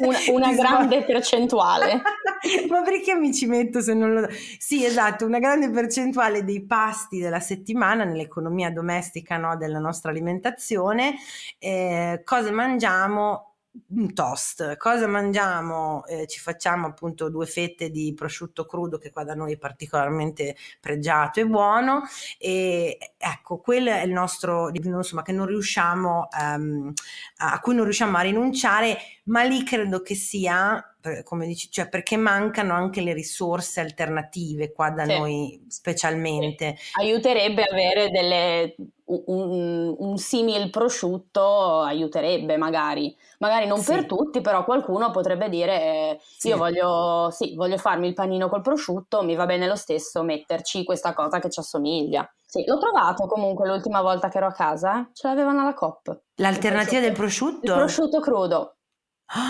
una, 0.00 0.18
una 0.32 0.54
grande 0.54 1.04
percentuale. 1.04 2.02
Ma 2.68 2.82
perché 2.82 3.14
mi 3.14 3.34
ci 3.34 3.46
metto 3.46 3.80
se 3.80 3.94
non 3.94 4.12
lo... 4.12 4.28
Sì, 4.58 4.84
esatto, 4.84 5.26
una 5.26 5.38
grande 5.38 5.70
percentuale 5.70 6.44
dei 6.44 6.64
pasti 6.64 7.18
della 7.18 7.40
settimana 7.40 8.04
nell'economia 8.04 8.70
domestica 8.70 9.36
no, 9.36 9.56
della 9.56 9.78
nostra 9.78 10.10
alimentazione, 10.10 11.16
eh, 11.58 12.22
cosa 12.24 12.50
mangiamo 12.50 13.50
un 13.90 14.12
toast. 14.14 14.76
Cosa 14.76 15.06
mangiamo? 15.06 16.04
Eh, 16.06 16.26
ci 16.26 16.40
facciamo 16.40 16.86
appunto 16.88 17.28
due 17.28 17.46
fette 17.46 17.90
di 17.90 18.12
prosciutto 18.14 18.66
crudo 18.66 18.98
che 18.98 19.10
qua 19.10 19.24
da 19.24 19.34
noi 19.34 19.52
è 19.54 19.58
particolarmente 19.58 20.56
pregiato 20.80 21.40
e 21.40 21.46
buono 21.46 22.02
e 22.38 22.98
ecco, 23.16 23.58
quello 23.58 23.90
è 23.90 24.02
il 24.02 24.12
nostro, 24.12 24.70
insomma, 24.72 25.22
che 25.22 25.32
non 25.32 25.46
riusciamo, 25.46 26.28
um, 26.40 26.92
a 27.38 27.60
cui 27.60 27.74
non 27.74 27.84
riusciamo 27.84 28.16
a 28.16 28.22
rinunciare, 28.22 28.98
ma 29.30 29.42
lì 29.42 29.62
credo 29.64 30.02
che 30.02 30.14
sia 30.14 30.84
come 31.24 31.46
dici, 31.46 31.70
cioè 31.70 31.88
perché 31.88 32.16
mancano 32.16 32.74
anche 32.74 33.00
le 33.00 33.14
risorse 33.14 33.80
alternative 33.80 34.72
qua 34.72 34.90
da 34.90 35.04
sì. 35.04 35.18
noi 35.18 35.64
specialmente. 35.68 36.74
Sì. 36.76 37.00
Aiuterebbe 37.00 37.62
avere 37.62 38.10
delle, 38.10 38.74
un, 39.04 39.94
un 39.96 40.18
simil 40.18 40.68
prosciutto, 40.68 41.80
aiuterebbe 41.80 42.58
magari, 42.58 43.16
magari 43.38 43.66
non 43.66 43.78
sì. 43.78 43.92
per 43.92 44.06
tutti, 44.06 44.42
però 44.42 44.64
qualcuno 44.64 45.10
potrebbe 45.10 45.48
dire 45.48 46.20
io 46.42 46.56
voglio, 46.58 47.30
sì, 47.30 47.54
voglio 47.54 47.78
farmi 47.78 48.08
il 48.08 48.14
panino 48.14 48.50
col 48.50 48.62
prosciutto, 48.62 49.22
mi 49.22 49.34
va 49.34 49.46
bene 49.46 49.66
lo 49.66 49.76
stesso 49.76 50.22
metterci 50.22 50.84
questa 50.84 51.14
cosa 51.14 51.38
che 51.38 51.48
ci 51.48 51.60
assomiglia. 51.60 52.30
Sì, 52.44 52.64
l'ho 52.66 52.78
trovato 52.78 53.26
comunque 53.26 53.68
l'ultima 53.68 54.02
volta 54.02 54.28
che 54.28 54.36
ero 54.36 54.48
a 54.48 54.52
casa, 54.52 55.08
ce 55.14 55.28
l'avevano 55.28 55.60
alla 55.60 55.72
COP. 55.72 56.20
L'alternativa 56.34 57.00
del 57.00 57.12
prosciutto? 57.12 57.72
Il 57.72 57.78
prosciutto 57.78 58.20
crudo. 58.20 58.74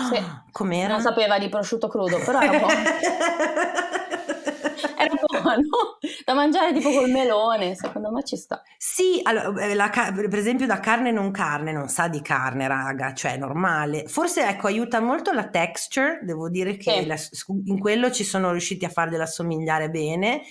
Sì. 0.09 0.21
Com'era? 0.51 0.93
Non 0.93 1.01
sapeva 1.01 1.39
di 1.39 1.49
prosciutto 1.49 1.87
crudo, 1.87 2.19
però 2.19 2.39
era 2.39 2.57
buono. 2.57 2.73
era 4.97 5.13
buono 5.25 5.97
da 6.25 6.33
mangiare 6.33 6.73
tipo 6.73 6.91
col 6.91 7.09
melone, 7.09 7.75
secondo 7.75 8.11
me 8.11 8.23
ci 8.23 8.35
sta. 8.35 8.61
Sì, 8.77 9.19
allora, 9.23 9.65
eh, 9.65 9.73
la, 9.73 9.89
per 9.89 10.35
esempio 10.35 10.65
da 10.67 10.79
carne 10.79 11.11
non 11.11 11.31
carne, 11.31 11.71
non 11.71 11.87
sa 11.87 12.07
di 12.07 12.21
carne, 12.21 12.67
raga, 12.67 13.13
cioè 13.13 13.37
normale. 13.37 14.05
Forse 14.07 14.47
ecco, 14.47 14.67
aiuta 14.67 14.99
molto 14.99 15.31
la 15.31 15.47
texture, 15.47 16.19
devo 16.23 16.49
dire 16.49 16.77
che 16.77 16.99
sì. 17.01 17.05
la, 17.05 17.17
in 17.65 17.79
quello 17.79 18.11
ci 18.11 18.23
sono 18.23 18.51
riusciti 18.51 18.85
a 18.85 18.89
fargliela 18.89 19.23
assomigliare 19.23 19.89
bene 19.89 20.41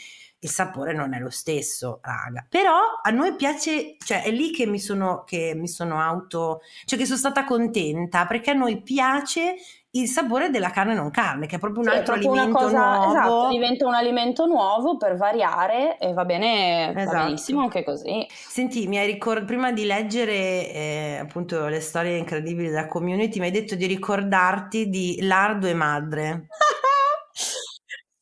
il 0.43 0.51
sapore 0.51 0.95
non 0.95 1.15
è 1.15 1.19
lo 1.19 1.31
stesso, 1.31 2.01
raga. 2.03 2.47
Però 2.49 2.79
a 3.03 3.11
noi 3.11 3.35
piace, 3.35 3.97
cioè 3.99 4.23
è 4.23 4.31
lì 4.31 4.51
che 4.51 4.67
mi 4.67 4.79
sono, 4.79 5.23
che 5.25 5.53
mi 5.55 5.69
sono 5.69 6.01
auto, 6.01 6.61
cioè 6.85 6.99
che 6.99 7.05
sono 7.05 7.19
stata 7.19 7.45
contenta 7.45 8.27
perché 8.27 8.51
a 8.51 8.55
noi 8.55 8.81
piace 8.81 9.57
il 9.95 10.07
sapore 10.07 10.51
della 10.51 10.71
carne 10.71 10.95
non 10.95 11.11
carne, 11.11 11.47
che 11.47 11.57
è 11.57 11.59
proprio 11.59 11.83
un 11.83 11.91
sì, 11.91 11.97
altro 11.97 12.15
proprio 12.15 12.33
alimento 12.33 12.59
cosa, 12.59 12.79
nuovo. 12.79 13.11
Esatto, 13.11 13.49
diventa 13.49 13.87
un 13.87 13.95
alimento 13.95 14.47
nuovo 14.47 14.97
per 14.97 15.17
variare 15.17 15.99
e 15.99 16.13
va 16.13 16.25
bene, 16.25 16.95
esatto. 16.97 17.17
va 17.17 17.25
benissimo 17.25 17.61
anche 17.61 17.83
così. 17.83 18.27
Senti, 18.31 18.87
mi 18.87 18.99
hai 18.99 19.07
ricordato, 19.07 19.47
prima 19.47 19.73
di 19.73 19.85
leggere 19.85 20.73
eh, 20.73 21.19
appunto 21.21 21.67
le 21.67 21.81
storie 21.81 22.17
incredibili 22.17 22.69
della 22.69 22.87
community, 22.87 23.41
mi 23.41 23.47
hai 23.47 23.51
detto 23.53 23.75
di 23.75 23.87
ricordarti 23.87 24.89
di 24.89 25.19
Lardo 25.23 25.67
e 25.67 25.75
Madre. 25.75 26.47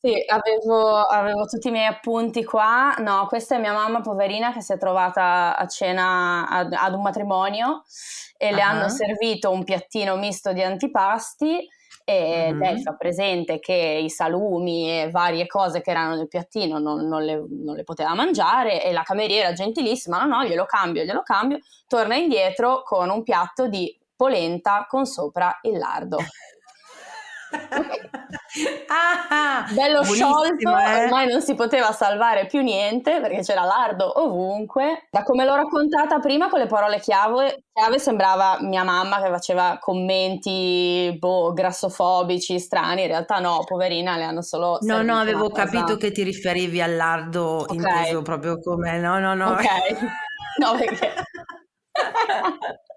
Sì, 0.01 0.23
avevo, 0.27 1.01
avevo 1.01 1.45
tutti 1.45 1.67
i 1.67 1.71
miei 1.71 1.85
appunti 1.85 2.45
qua. 2.45 2.95
No, 2.99 3.25
questa 3.27 3.55
è 3.55 3.59
mia 3.59 3.73
mamma 3.73 3.99
poverina 3.99 4.53
che 4.53 4.61
si 4.61 4.71
è 4.71 4.77
trovata 4.77 5.57
a 5.57 5.67
cena 5.67 6.47
ad, 6.47 6.71
ad 6.71 6.93
un 6.93 7.01
matrimonio 7.01 7.83
e 8.37 8.53
le 8.53 8.61
hanno 8.61 8.87
servito 8.87 9.51
un 9.51 9.65
piattino 9.65 10.15
misto 10.15 10.53
di 10.53 10.63
antipasti 10.63 11.67
e 12.05 12.47
mm-hmm. 12.49 12.59
lei 12.61 12.81
fa 12.81 12.95
presente 12.95 13.59
che 13.59 13.99
i 14.01 14.09
salumi 14.09 14.89
e 14.89 15.11
varie 15.11 15.45
cose 15.45 15.81
che 15.81 15.91
erano 15.91 16.15
nel 16.15 16.27
piattino 16.27 16.79
non, 16.79 17.05
non, 17.05 17.23
le, 17.23 17.45
non, 17.49 17.75
le, 17.75 17.83
poteva 17.83 18.15
mangiare 18.15 18.83
e 18.83 18.93
la 18.93 19.03
cameriera 19.03 19.51
gentilissima, 19.51 20.23
no 20.23 20.37
no, 20.37 20.43
glielo 20.45 20.65
cambio, 20.65 21.03
glielo 21.03 21.21
cambio, 21.21 21.59
torna 21.87 22.15
indietro 22.15 22.81
con 22.83 23.09
un 23.09 23.21
piatto 23.21 23.67
di 23.67 23.95
polenta 24.15 24.85
con 24.87 25.05
sopra 25.05 25.59
il 25.63 25.77
lardo. 25.77 26.17
ah, 28.87 29.65
bello 29.73 30.03
sciolto, 30.03 30.77
eh? 30.77 31.03
ormai 31.03 31.27
non 31.27 31.41
si 31.41 31.55
poteva 31.55 31.91
salvare 31.91 32.45
più 32.47 32.61
niente 32.61 33.19
perché 33.21 33.41
c'era 33.41 33.63
lardo 33.63 34.21
ovunque. 34.21 35.07
Da 35.11 35.23
come 35.23 35.45
l'ho 35.45 35.55
raccontata 35.55 36.19
prima 36.19 36.49
con 36.49 36.59
le 36.59 36.67
parole 36.67 36.99
chiave, 36.99 37.63
chiave 37.73 37.99
sembrava 37.99 38.57
mia 38.61 38.83
mamma 38.83 39.21
che 39.21 39.29
faceva 39.29 39.77
commenti 39.79 41.15
boh, 41.17 41.53
grassofobici, 41.53 42.59
strani, 42.59 43.01
in 43.03 43.07
realtà 43.07 43.39
no, 43.39 43.63
poverina, 43.65 44.17
le 44.17 44.23
hanno 44.23 44.41
solo... 44.41 44.77
No, 44.81 45.01
no, 45.01 45.17
avevo 45.17 45.49
capito 45.49 45.97
che 45.97 46.11
ti 46.11 46.23
riferivi 46.23 46.81
al 46.81 46.95
lardo 46.95 47.61
okay. 47.61 47.75
inteso 47.75 48.21
proprio 48.21 48.59
come... 48.59 48.97
No, 48.99 49.19
no, 49.19 49.33
no. 49.33 49.51
Ok, 49.51 49.65
no 50.59 50.77
perché... 50.77 51.13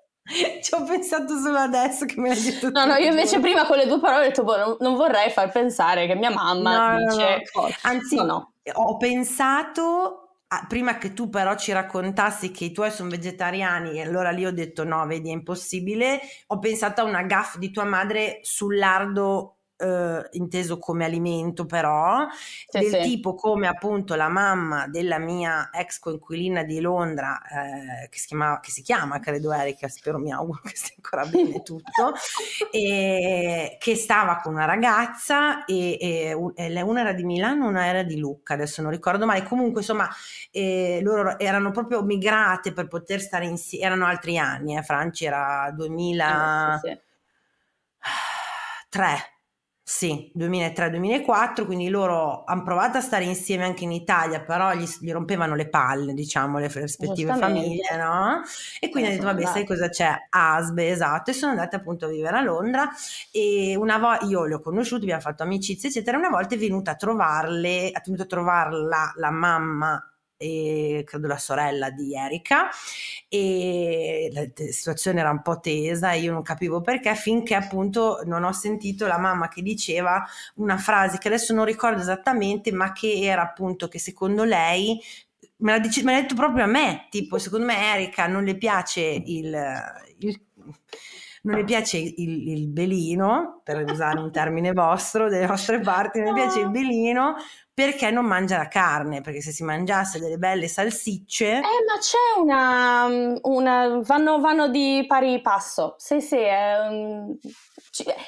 Ci 0.62 0.74
ho 0.74 0.85
pensato 0.85 1.39
solo 1.39 1.59
adesso 1.59 2.05
che 2.07 2.20
mi 2.20 2.30
hai 2.30 2.41
detto. 2.41 2.70
No, 2.70 2.85
no, 2.85 2.95
io 2.97 3.09
invece 3.09 3.41
prima 3.41 3.66
con 3.66 3.76
le 3.76 3.87
due 3.87 4.01
parole 4.01 4.24
ho 4.24 4.28
detto, 4.28 4.45
boh, 4.45 4.57
non, 4.57 4.76
non 4.80 4.95
vorrei 4.95 5.30
far 5.30 5.51
pensare 5.51 6.07
che 6.07 6.14
mia 6.14 6.30
mamma 6.30 6.97
no, 6.97 7.07
dice. 7.07 7.43
No, 7.55 7.62
no. 7.62 7.68
Anzi, 7.83 8.16
no, 8.16 8.55
ho 8.72 8.97
pensato. 8.97 10.16
Prima 10.68 10.99
che 10.99 11.14
tu 11.14 11.30
però 11.30 11.57
ci 11.57 11.72
raccontassi 11.72 12.51
che 12.51 12.66
i 12.66 12.72
tuoi 12.72 12.91
sono 12.91 13.09
vegetariani, 13.09 13.99
e 13.99 14.03
allora 14.03 14.30
lì 14.30 14.45
ho 14.45 14.53
detto 14.53 14.85
no, 14.85 15.07
vedi, 15.07 15.30
è 15.30 15.33
impossibile. 15.33 16.20
Ho 16.49 16.59
pensato 16.59 17.01
a 17.01 17.05
una 17.05 17.22
gaff 17.22 17.57
di 17.57 17.70
tua 17.70 17.85
madre 17.85 18.41
sul 18.43 18.76
lardo 18.76 19.61
eh, 19.83 20.28
inteso 20.33 20.78
come 20.78 21.05
alimento 21.05 21.66
però, 21.66 22.26
Sì, 22.68 22.78
del 22.78 22.91
sì. 22.91 23.01
tipo 23.03 23.35
come 23.35 23.66
appunto 23.68 24.14
la 24.14 24.28
mamma 24.28 24.87
della 24.87 25.18
mia 25.18 25.70
ex 25.72 25.99
coinquilina 25.99 26.62
di 26.62 26.80
Londra, 26.80 27.41
eh, 27.43 28.09
che, 28.09 28.18
si 28.18 28.26
chiama, 28.28 28.61
che 28.61 28.70
si 28.70 28.83
chiama, 28.83 29.18
credo 29.20 29.53
Erika, 29.53 29.89
spero 29.89 30.18
mi 30.18 30.33
auguro 30.33 30.61
che 30.62 30.76
stia 30.76 30.95
ancora 30.97 31.26
bene 31.26 31.62
tutto, 31.62 32.12
e 32.70 33.76
che 33.78 33.97
stava 33.97 34.41
con 34.41 34.55
una 34.55 34.64
ragazza 34.64 35.64
e, 35.64 35.99
e 36.01 36.37
e 36.55 36.80
una 36.83 37.01
era 37.01 37.12
di 37.12 37.24
Milano, 37.24 37.68
una 37.68 37.87
era 37.87 38.03
di 38.03 38.18
Lucca, 38.18 38.55
adesso 38.55 38.83
non 38.83 38.91
ricordo 38.91 39.26
mai, 39.26 39.43
comunque 39.43 39.80
insomma 39.80 40.09
eh, 40.51 41.01
loro 41.03 41.39
erano 41.39 41.70
proprio 41.70 42.03
migrate 42.03 42.72
per 42.72 42.89
poter 42.89 43.20
stare 43.20 43.47
insieme, 43.47 43.85
erano 43.87 44.07
altri 44.07 44.39
anni, 44.39 44.76
eh, 44.76 44.83
Franci 44.83 45.24
era 45.24 45.70
2000... 45.74 46.78
Sì, 46.83 46.89
sì. 46.89 47.01
3, 48.89 49.32
sì, 49.95 50.30
2003-2004, 50.34 51.66
quindi 51.66 51.88
loro 51.90 52.45
hanno 52.45 52.62
provato 52.62 52.97
a 52.97 53.01
stare 53.03 53.24
insieme 53.24 53.64
anche 53.64 53.84
in 53.84 53.93
Italia, 53.93 54.40
però 54.43 54.72
gli, 54.74 54.86
gli 55.01 55.12
rompevano 55.12 55.55
le 55.55 55.68
palle, 55.68 56.14
diciamo, 56.14 56.59
le 56.59 56.68
rispettive 56.72 57.34
famiglie, 57.34 57.97
no? 57.99 58.40
E 58.80 58.88
quindi 58.88 59.11
Eh, 59.11 59.11
hanno 59.11 59.16
detto, 59.18 59.26
vabbè, 59.26 59.45
sai 59.45 59.64
andate. 59.64 59.66
cosa 59.66 59.90
c'è? 59.90 60.14
Asbe, 60.30 60.88
esatto, 60.88 61.30
e 61.30 61.34
sono 61.34 61.53
andate 61.53 61.76
appunto 61.76 62.07
a 62.07 62.09
vivere 62.09 62.38
a 62.38 62.43
Londra 62.43 62.88
e 63.30 63.74
una 63.76 63.99
volta, 63.99 64.24
io 64.24 64.45
li 64.47 64.55
ho 64.55 64.61
conosciuti, 64.61 65.03
abbiamo 65.03 65.20
fatto 65.20 65.43
amicizia, 65.43 65.88
eccetera, 65.90 66.16
una 66.16 66.30
volta 66.30 66.55
è 66.55 66.59
venuta 66.59 66.93
a 66.93 66.97
trovarle, 66.97 67.90
è 67.90 68.01
venuta 68.05 68.22
a 68.22 68.26
trovarla 68.26 69.12
la 69.16 69.30
mamma 69.30 70.12
e 70.43 71.05
credo 71.07 71.28
la 71.28 71.38
sorella 71.38 71.90
di 71.90 72.14
Erika 72.16 72.68
e 73.28 74.30
la 74.32 74.43
situazione 74.72 75.20
era 75.20 75.30
un 75.30 75.43
po' 75.43 75.61
tesa 75.61 76.12
e 76.12 76.20
io 76.20 76.32
non 76.32 76.43
capivo 76.43 76.80
perché 76.80 77.14
finché 77.14 77.55
appunto 77.55 78.20
non 78.24 78.45
ho 78.45 78.53
sentito 78.53 79.07
la 79.07 79.18
mamma 79.18 79.49
che 79.49 79.62
diceva 79.62 80.24
una 80.57 80.76
frase 80.76 81.18
che 81.18 81.28
adesso 81.28 81.55
non 81.55 81.64
ricordo 81.64 82.01
esattamente 82.01 82.72
ma 82.72 82.93
che 82.93 83.20
era 83.22 83.43
appunto 83.43 83.88
che 83.88 83.99
secondo 83.99 84.45
lei 84.45 85.01
me 85.59 85.72
l'ha, 85.72 85.78
dice- 85.78 86.03
me 86.03 86.12
l'ha 86.12 86.20
detto 86.20 86.34
proprio 86.34 86.64
a 86.64 86.66
me 86.66 87.07
tipo 87.11 87.38
secondo 87.38 87.66
me 87.66 87.76
Erika 87.95 88.26
non 88.26 88.45
le 88.45 88.57
piace 88.57 89.01
il, 89.01 89.55
il- 90.18 90.40
non 91.45 91.57
le 91.57 91.64
piace 91.64 91.99
il, 91.99 92.49
il 92.51 92.68
belino 92.68 93.61
per 93.64 93.82
usare 93.82 94.20
un 94.20 94.30
termine 94.30 94.72
vostro 94.72 95.28
delle 95.28 95.47
vostre 95.47 95.80
parti 95.80 96.20
non 96.20 96.34
le 96.34 96.40
piace 96.43 96.61
il 96.61 96.70
belino 96.70 97.34
perché 97.75 98.11
non 98.11 98.27
mangia 98.27 98.59
la 98.59 98.68
carne 98.68 99.20
perché 99.20 99.41
se 99.41 99.53
si 99.53 99.62
mangiasse 99.64 100.18
delle 100.20 100.37
belle 100.39 100.68
salsicce 100.68 101.62
Eh, 101.64 101.85
ma 101.87 101.99
c'è 101.99 102.41
una, 102.41 103.39
una 103.43 104.01
vanno, 104.03 104.41
vanno 104.41 104.68
di 104.68 105.05
pari 105.07 105.41
passo. 105.41 105.95
Sì, 105.99 106.20
sì, 106.20 106.37
è 106.37 106.89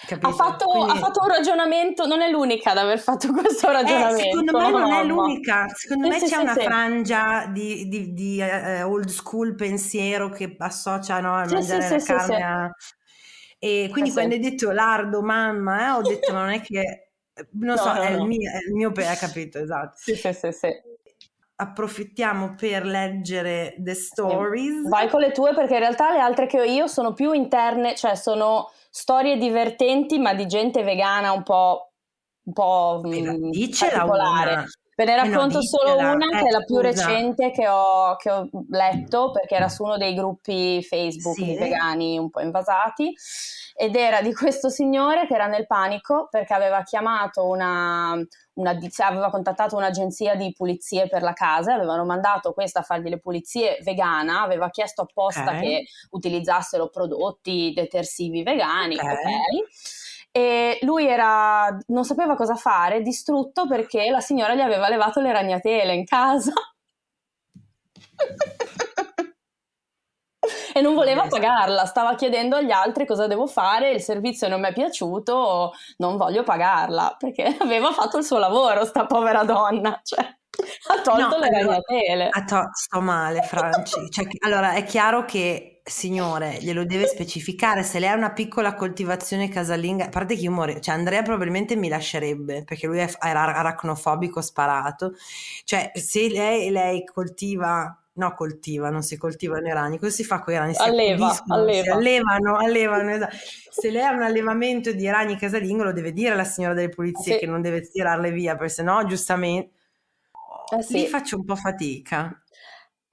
Capito? 0.07 0.28
ha, 0.28 0.30
fatto, 0.32 0.66
Quindi- 0.70 0.92
ha 0.92 0.95
fatto 0.97 1.20
un 1.22 1.28
ragionamento, 1.28 2.07
non 2.07 2.22
è 2.22 2.30
l'unica 2.30 2.70
ad 2.70 2.78
aver 2.78 2.99
fatto 3.01 3.32
questo 3.32 3.70
Eh, 3.86 4.09
ragionamento. 4.11 4.16
secondo 4.16 4.55
me 4.55 4.72
non 4.72 4.92
è 4.92 5.05
l'unica, 5.05 5.66
secondo 5.74 6.07
Sì, 6.07 6.12
me 6.12 6.20
sì, 6.20 6.28
c'è 6.28 6.36
sì, 6.36 6.40
una 6.40 6.57
frangia 6.57 7.47
di, 7.49 7.86
di- 7.88 8.12
di, 8.14 8.40
eh, 8.40 8.82
old 8.82 9.09
school 9.09 9.55
pensiero 9.55 10.30
che 10.30 10.55
associa 10.59 11.20
no, 11.20 11.34
a 11.34 11.45
mangiare 11.47 11.90
sì, 11.90 11.99
la 11.99 12.01
carne 12.03 12.42
a... 12.42 12.70
E 13.59 13.88
quindi 13.90 14.11
quando 14.12 14.34
hai 14.34 14.40
detto 14.40 14.70
lardo, 14.70 15.22
mamma, 15.22 15.86
eh, 15.88 15.90
ho 15.90 16.03
detto 16.05 16.32
ma 16.32 16.40
non 16.42 16.51
è 16.53 16.61
che... 16.62 17.03
Non 17.53 17.76
No, 17.76 17.82
so, 17.82 17.93
no, 17.93 18.03
è, 18.03 18.11
il 18.11 18.18
no. 18.18 18.26
mio, 18.26 18.51
è 18.51 18.59
il 18.68 18.74
mio 18.74 18.93
pe- 18.93 19.07
hai 19.07 19.16
capito, 19.18 19.59
esatto. 19.59 19.97
Sì, 19.99 20.14
sì, 20.16 20.32
sì, 20.32 20.53
sì. 20.53 20.68
Approfittiamo 21.57 22.55
per 22.57 22.85
leggere 22.85 23.74
the 23.78 23.95
stories. 23.95 24.89
Vai 24.89 25.09
con 25.09 25.20
le 25.20 25.30
tue 25.32 25.55
perché 25.55 25.74
in 25.74 25.80
realtà 25.80 26.11
le 26.12 26.18
altre 26.20 26.47
che 26.47 26.61
ho 26.61 26.64
io 26.64 26.87
sono 26.87 27.12
più 27.12 27.32
interne, 27.32 27.95
cioè 27.95 28.14
sono 28.16 28.70
storie 28.91 29.37
divertenti 29.37 30.18
ma 30.18 30.35
di 30.35 30.47
gente 30.47 30.82
vegana 30.82 31.32
un 31.32 31.43
po', 31.43 31.93
un 32.45 32.53
po' 32.53 33.01
Eh, 33.05 33.20
mm, 33.22 33.51
particolare. 33.78 34.53
una. 34.53 34.64
Ve 34.97 35.05
ne 35.05 35.16
Eh 35.20 35.28
no, 35.28 35.39
racconto 35.41 35.61
solo 35.62 35.97
una 35.97 36.26
che 36.39 36.39
Eh, 36.39 36.49
è 36.49 36.51
la 36.51 36.62
più 36.64 36.76
scusa. 36.76 37.07
recente 37.07 37.51
che 37.51 37.66
ho, 37.68 38.14
che 38.16 38.30
ho 38.30 38.49
letto 38.70 39.30
perché 39.32 39.57
era 39.57 39.68
su 39.68 39.82
uno 39.82 39.97
dei 39.97 40.14
gruppi 40.14 40.82
Facebook 40.85 41.35
Sì. 41.35 41.45
di 41.45 41.57
vegani 41.57 42.16
un 42.18 42.30
po' 42.30 42.41
invasati 42.41 43.12
ed 43.76 43.96
era 43.96 44.22
di 44.22 44.32
questo 44.32 44.68
signore 44.68 45.26
che 45.26 45.34
era 45.34 45.46
nel 45.46 45.66
panico 45.66 46.28
perché 46.30 46.54
aveva 46.54 46.82
chiamato 46.84 47.44
una, 47.44 48.16
una 48.54 48.74
di- 48.74 48.90
aveva 48.98 49.30
contattato 49.30 49.76
un'agenzia 49.76 50.36
di 50.36 50.52
pulizie 50.56 51.08
per 51.08 51.22
la 51.22 51.32
casa, 51.32 51.74
avevano 51.74 52.04
mandato 52.04 52.52
questa 52.52 52.80
a 52.80 52.82
fargli 52.82 53.08
le 53.08 53.18
pulizie 53.18 53.78
vegana, 53.82 54.42
aveva 54.42 54.70
chiesto 54.70 55.02
apposta 55.02 55.50
Ok. 55.50 55.60
che 55.60 55.84
utilizzassero 56.10 56.88
prodotti 56.88 57.72
detersivi 57.74 58.44
vegani, 58.44 58.94
Ok. 58.96 59.02
ok? 59.04 60.32
E 60.36 60.78
lui 60.82 61.06
era, 61.06 61.76
non 61.88 62.04
sapeva 62.04 62.34
cosa 62.34 62.54
fare, 62.56 63.02
distrutto 63.02 63.66
perché 63.68 64.10
la 64.10 64.20
signora 64.20 64.54
gli 64.54 64.60
aveva 64.60 64.88
levato 64.88 65.20
le 65.20 65.32
ragnatele 65.32 65.94
in 65.94 66.04
casa. 66.04 66.52
E 70.74 70.80
non 70.80 70.94
voleva 70.94 71.22
Vabbè, 71.22 71.30
pagarla, 71.30 71.84
stava 71.86 72.14
chiedendo 72.16 72.56
agli 72.56 72.70
altri 72.72 73.06
cosa 73.06 73.26
devo 73.26 73.46
fare, 73.46 73.92
il 73.92 74.00
servizio 74.02 74.48
non 74.48 74.60
mi 74.60 74.68
è 74.68 74.72
piaciuto, 74.72 75.72
non 75.98 76.16
voglio 76.16 76.42
pagarla, 76.42 77.14
perché 77.18 77.56
aveva 77.60 77.92
fatto 77.92 78.18
il 78.18 78.24
suo 78.24 78.38
lavoro, 78.38 78.84
sta 78.84 79.06
povera 79.06 79.44
donna, 79.44 80.00
cioè 80.02 80.24
ha 80.86 81.00
tolto 81.02 81.38
No, 81.38 81.38
le 81.38 81.50
ragnatele. 81.50 82.28
To- 82.46 82.70
sto 82.72 83.00
male, 83.00 83.42
Franci. 83.42 84.08
Cioè, 84.10 84.26
allora, 84.44 84.72
è 84.74 84.84
chiaro 84.84 85.24
che, 85.24 85.80
signore, 85.84 86.58
glielo 86.60 86.84
deve 86.84 87.06
specificare. 87.06 87.82
Se 87.82 87.98
lei 87.98 88.08
ha 88.08 88.14
una 88.14 88.32
piccola 88.32 88.74
coltivazione 88.74 89.48
casalinga, 89.48 90.06
a 90.06 90.08
parte 90.08 90.34
che 90.36 90.42
io 90.42 90.50
morire, 90.52 90.80
cioè 90.80 90.94
Andrea 90.94 91.22
probabilmente 91.22 91.76
mi 91.76 91.88
lascerebbe 91.88 92.64
perché 92.64 92.86
lui 92.86 92.98
è- 92.98 93.10
era 93.20 93.42
aracnofobico 93.56 94.40
sparato. 94.40 95.12
Cioè, 95.64 95.90
se 95.94 96.28
lei, 96.28 96.70
lei 96.70 97.04
coltiva, 97.04 97.96
no, 98.14 98.34
coltiva, 98.34 98.90
non 98.90 99.02
si 99.02 99.16
coltivano 99.16 99.66
i 99.68 99.72
ragni, 99.72 99.98
cosa 99.98 100.12
si 100.12 100.24
fa 100.24 100.40
con 100.40 100.54
i 100.54 100.56
ragni? 100.58 100.74
Si 100.74 100.82
Alleva, 100.82 101.42
alleva. 101.48 101.94
allevano, 101.94 102.56
allevano, 102.56 103.10
esatto. 103.10 103.36
Se 103.74 103.90
lei 103.90 104.02
ha 104.02 104.12
un 104.12 104.22
allevamento 104.22 104.92
di 104.92 105.06
ragni 105.08 105.36
casalingo, 105.36 105.82
lo 105.84 105.92
deve 105.92 106.12
dire 106.12 106.32
alla 106.32 106.44
signora 106.44 106.74
delle 106.74 106.88
pulizie 106.90 107.32
Sì. 107.34 107.38
che 107.40 107.46
non 107.46 107.60
deve 107.60 107.82
tirarle 107.82 108.30
via, 108.30 108.54
perché 108.56 108.72
sennò, 108.74 109.02
giustamente. 109.04 109.70
Eh 110.76 110.82
sì. 110.82 110.92
Lì 110.94 111.06
faccio 111.06 111.36
un 111.36 111.44
po' 111.44 111.56
fatica. 111.56 112.43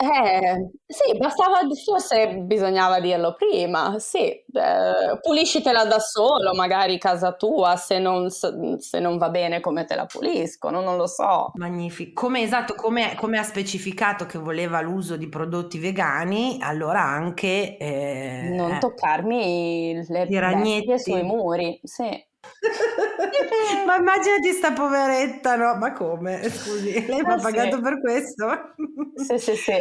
Eh, 0.02 0.72
sì, 0.88 1.16
bastava, 1.16 1.60
forse 1.86 2.38
bisognava 2.38 2.99
dirlo 2.99 3.36
prima, 3.36 3.99
sì, 3.99 4.30
eh, 4.30 5.20
puliscitela 5.22 5.86
da 5.86 5.99
solo, 5.99 6.56
magari 6.56 6.97
casa 6.97 7.34
tua, 7.34 7.76
se 7.76 7.99
non, 7.99 8.32
se 8.32 8.99
non 8.99 9.20
va 9.20 9.30
bene 9.30 9.60
come 9.60 9.86
te 9.86 9.93
la 9.93 10.08
puliscono, 10.08 10.82
non 10.82 10.97
lo 10.97 11.06
so. 11.06 11.52
Magnifico. 11.54 12.20
Come 12.20 12.41
esatto, 12.41 12.74
come, 12.74 13.14
come 13.16 13.38
ha 13.38 13.43
specificato 13.43 14.26
che 14.26 14.39
voleva 14.39 14.82
l'uso 14.82 15.18
di 15.18 15.30
prodotti 15.30 15.78
vegani, 15.78 16.58
allora 16.62 17.02
anche 17.04 17.78
eh, 17.78 18.49
Non 18.56 18.80
toccarmi 18.80 20.04
le 20.08 20.26
bestie 20.26 20.97
sui 20.97 21.22
muri, 21.22 21.80
sì. 21.84 22.30
Ma 23.86 23.96
immaginati 23.98 24.52
sta 24.54 24.72
poveretta, 24.74 25.56
no? 25.56 25.76
Ma 25.76 25.92
come? 25.94 26.50
Scusi, 26.50 26.92
lei 27.06 27.24
mi 27.24 27.32
ha 27.32 27.36
Eh, 27.36 27.39
sì. 27.39 27.42
pagato 27.42 27.82
per 27.82 28.00
questo? 28.00 28.76
Sì, 29.14 29.38
sì, 29.38 29.56
sì. 29.56 29.74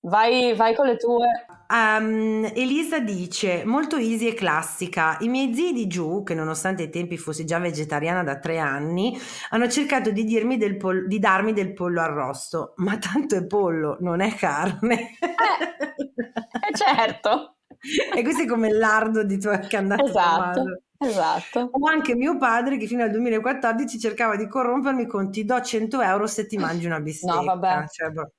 Vai, 0.00 0.54
vai 0.54 0.74
con 0.74 0.86
le 0.86 0.96
tue. 0.96 1.28
Um, 1.68 2.44
Elisa 2.54 2.98
dice 3.00 3.64
molto 3.64 3.96
easy 3.96 4.28
e 4.28 4.34
classica. 4.34 5.16
I 5.20 5.28
miei 5.28 5.54
zii 5.54 5.72
di 5.72 5.86
giù, 5.86 6.22
che 6.22 6.34
nonostante 6.34 6.82
ai 6.82 6.90
tempi 6.90 7.16
fossi 7.16 7.44
già 7.46 7.58
vegetariana 7.58 8.22
da 8.22 8.38
tre 8.38 8.58
anni, 8.58 9.18
hanno 9.50 9.68
cercato 9.68 10.10
di, 10.10 10.24
dirmi 10.24 10.58
del 10.58 10.76
pol- 10.76 11.06
di 11.06 11.18
darmi 11.18 11.52
del 11.54 11.72
pollo 11.72 12.00
arrosto, 12.02 12.74
ma 12.76 12.98
tanto 12.98 13.36
è 13.36 13.46
pollo, 13.46 13.96
non 14.00 14.20
è 14.20 14.34
carne. 14.34 15.12
Eh, 15.20 16.76
certo. 16.76 17.56
e 18.14 18.22
questo 18.22 18.42
è 18.42 18.46
come 18.46 18.68
il 18.68 18.78
lardo 18.78 19.24
di 19.24 19.38
tua 19.38 19.58
che 19.58 19.76
è 19.76 19.78
andato 19.78 20.04
Esatto. 20.04 20.82
Esatto. 21.06 21.70
O 21.72 21.86
anche 21.86 22.14
mio 22.14 22.36
padre 22.36 22.76
che 22.76 22.86
fino 22.86 23.02
al 23.02 23.10
2014 23.10 23.98
cercava 23.98 24.36
di 24.36 24.48
corrompermi 24.48 25.06
con 25.06 25.30
ti 25.30 25.44
do 25.44 25.60
100 25.60 26.00
euro 26.00 26.26
se 26.26 26.46
ti 26.46 26.56
mangi 26.56 26.86
una 26.86 27.00
bistecca. 27.00 27.34
No, 27.34 27.44
vabbè. 27.44 27.86
Cioè, 27.88 28.10
boh. 28.10 28.32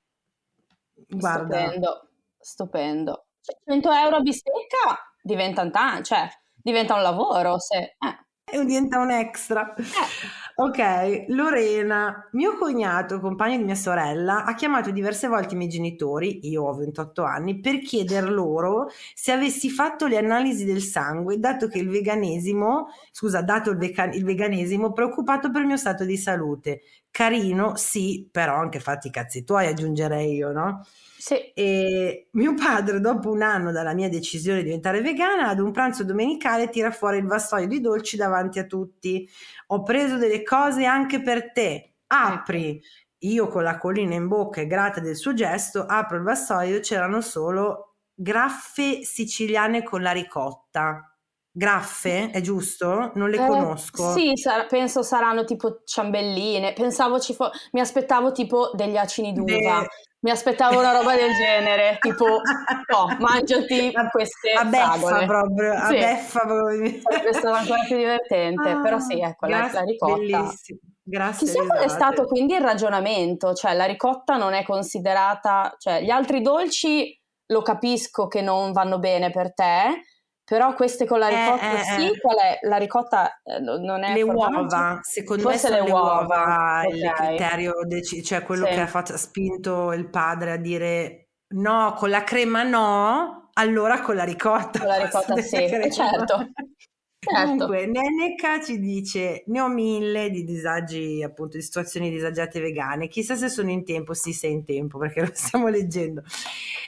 guarda, 1.08 1.58
Stupendo, 1.58 2.08
stupendo. 2.38 3.26
100 3.66 3.92
euro 3.92 4.16
a 4.16 4.20
bistecca 4.20 5.14
diventa 5.22 5.68
tanto, 5.70 6.02
cioè 6.02 6.28
diventa 6.54 6.94
un 6.94 7.02
lavoro 7.02 7.58
se... 7.58 7.96
eh. 7.98 8.56
e 8.56 8.64
diventa 8.64 8.98
un 8.98 9.10
extra. 9.10 9.74
Ok, 10.56 11.24
Lorena, 11.30 12.28
mio 12.32 12.56
cognato, 12.56 13.18
compagno 13.18 13.56
di 13.56 13.64
mia 13.64 13.74
sorella, 13.74 14.44
ha 14.44 14.54
chiamato 14.54 14.92
diverse 14.92 15.26
volte 15.26 15.54
i 15.54 15.56
miei 15.56 15.68
genitori, 15.68 16.46
io 16.48 16.62
ho 16.62 16.72
28 16.74 17.24
anni, 17.24 17.58
per 17.58 17.80
chieder 17.80 18.30
loro 18.30 18.86
se 19.14 19.32
avessi 19.32 19.68
fatto 19.68 20.06
le 20.06 20.16
analisi 20.16 20.64
del 20.64 20.80
sangue, 20.80 21.40
dato 21.40 21.66
che 21.66 21.78
il 21.78 21.88
veganesimo, 21.88 22.86
scusa, 23.10 23.42
dato 23.42 23.70
il, 23.70 23.78
veca- 23.78 24.12
il 24.12 24.22
veganesimo, 24.24 24.92
preoccupato 24.92 25.50
per 25.50 25.62
il 25.62 25.66
mio 25.66 25.76
stato 25.76 26.04
di 26.04 26.16
salute. 26.16 26.82
Carino, 27.14 27.76
sì, 27.76 28.28
però 28.28 28.56
anche 28.56 28.80
fatti 28.80 29.06
i 29.06 29.10
cazzi 29.12 29.44
tuoi, 29.44 29.68
aggiungerei 29.68 30.34
io, 30.34 30.50
no? 30.50 30.84
Sì. 31.16 31.52
E 31.54 32.26
mio 32.32 32.54
padre, 32.54 32.98
dopo 32.98 33.30
un 33.30 33.40
anno 33.40 33.70
dalla 33.70 33.94
mia 33.94 34.08
decisione 34.08 34.58
di 34.58 34.64
diventare 34.64 35.00
vegana, 35.00 35.46
ad 35.46 35.60
un 35.60 35.70
pranzo 35.70 36.02
domenicale 36.02 36.70
tira 36.70 36.90
fuori 36.90 37.18
il 37.18 37.26
vassoio 37.26 37.68
di 37.68 37.80
dolci 37.80 38.16
davanti 38.16 38.58
a 38.58 38.64
tutti. 38.64 39.28
Ho 39.68 39.84
preso 39.84 40.16
delle 40.16 40.42
cose 40.42 40.86
anche 40.86 41.22
per 41.22 41.52
te. 41.52 41.98
Apri. 42.08 42.82
Io 43.18 43.46
con 43.46 43.62
la 43.62 43.78
collina 43.78 44.14
in 44.16 44.26
bocca 44.26 44.60
e 44.60 44.66
grata 44.66 44.98
del 44.98 45.14
suo 45.14 45.34
gesto, 45.34 45.86
apro 45.86 46.16
il 46.16 46.24
vassoio, 46.24 46.80
c'erano 46.80 47.20
solo 47.20 47.94
graffe 48.12 49.04
siciliane 49.04 49.84
con 49.84 50.02
la 50.02 50.10
ricotta. 50.10 51.13
Graffe, 51.56 52.30
è 52.30 52.40
giusto? 52.40 53.12
Non 53.14 53.30
le 53.30 53.36
Eh, 53.36 53.46
conosco. 53.46 54.12
sì, 54.12 54.32
sar- 54.34 54.66
penso 54.66 55.02
saranno 55.02 55.44
tipo 55.44 55.82
ciambelline. 55.84 56.72
Pensavo 56.72 57.20
ci 57.20 57.32
fo- 57.32 57.50
mi 57.72 57.80
aspettavo 57.80 58.32
tipo 58.32 58.70
degli 58.74 58.96
acini 58.96 59.32
d'uva. 59.32 59.46
Beh. 59.80 59.86
Mi 60.24 60.30
aspettavo 60.30 60.78
una 60.80 60.90
roba 60.92 61.14
del 61.14 61.32
genere, 61.34 61.98
tipo, 62.00 62.24
no, 62.26 63.16
mangiati 63.20 63.92
queste 64.10 64.50
a 64.52 64.64
beffa 64.64 64.92
fragole. 64.94 65.26
proprio, 65.26 65.72
a 65.74 65.86
Sì. 65.86 65.94
beffa 65.98 66.40
proprio. 66.40 67.00
Sarebbe 67.02 67.32
stato 67.34 67.54
ancora 67.54 67.82
più 67.86 67.96
divertente, 67.98 68.68
Ah, 68.70 68.80
però 68.80 68.98
sì, 68.98 69.20
ecco, 69.20 69.46
la, 69.46 69.56
grazie, 69.58 69.78
la 69.78 69.84
ricotta. 69.84 70.14
Bellissimo. 70.16 70.78
Grazie. 71.06 71.46
Chissà 71.46 71.58
qual 71.66 71.78
è 71.78 71.82
risate. 71.82 72.00
stato 72.02 72.24
quindi 72.26 72.54
il 72.54 72.62
ragionamento, 72.62 73.52
cioè 73.54 73.74
la 73.74 73.84
ricotta 73.84 74.36
non 74.36 74.54
è 74.54 74.64
considerata, 74.64 75.76
cioè 75.78 76.00
gli 76.02 76.10
altri 76.10 76.40
dolci 76.40 77.16
lo 77.48 77.60
capisco 77.62 78.26
che 78.26 78.40
non 78.40 78.72
vanno 78.72 78.98
bene 78.98 79.30
per 79.30 79.52
te, 79.52 80.00
però 80.44 80.74
queste 80.74 81.06
con 81.06 81.18
la 81.18 81.28
Eh, 81.28 81.34
ricotta 81.36 81.78
eh, 81.80 81.82
sì, 81.84 82.06
eh. 82.14 82.20
qual 82.20 82.36
è? 82.38 82.58
La 82.62 82.76
ricotta 82.76 83.40
eh, 83.42 83.58
no- 83.60 83.78
non 83.78 84.02
è 84.04 84.14
le 84.14 84.22
formaggio? 84.22 84.76
uova, 84.76 85.00
secondo 85.02 85.42
Forse 85.42 85.68
me 85.70 85.76
sono 85.76 85.84
le 85.86 85.90
uova, 85.90 86.18
uova, 86.18 86.82
il 86.86 87.00
ok. 87.08 87.14
criterio, 87.14 87.72
deci- 87.86 88.22
cioè 88.22 88.42
quello 88.42 88.66
Sì. 88.66 88.72
che 88.72 88.80
ha, 88.80 88.86
fatto- 88.86 89.12
ha 89.14 89.16
spinto 89.16 89.92
il 89.92 90.08
padre 90.08 90.52
a 90.52 90.56
dire 90.56 91.28
no, 91.54 91.94
con 91.96 92.10
la 92.10 92.24
crema 92.24 92.62
no, 92.62 93.50
allora 93.54 94.00
con 94.00 94.16
la 94.16 94.24
ricotta. 94.24 94.78
Con 94.80 94.88
la 94.88 94.96
ricotta 94.96 95.36
sì, 95.36 95.66
certo. 95.90 96.46
Certo. 97.24 97.66
Comunque, 97.66 97.86
Neneka 97.86 98.60
ci 98.62 98.78
dice: 98.78 99.44
Ne 99.46 99.60
ho 99.60 99.68
mille 99.68 100.30
di 100.30 100.44
disagi, 100.44 101.22
appunto, 101.22 101.56
di 101.56 101.62
situazioni 101.62 102.10
disagiate 102.10 102.60
vegane. 102.60 103.08
Chissà 103.08 103.34
se 103.36 103.48
sono 103.48 103.70
in 103.70 103.84
tempo. 103.84 104.14
Sì, 104.14 104.32
sei 104.32 104.52
in 104.52 104.64
tempo 104.64 104.98
perché 104.98 105.20
lo 105.22 105.30
stiamo 105.32 105.68
leggendo. 105.68 106.22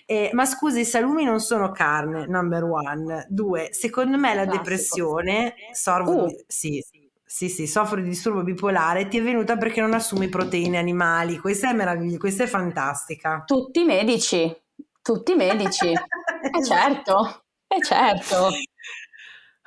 Eh, 0.07 0.31
ma 0.33 0.45
scusa, 0.45 0.79
i 0.79 0.85
salumi 0.85 1.25
non 1.25 1.41
sono 1.41 1.71
carne, 1.73 2.27
number 2.27 2.65
one. 2.65 3.27
Due, 3.29 3.69
secondo 3.73 4.17
me 4.19 4.35
la 4.35 4.43
Classico. 4.43 4.57
depressione, 4.63 5.55
sorvo 5.73 6.25
Uh. 6.25 6.29
sì, 6.47 6.83
sì, 7.25 7.49
sì, 7.49 7.67
soffro 7.67 8.01
di 8.01 8.09
disturbo 8.09 8.43
bipolare, 8.43 9.09
ti 9.09 9.19
è 9.19 9.23
venuta 9.23 9.57
perché 9.57 9.81
non 9.81 9.93
assumi 9.95 10.29
proteine 10.29 10.79
animali. 10.79 11.39
Questa 11.39 11.69
è 11.69 11.73
meravigliosa, 11.73 12.19
questa 12.19 12.45
è 12.45 12.47
fantastica. 12.47 13.43
Tutti 13.45 13.83
medici, 13.85 14.55
tutti 15.03 15.35
medici. 15.35 15.93
Eh 16.47 16.63
certo, 16.65 17.43
eh 17.67 17.83
certo. 17.83 18.51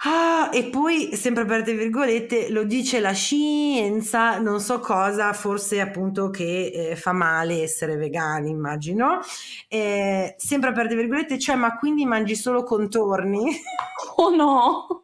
Ah, 0.01 0.49
e 0.53 0.69
poi, 0.69 1.13
sempre 1.17 1.43
aperte 1.43 1.73
virgolette, 1.73 2.49
lo 2.51 2.63
dice 2.63 3.01
la 3.01 3.11
scienza, 3.11 4.39
non 4.39 4.61
so 4.61 4.79
cosa, 4.79 5.33
forse 5.33 5.81
appunto 5.81 6.29
che 6.29 6.91
eh, 6.91 6.95
fa 6.95 7.11
male 7.11 7.61
essere 7.63 7.97
vegani, 7.97 8.49
immagino. 8.49 9.19
Eh, 9.67 10.35
sempre 10.37 10.69
aperte 10.69 10.95
virgolette, 10.95 11.37
cioè, 11.37 11.55
ma 11.57 11.75
quindi 11.77 12.05
mangi 12.05 12.35
solo 12.35 12.63
contorni? 12.63 13.51
Oh 14.15 14.33
no! 14.35 15.03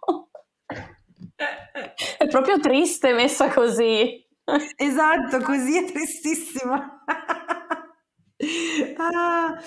È 2.17 2.27
proprio 2.27 2.59
triste 2.59 3.13
messa 3.13 3.49
così. 3.49 4.23
Esatto, 4.77 5.39
così 5.41 5.77
è 5.77 5.91
tristissima. 5.91 7.03
Ah, 8.99 9.57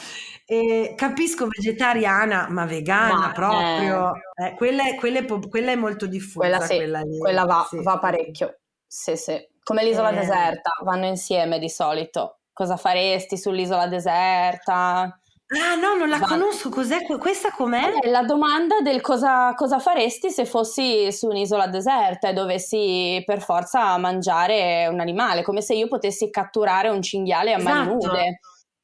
eh, 0.50 0.94
capisco 0.96 1.46
vegetariana, 1.46 2.46
ma 2.48 2.64
vegana 2.64 3.18
Ma, 3.18 3.32
proprio. 3.32 4.12
Eh, 4.34 4.54
quella, 4.54 4.84
è, 4.86 4.94
quella 4.94 5.18
è 5.18 5.24
quella 5.48 5.72
è 5.72 5.76
molto 5.76 6.06
diffusa. 6.06 6.38
Quella 6.38 6.60
sì, 6.60 6.78
lì. 6.78 7.18
quella 7.18 7.44
va, 7.44 7.66
Sì, 7.68 7.82
va 7.82 7.98
parecchio. 7.98 8.58
Sì, 8.86 9.14
sì. 9.16 9.38
Come 9.62 9.84
l'isola 9.84 10.08
Eh. 10.10 10.14
deserta, 10.14 10.70
vanno 10.84 11.04
insieme 11.06 11.58
di 11.58 11.68
solito. 11.68 12.38
Cosa 12.52 12.76
faresti 12.78 13.36
sull'isola 13.36 13.86
deserta? 13.88 15.20
Ah, 15.50 15.74
no, 15.80 15.94
non 15.96 16.08
la 16.08 16.18
Va- 16.18 16.26
conosco. 16.26 16.70
Cos'è? 16.70 17.04
que- 17.04 17.18
Questa 17.18 17.50
com'è? 17.50 17.98
È 18.00 18.08
la 18.08 18.22
domanda 18.22 18.80
del 18.80 19.00
cosa, 19.02 19.54
cosa 19.54 19.78
faresti 19.78 20.30
se 20.30 20.44
fossi 20.46 21.12
su 21.12 21.26
un'isola 21.26 21.66
deserta 21.68 22.28
e 22.28 22.32
dovessi 22.32 23.22
per 23.26 23.42
forza 23.42 23.96
mangiare 23.98 24.86
un 24.90 25.00
animale, 25.00 25.42
come 25.42 25.60
se 25.60 25.74
io 25.74 25.88
potessi 25.88 26.30
catturare 26.30 26.88
un 26.88 27.02
cinghiale 27.02 27.52
a 27.52 27.58
mani 27.62 27.80
Esatto. 27.96 28.06
nude. 28.06 28.40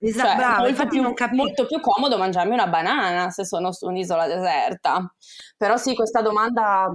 Esatto, 0.06 0.42
Cioè, 0.42 0.54
è 0.54 0.58
molto 0.58 0.68
infatti 0.68 0.88
più, 0.88 1.02
non 1.02 1.14
capisco. 1.14 1.42
molto 1.42 1.66
più 1.66 1.80
comodo 1.80 2.18
mangiarmi 2.18 2.52
una 2.52 2.66
banana 2.66 3.30
se 3.30 3.44
sono 3.44 3.72
su 3.72 3.86
un'isola 3.86 4.26
deserta. 4.26 5.12
Però 5.56 5.76
sì, 5.76 5.94
questa 5.94 6.20
domanda 6.20 6.92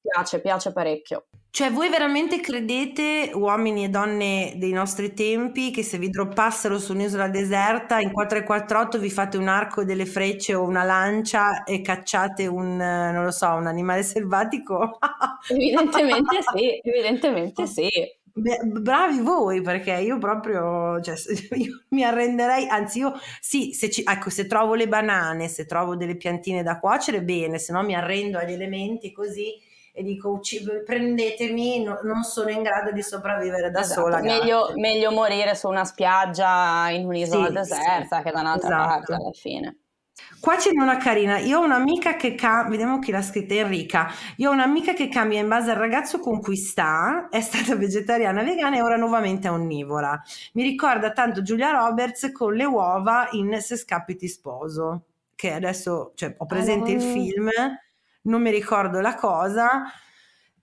piace, 0.00 0.40
piace 0.40 0.72
parecchio. 0.72 1.26
Cioè, 1.50 1.70
voi 1.70 1.88
veramente 1.88 2.40
credete, 2.40 3.30
uomini 3.34 3.84
e 3.84 3.88
donne 3.88 4.54
dei 4.56 4.72
nostri 4.72 5.14
tempi, 5.14 5.70
che 5.70 5.82
se 5.82 5.96
vi 5.96 6.10
droppassero 6.10 6.78
su 6.78 6.92
un'isola 6.92 7.28
deserta 7.28 7.98
in 7.98 8.12
448 8.12 8.98
vi 8.98 9.10
fate 9.10 9.38
un 9.38 9.48
arco 9.48 9.80
e 9.80 9.84
delle 9.86 10.04
frecce 10.04 10.54
o 10.54 10.64
una 10.64 10.82
lancia 10.82 11.64
e 11.64 11.80
cacciate 11.80 12.46
un, 12.46 12.76
non 12.76 13.24
lo 13.24 13.30
so, 13.30 13.48
un 13.52 13.66
animale 13.66 14.02
selvatico? 14.02 14.98
Evidentemente 15.48 16.40
sì, 16.54 16.78
evidentemente 16.82 17.66
sì. 17.66 17.88
Beh, 18.38 18.58
bravi 18.66 19.20
voi, 19.20 19.62
perché 19.62 19.92
io 19.94 20.18
proprio, 20.18 21.00
cioè, 21.00 21.14
io 21.56 21.84
mi 21.90 22.04
arrenderei, 22.04 22.68
anzi 22.68 22.98
io, 22.98 23.14
sì, 23.40 23.72
se, 23.72 23.88
ci- 23.90 24.02
ecco, 24.06 24.28
se 24.28 24.46
trovo 24.46 24.74
le 24.74 24.88
banane, 24.88 25.48
se 25.48 25.64
trovo 25.64 25.96
delle 25.96 26.16
piantine 26.16 26.62
da 26.62 26.78
cuocere, 26.78 27.22
bene, 27.22 27.58
se 27.58 27.72
no 27.72 27.82
mi 27.82 27.94
arrendo 27.94 28.36
agli 28.38 28.52
elementi 28.52 29.10
così 29.10 29.54
e 29.92 30.02
dico, 30.02 30.28
"Ucci- 30.32 30.62
prendetemi, 30.84 31.82
no- 31.82 32.00
non 32.02 32.24
sono 32.24 32.50
in 32.50 32.62
grado 32.62 32.92
di 32.92 33.02
sopravvivere 33.02 33.70
da 33.70 33.80
Esatto, 33.80 34.02
sola. 34.02 34.20
Meglio, 34.20 34.72
grazie." 34.72 34.80
meglio 34.80 35.10
morire 35.12 35.54
su 35.54 35.68
una 35.68 35.84
spiaggia 35.84 36.88
in 36.90 37.06
un'isola 37.06 37.48
Sì, 37.48 37.52
deserta 37.52 38.16
sì, 38.18 38.22
che 38.22 38.30
da 38.32 38.40
un'altra 38.40 38.68
esatto. 38.70 39.12
parte 39.12 39.14
alla 39.14 39.32
fine. 39.32 39.78
Qua 40.40 40.56
c'è 40.56 40.70
una 40.70 40.96
carina, 40.96 41.38
io 41.38 41.58
ho 41.58 41.64
un'amica 41.64 42.16
che 42.16 42.34
cambia, 42.34 42.70
vediamo 42.70 42.98
chi 42.98 43.10
l'ha 43.10 43.20
scritta, 43.20 43.54
Enrica, 43.54 44.08
io 44.36 44.48
ho 44.50 44.52
un'amica 44.52 44.94
che 44.94 45.08
cambia 45.08 45.40
in 45.40 45.48
base 45.48 45.70
al 45.70 45.76
ragazzo 45.76 46.20
con 46.20 46.40
cui 46.40 46.56
sta, 46.56 47.28
è 47.30 47.40
stata 47.40 47.74
vegetariana, 47.76 48.42
vegana 48.42 48.76
e 48.76 48.82
ora 48.82 48.96
nuovamente 48.96 49.48
è 49.48 49.50
onnivora. 49.50 50.20
Mi 50.54 50.62
ricorda 50.62 51.12
tanto 51.12 51.42
Giulia 51.42 51.70
Roberts 51.70 52.32
con 52.32 52.54
le 52.54 52.64
uova 52.64 53.28
in 53.32 53.60
Se 53.60 53.76
scappi 53.76 54.16
ti 54.16 54.28
sposo, 54.28 55.04
che 55.34 55.52
adesso, 55.52 56.12
cioè, 56.14 56.34
ho 56.38 56.46
presente 56.46 56.92
il 56.92 56.98
non- 56.98 57.12
film, 57.12 57.50
non 58.22 58.40
mi 58.42 58.50
ricordo 58.50 59.00
la 59.00 59.14
cosa, 59.14 59.82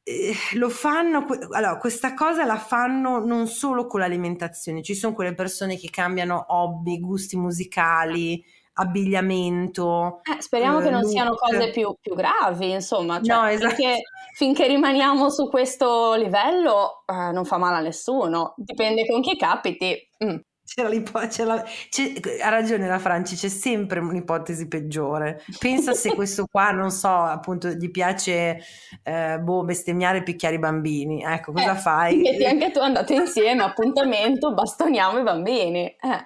eh, 0.03 0.33
lo 0.55 0.69
fanno, 0.69 1.25
allora 1.51 1.77
questa 1.77 2.13
cosa 2.13 2.43
la 2.45 2.57
fanno 2.57 3.23
non 3.23 3.47
solo 3.47 3.87
con 3.87 4.01
l'alimentazione, 4.01 4.81
ci 4.81 4.95
sono 4.95 5.13
quelle 5.13 5.33
persone 5.33 5.77
che 5.77 5.89
cambiano 5.89 6.45
hobby, 6.49 6.99
gusti 6.99 7.37
musicali, 7.37 8.43
abbigliamento. 8.73 10.21
Eh, 10.23 10.41
speriamo 10.41 10.79
eh, 10.79 10.83
che 10.83 10.89
non 10.89 11.01
look. 11.01 11.11
siano 11.11 11.35
cose 11.35 11.69
più, 11.71 11.95
più 11.99 12.15
gravi, 12.15 12.71
insomma, 12.71 13.21
cioè, 13.21 13.35
No, 13.35 13.47
esatto. 13.47 13.75
finché, 13.75 14.01
finché 14.35 14.67
rimaniamo 14.67 15.29
su 15.29 15.47
questo 15.49 16.13
livello 16.15 17.03
eh, 17.05 17.31
non 17.31 17.45
fa 17.45 17.57
male 17.57 17.77
a 17.77 17.81
nessuno, 17.81 18.53
dipende 18.57 19.05
con 19.05 19.21
chi 19.21 19.35
capiti. 19.37 19.95
Mm. 20.23 20.37
C'era 20.65 20.87
c'è- 21.89 22.13
ha 22.41 22.49
ragione 22.49 22.87
la 22.87 22.97
Franci, 22.97 23.35
c'è 23.35 23.49
sempre 23.49 23.99
un'ipotesi 23.99 24.67
peggiore. 24.69 25.43
Pensa 25.59 25.93
se 25.93 26.13
questo 26.15 26.45
qua, 26.49 26.71
non 26.71 26.89
so, 26.89 27.09
appunto, 27.09 27.67
gli 27.67 27.91
piace 27.91 28.59
eh, 29.03 29.39
boh, 29.39 29.63
bestemmiare 29.65 30.19
e 30.19 30.23
picchiare 30.23 30.55
i 30.55 30.59
bambini. 30.59 31.21
Ecco, 31.21 31.51
cosa 31.51 31.73
Eh, 31.73 31.77
fai? 31.77 32.15
Metti 32.21 32.45
anche 32.45 32.71
tu 32.71 32.79
andate 32.79 33.13
insieme, 33.13 33.61
appuntamento, 33.61 34.53
bastoniamo 34.53 35.19
i 35.19 35.23
bambini. 35.23 35.85
Eh. 35.85 36.21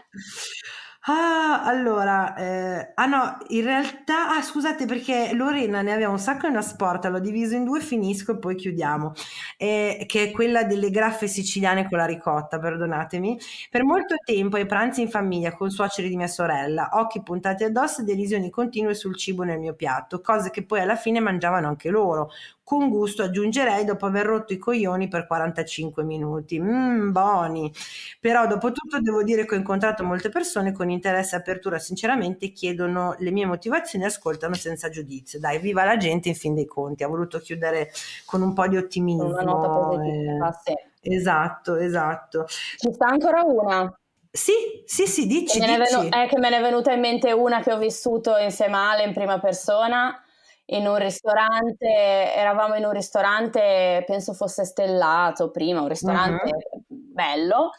Ah, 1.10 1.64
allora, 1.64 2.36
eh, 2.36 2.92
ah 2.96 3.06
no, 3.06 3.38
in 3.50 3.64
realtà, 3.64 4.36
ah 4.36 4.42
scusate 4.42 4.86
perché 4.86 5.32
Lorena 5.34 5.82
ne 5.82 5.94
aveva 5.94 6.10
un 6.12 6.20
sacco 6.20 6.48
in 6.48 6.52
una 6.52 6.62
sport, 6.62 7.06
l'ho 7.06 7.20
diviso 7.22 7.56
in 7.56 7.64
due, 7.64 7.80
finisco 7.80 8.34
e 8.34 8.38
poi 8.40 8.56
chiudiamo, 8.56 9.14
eh, 9.56 10.04
che 10.06 10.24
è 10.24 10.32
quella 10.32 10.66
delle 10.66 10.90
graffe 10.90 11.28
siciliane 11.28 11.88
con 11.88 11.98
la 12.00 12.06
ricotta, 12.06 12.60
perdonatemi. 12.60 13.40
Per 13.70 13.86
molto 13.86 14.16
tempo 14.26 14.58
ai 14.58 14.66
pranzi 14.66 15.00
in 15.02 15.10
famiglia 15.10 15.54
con 15.54 15.70
suoceri 15.72 16.10
di 16.10 16.18
mia 16.18 16.28
sorella, 16.28 16.90
occhi 16.94 17.24
puntati 17.24 17.64
addosso 17.64 18.02
e 18.02 18.04
derisioni 18.04 18.50
continue 18.50 18.94
sul 18.94 19.16
cibo 19.16 19.44
nel 19.44 19.60
mio 19.60 19.76
piatto, 19.76 20.20
cose 20.20 20.50
che 20.50 20.66
poi 20.66 20.82
alla 20.82 20.98
fine 20.98 21.22
mangiavano 21.22 21.68
anche 21.70 21.90
loro. 21.90 22.32
Con 22.68 22.90
gusto 22.90 23.24
aggiungerei 23.24 23.86
dopo 23.86 24.08
aver 24.08 24.26
rotto 24.26 24.52
i 24.52 24.58
coglioni 24.58 25.08
per 25.08 25.26
45 25.26 26.04
minuti. 26.04 26.60
Mmm, 26.60 27.14
buoni. 27.14 27.72
Però 28.20 28.46
dopo 28.46 28.74
tutto 28.74 29.00
devo 29.00 29.24
dire 29.24 29.46
che 29.46 29.56
ho 29.56 29.58
incontrato 29.58 30.04
molte 30.04 30.28
persone 30.28 30.74
con 30.74 30.90
interesse 30.90 31.38
e 31.38 31.40
apertura, 31.40 31.80
sinceramente 31.80 32.52
chiedono 32.52 33.16
le 33.20 33.32
mie 33.32 33.46
motivazioni 33.46 34.04
e 34.04 34.08
ascoltano 34.08 34.54
senza 34.56 34.90
giudizio. 34.90 35.40
Dai, 35.40 35.60
viva 35.60 35.86
la 35.86 35.96
gente 35.96 36.28
in 36.28 36.36
fin 36.36 36.56
dei 36.56 36.66
conti. 36.66 37.06
Ha 37.06 37.08
voluto 37.08 37.40
chiudere 37.40 37.90
con 38.26 38.42
un 38.42 38.54
po' 38.54 38.68
di 38.68 38.76
ottimismo. 38.76 39.28
Una 39.30 39.44
nota 39.44 39.70
positiva, 39.70 40.50
eh, 40.66 40.90
sì. 41.00 41.14
esatto, 41.16 41.76
esatto. 41.78 42.48
Ci 42.48 42.92
sta 42.92 43.08
ancora 43.08 43.44
una. 43.44 43.98
Sì, 44.30 44.84
sì, 44.84 45.08
sì, 45.08 45.26
dici, 45.26 45.58
Che 45.58 45.66
me, 45.66 45.78
ne 45.78 45.84
è 45.84 45.86
dici. 45.86 45.96
venu- 45.96 46.14
è 46.14 46.28
che 46.28 46.38
me 46.38 46.50
ne 46.50 46.58
è 46.58 46.62
venuta 46.62 46.92
in 46.92 47.00
mente 47.00 47.32
una 47.32 47.62
che 47.62 47.72
ho 47.72 47.78
vissuto 47.78 48.36
insieme 48.36 48.76
a 48.76 48.90
Ale 48.90 49.04
in 49.06 49.14
prima 49.14 49.40
persona 49.40 50.22
in 50.70 50.86
un 50.86 50.98
ristorante, 50.98 52.34
eravamo 52.34 52.76
in 52.76 52.84
un 52.84 52.92
ristorante, 52.92 54.04
penso 54.06 54.34
fosse 54.34 54.66
stellato 54.66 55.50
prima, 55.50 55.82
un 55.82 55.88
ristorante 55.88 56.52
bello, 56.88 57.72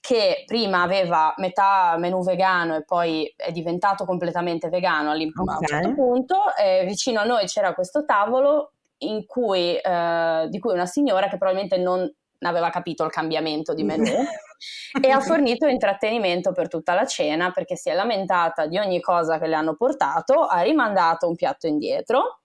che 0.00 0.44
prima 0.44 0.82
aveva 0.82 1.32
metà 1.38 1.96
menù 1.98 2.22
vegano 2.22 2.76
e 2.76 2.84
poi 2.84 3.32
è 3.34 3.50
diventato 3.50 4.04
completamente 4.04 4.68
vegano 4.68 5.10
all'im- 5.10 5.32
a 5.36 5.42
un 5.42 5.66
certo 5.66 5.94
punto. 5.94 6.36
vicino 6.84 7.20
a 7.20 7.24
noi 7.24 7.46
c'era 7.46 7.72
questo 7.74 8.04
tavolo 8.04 8.72
in 8.98 9.26
cui, 9.26 9.76
eh, 9.76 10.46
di 10.48 10.58
cui 10.58 10.72
una 10.72 10.86
signora 10.86 11.28
che 11.28 11.38
probabilmente 11.38 11.78
non 11.78 12.10
aveva 12.46 12.70
capito 12.70 13.04
il 13.04 13.10
cambiamento 13.10 13.74
di 13.74 13.82
menù 13.82 14.04
e 15.00 15.10
ha 15.10 15.20
fornito 15.20 15.66
intrattenimento 15.66 16.52
per 16.52 16.68
tutta 16.68 16.94
la 16.94 17.06
cena 17.06 17.50
perché 17.50 17.76
si 17.76 17.90
è 17.90 17.94
lamentata 17.94 18.66
di 18.66 18.78
ogni 18.78 19.00
cosa 19.00 19.38
che 19.38 19.46
le 19.46 19.54
hanno 19.54 19.74
portato, 19.74 20.44
ha 20.44 20.60
rimandato 20.60 21.28
un 21.28 21.34
piatto 21.34 21.66
indietro 21.66 22.40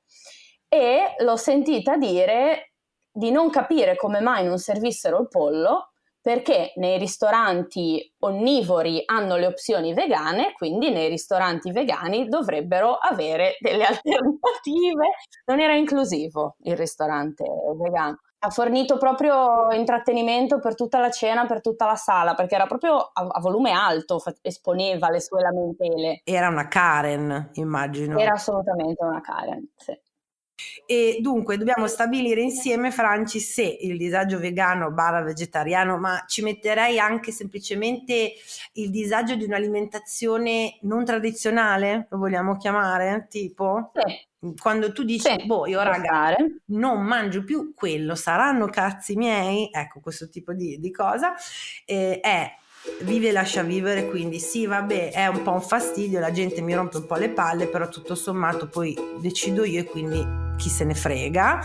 e 0.68 1.16
l'ho 1.20 1.36
sentita 1.36 1.98
dire 1.98 2.74
di 3.12 3.32
non 3.32 3.50
capire 3.50 3.96
come 3.96 4.20
mai 4.20 4.46
non 4.46 4.60
servissero 4.60 5.20
il 5.20 5.28
pollo 5.28 5.90
perché 6.22 6.74
nei 6.76 6.98
ristoranti 6.98 8.14
onnivori 8.20 9.02
hanno 9.06 9.38
le 9.38 9.48
opzioni 9.48 9.94
vegane, 9.94 10.54
quindi 10.54 10.92
nei 10.92 11.08
ristoranti 11.08 11.72
vegani 11.72 12.28
dovrebbero 12.28 12.96
avere 12.96 13.56
delle 13.60 13.86
alternative. 13.88 15.08
Non 15.46 15.60
era 15.60 15.76
inclusivo 15.76 16.56
il 16.64 16.76
ristorante 16.76 17.46
vegano. 17.76 18.20
Ha 18.42 18.50
fornito 18.52 18.98
proprio 18.98 19.70
intrattenimento 19.72 20.60
per 20.60 20.74
tutta 20.74 21.00
la 21.00 21.12
cena, 21.12 21.46
per 21.46 21.60
tutta 21.60 21.86
la 21.86 21.96
sala, 21.96 22.36
perché 22.36 22.56
era 22.56 22.68
proprio 22.68 22.96
a, 22.96 23.28
a 23.28 23.40
volume 23.42 23.72
alto, 23.72 24.20
fa- 24.20 24.34
esponeva 24.42 25.10
le 25.10 25.20
sue 25.20 25.42
lamentele. 25.42 26.22
Era 26.24 26.48
una 26.48 26.68
Karen, 26.70 27.50
immagino. 27.56 28.18
Era 28.18 28.32
assolutamente 28.34 29.04
una 29.04 29.20
Karen, 29.20 29.68
sì. 29.76 30.00
E 30.86 31.20
dunque 31.22 31.58
dobbiamo 31.58 31.88
stabilire 31.88 32.42
insieme, 32.42 32.92
Franci, 32.92 33.40
se 33.40 33.64
il 33.64 33.98
disagio 33.98 34.40
vegano 34.40 34.92
barra 34.92 35.22
vegetariano, 35.22 35.98
ma 35.98 36.24
ci 36.28 36.42
metterei 36.42 37.00
anche 37.00 37.32
semplicemente 37.32 38.34
il 38.74 38.90
disagio 38.90 39.36
di 39.36 39.44
un'alimentazione 39.44 40.80
non 40.82 41.06
tradizionale, 41.06 42.08
lo 42.10 42.18
vogliamo 42.18 42.58
chiamare? 42.58 43.28
Tipo, 43.30 43.92
Sì, 43.94 44.28
quando 44.58 44.94
tu 44.94 45.04
dici, 45.04 45.30
sì, 45.30 45.46
boh, 45.46 45.68
io 45.68 45.82
raga, 45.82 46.36
non 46.68 47.04
mangio 47.04 47.44
più 47.44 47.74
quello, 47.76 48.16
saranno 48.16 48.68
cazzi 48.68 49.16
miei, 49.16 49.70
ecco 49.72 50.00
questo 50.00 50.30
tipo 50.30 50.54
di, 50.54 50.80
di 50.80 50.92
cosa, 50.92 51.34
eh, 51.86 52.20
è 52.22 52.50
vive 53.02 53.30
e 53.30 53.32
lascia 53.32 53.64
vivere, 53.64 54.08
quindi 54.08 54.40
sì, 54.40 54.66
vabbè, 54.66 55.12
è 55.12 55.28
un 55.28 55.42
po' 55.44 55.52
un 55.52 55.62
fastidio, 55.62 56.20
la 56.20 56.32
gente 56.32 56.62
mi 56.62 56.74
rompe 56.74 56.98
un 56.98 57.06
po' 57.06 57.16
le 57.16 57.30
palle, 57.30 57.68
però 57.68 57.90
tutto 57.90 58.16
sommato 58.16 58.68
poi 58.68 58.96
decido 59.20 59.66
io 59.66 59.82
e 59.82 59.84
quindi 59.84 60.26
chi 60.58 60.70
se 60.70 60.86
ne 60.86 60.96
frega. 60.96 61.60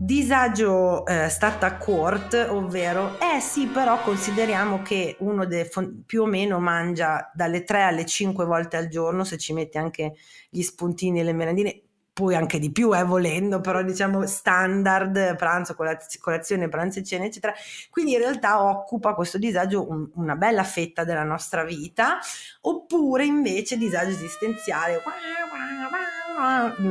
Disagio 0.00 1.04
eh, 1.06 1.28
stata 1.28 1.76
court, 1.76 2.46
ovvero, 2.50 3.18
eh 3.18 3.40
sì, 3.40 3.66
però 3.66 4.00
consideriamo 4.00 4.80
che 4.80 5.16
uno 5.18 5.44
de- 5.44 5.68
più 6.06 6.22
o 6.22 6.26
meno 6.26 6.60
mangia 6.60 7.32
dalle 7.34 7.64
3 7.64 7.82
alle 7.82 8.06
5 8.06 8.44
volte 8.44 8.76
al 8.76 8.86
giorno, 8.86 9.24
se 9.24 9.38
ci 9.38 9.52
mette 9.52 9.76
anche 9.76 10.14
gli 10.48 10.62
spuntini 10.62 11.18
e 11.18 11.24
le 11.24 11.32
merendine, 11.32 11.82
poi 12.18 12.34
anche 12.34 12.58
di 12.58 12.72
più, 12.72 12.92
eh, 12.96 13.04
volendo, 13.04 13.60
però 13.60 13.80
diciamo 13.82 14.26
standard, 14.26 15.36
pranzo, 15.36 15.76
colaz- 15.76 16.18
colazione, 16.18 16.68
pranzo 16.68 16.98
e 16.98 17.04
cena, 17.04 17.24
eccetera. 17.26 17.54
Quindi 17.90 18.12
in 18.14 18.18
realtà 18.18 18.60
occupa 18.64 19.14
questo 19.14 19.38
disagio 19.38 19.88
un- 19.88 20.10
una 20.14 20.34
bella 20.34 20.64
fetta 20.64 21.04
della 21.04 21.22
nostra 21.22 21.62
vita, 21.62 22.18
oppure 22.62 23.24
invece 23.24 23.76
disagio 23.76 24.10
esistenziale, 24.10 25.00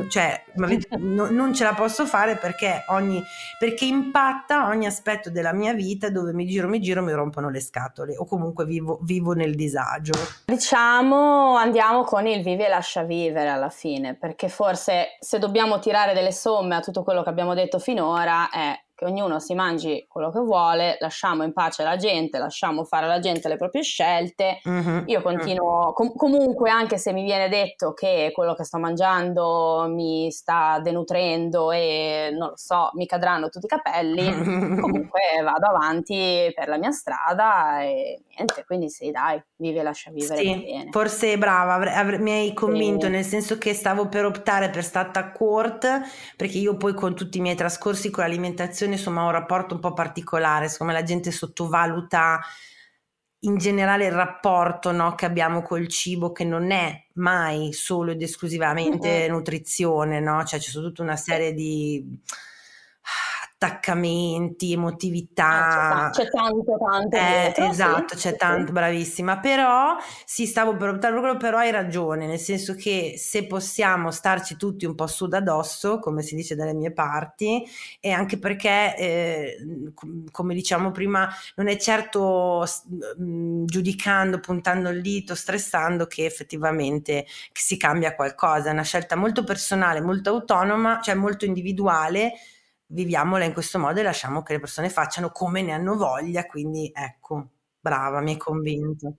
cioè 0.08 0.44
ma 0.54 0.66
avete- 0.66 0.96
no- 0.98 1.30
non 1.30 1.54
ce 1.54 1.64
la 1.64 1.74
posso 1.74 2.06
fare 2.06 2.36
perché 2.36 2.84
ogni 2.88 3.22
perché 3.58 3.84
impatta 3.84 4.66
ogni 4.66 4.86
aspetto 4.86 5.30
della 5.30 5.52
mia 5.52 5.72
vita 5.72 6.10
dove 6.10 6.32
mi 6.32 6.46
giro 6.46 6.68
mi 6.68 6.80
giro 6.80 7.02
mi 7.02 7.12
rompono 7.12 7.50
le 7.50 7.60
scatole 7.60 8.16
o 8.16 8.24
comunque 8.24 8.64
vivo, 8.64 8.98
vivo 9.02 9.32
nel 9.32 9.54
disagio. 9.54 10.12
Diciamo 10.46 11.56
andiamo 11.56 12.04
con 12.04 12.26
il 12.26 12.42
vivi 12.42 12.64
e 12.64 12.68
lascia 12.68 13.02
vivere 13.02 13.48
alla 13.48 13.70
fine, 13.70 14.14
perché 14.14 14.48
forse 14.48 15.16
se 15.20 15.38
dobbiamo 15.38 15.78
tirare 15.78 16.14
delle 16.14 16.32
somme 16.32 16.76
a 16.76 16.80
tutto 16.80 17.02
quello 17.02 17.22
che 17.22 17.28
abbiamo 17.28 17.54
detto 17.54 17.78
finora 17.78 18.48
è 18.50 18.78
che 18.98 19.04
ognuno 19.04 19.38
si 19.38 19.54
mangi 19.54 20.04
quello 20.08 20.32
che 20.32 20.40
vuole, 20.40 20.96
lasciamo 20.98 21.44
in 21.44 21.52
pace 21.52 21.84
la 21.84 21.94
gente, 21.94 22.36
lasciamo 22.38 22.82
fare 22.82 23.04
alla 23.04 23.20
gente 23.20 23.46
le 23.46 23.56
proprie 23.56 23.84
scelte. 23.84 24.58
Mhm. 24.64 25.04
Io 25.06 25.22
continuo, 25.22 25.92
com- 25.92 26.12
comunque 26.16 26.68
anche 26.68 26.98
se 26.98 27.12
mi 27.12 27.22
viene 27.22 27.48
detto 27.48 27.92
che 27.92 28.32
quello 28.34 28.56
che 28.56 28.64
sto 28.64 28.78
mangiando 28.78 29.86
mi 29.88 30.32
sta 30.32 30.80
denutrendo 30.82 31.70
e 31.70 32.30
non 32.36 32.48
lo 32.48 32.56
so, 32.56 32.90
mi 32.94 33.06
cadranno 33.06 33.50
tutti 33.50 33.66
i 33.66 33.68
capelli, 33.68 34.24
comunque 34.80 35.20
vado 35.44 35.66
avanti 35.66 36.50
per 36.52 36.66
la 36.66 36.76
mia 36.76 36.90
strada 36.90 37.82
e 37.82 38.20
niente, 38.36 38.64
quindi 38.66 38.88
sì, 38.90 39.12
dai, 39.12 39.40
vivi 39.58 39.78
e 39.78 39.82
lascia 39.84 40.10
vivere 40.10 40.40
Sì, 40.40 40.64
bene. 40.64 40.88
forse 40.90 41.38
brava, 41.38 41.74
avre- 41.74 41.94
avre- 41.94 42.18
mi 42.18 42.32
hai 42.32 42.52
convinto 42.52 43.06
Sì. 43.06 43.12
nel 43.12 43.24
senso 43.24 43.58
che 43.58 43.74
stavo 43.74 44.08
per 44.08 44.24
optare 44.24 44.70
per 44.70 44.82
stata 44.82 45.30
court 45.30 45.86
perché 46.36 46.58
io 46.58 46.76
poi 46.76 46.94
con 46.94 47.14
tutti 47.14 47.38
i 47.38 47.40
miei 47.40 47.54
trascorsi 47.54 48.10
con 48.10 48.24
l'alimentazione 48.24 48.86
insomma 48.94 49.22
ho 49.22 49.26
un 49.26 49.32
rapporto 49.32 49.74
un 49.74 49.80
po' 49.80 49.92
particolare, 49.92 50.68
siccome 50.68 50.92
la 50.92 51.02
gente 51.02 51.30
sottovaluta 51.30 52.40
in 53.42 53.56
generale 53.56 54.06
il 54.06 54.12
rapporto 54.12 54.90
no, 54.90 55.14
che 55.14 55.24
abbiamo 55.24 55.62
col 55.62 55.86
cibo 55.86 56.32
che 56.32 56.44
non 56.44 56.72
è 56.72 57.06
mai 57.14 57.72
solo 57.72 58.10
ed 58.10 58.22
esclusivamente 58.22 59.28
nutrizione, 59.28 60.18
no? 60.18 60.44
Cioè 60.44 60.58
c'è 60.58 60.72
tutta 60.72 61.02
una 61.02 61.16
serie 61.16 61.52
di 61.52 62.20
attaccamenti, 63.58 64.72
emotività. 64.72 66.06
Ah, 66.06 66.10
c'è, 66.10 66.24
c'è 66.24 66.30
tanto, 66.30 66.76
tanto 66.78 67.16
Eh, 67.16 67.24
dietro, 67.24 67.64
esatto, 67.70 68.14
sì, 68.14 68.20
c'è 68.20 68.30
sì. 68.30 68.36
tanto, 68.36 68.70
bravissima, 68.72 69.40
però 69.40 69.96
sì, 70.24 70.46
stavo 70.46 70.76
per 70.76 70.98
quello, 70.98 71.36
però 71.36 71.58
hai 71.58 71.70
ragione, 71.72 72.26
nel 72.26 72.38
senso 72.38 72.74
che 72.74 73.14
se 73.16 73.46
possiamo 73.46 74.10
starci 74.10 74.56
tutti 74.56 74.84
un 74.84 74.94
po' 74.94 75.06
su 75.08 75.26
da 75.26 75.40
dosso, 75.40 75.98
come 75.98 76.22
si 76.22 76.34
dice 76.36 76.54
dalle 76.54 76.74
mie 76.74 76.92
parti, 76.92 77.64
e 78.00 78.10
anche 78.12 78.38
perché, 78.38 78.96
eh, 78.96 79.56
com- 79.94 80.24
come 80.30 80.54
diciamo 80.54 80.90
prima, 80.92 81.28
non 81.56 81.66
è 81.68 81.76
certo 81.78 82.64
mh, 83.16 83.64
giudicando, 83.64 84.38
puntando 84.40 84.88
il 84.90 85.00
dito, 85.00 85.34
stressando 85.34 86.06
che 86.06 86.24
effettivamente 86.26 87.26
si 87.52 87.76
cambia 87.76 88.14
qualcosa, 88.14 88.68
è 88.70 88.72
una 88.72 88.82
scelta 88.82 89.16
molto 89.16 89.44
personale, 89.44 90.00
molto 90.00 90.30
autonoma, 90.30 91.00
cioè 91.02 91.14
molto 91.14 91.44
individuale 91.44 92.32
viviamola 92.88 93.44
in 93.44 93.52
questo 93.52 93.78
modo 93.78 94.00
e 94.00 94.02
lasciamo 94.02 94.42
che 94.42 94.54
le 94.54 94.60
persone 94.60 94.88
facciano 94.90 95.30
come 95.30 95.62
ne 95.62 95.72
hanno 95.72 95.96
voglia, 95.96 96.44
quindi 96.46 96.90
ecco, 96.94 97.48
brava, 97.80 98.20
mi 98.20 98.32
hai 98.32 98.36
convinto. 98.36 99.14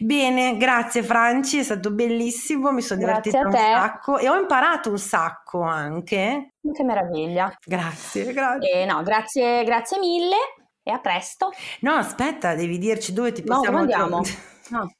Bene, 0.00 0.56
grazie 0.56 1.02
Franci, 1.02 1.58
è 1.58 1.62
stato 1.64 1.90
bellissimo, 1.90 2.70
mi 2.70 2.82
sono 2.82 3.00
Grazie 3.00 3.32
divertita 3.32 3.48
un 3.48 3.72
sacco 3.74 4.18
e 4.18 4.28
ho 4.28 4.38
imparato 4.38 4.90
un 4.90 4.98
sacco 4.98 5.62
anche. 5.62 6.52
Che 6.72 6.84
meraviglia. 6.84 7.52
Grazie, 7.64 8.32
grazie. 8.32 8.70
E 8.70 8.84
no, 8.84 9.02
grazie, 9.02 9.64
grazie 9.64 9.98
mille 9.98 10.36
e 10.84 10.92
a 10.92 11.00
presto. 11.00 11.50
No, 11.80 11.94
aspetta, 11.94 12.54
devi 12.54 12.78
dirci 12.78 13.12
dove 13.12 13.32
ti 13.32 13.42
No, 13.44 13.56
possiamo 13.56 13.78
andiamo? 13.78 14.20
trovare. 14.22 14.28
No. 14.68 14.92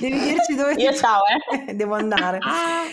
Devi 0.00 0.18
dirci 0.18 0.54
dove 0.54 0.74
Io 0.74 0.92
ciao, 0.94 1.22
eh. 1.26 1.74
Devo 1.76 1.94
andare. 1.94 2.38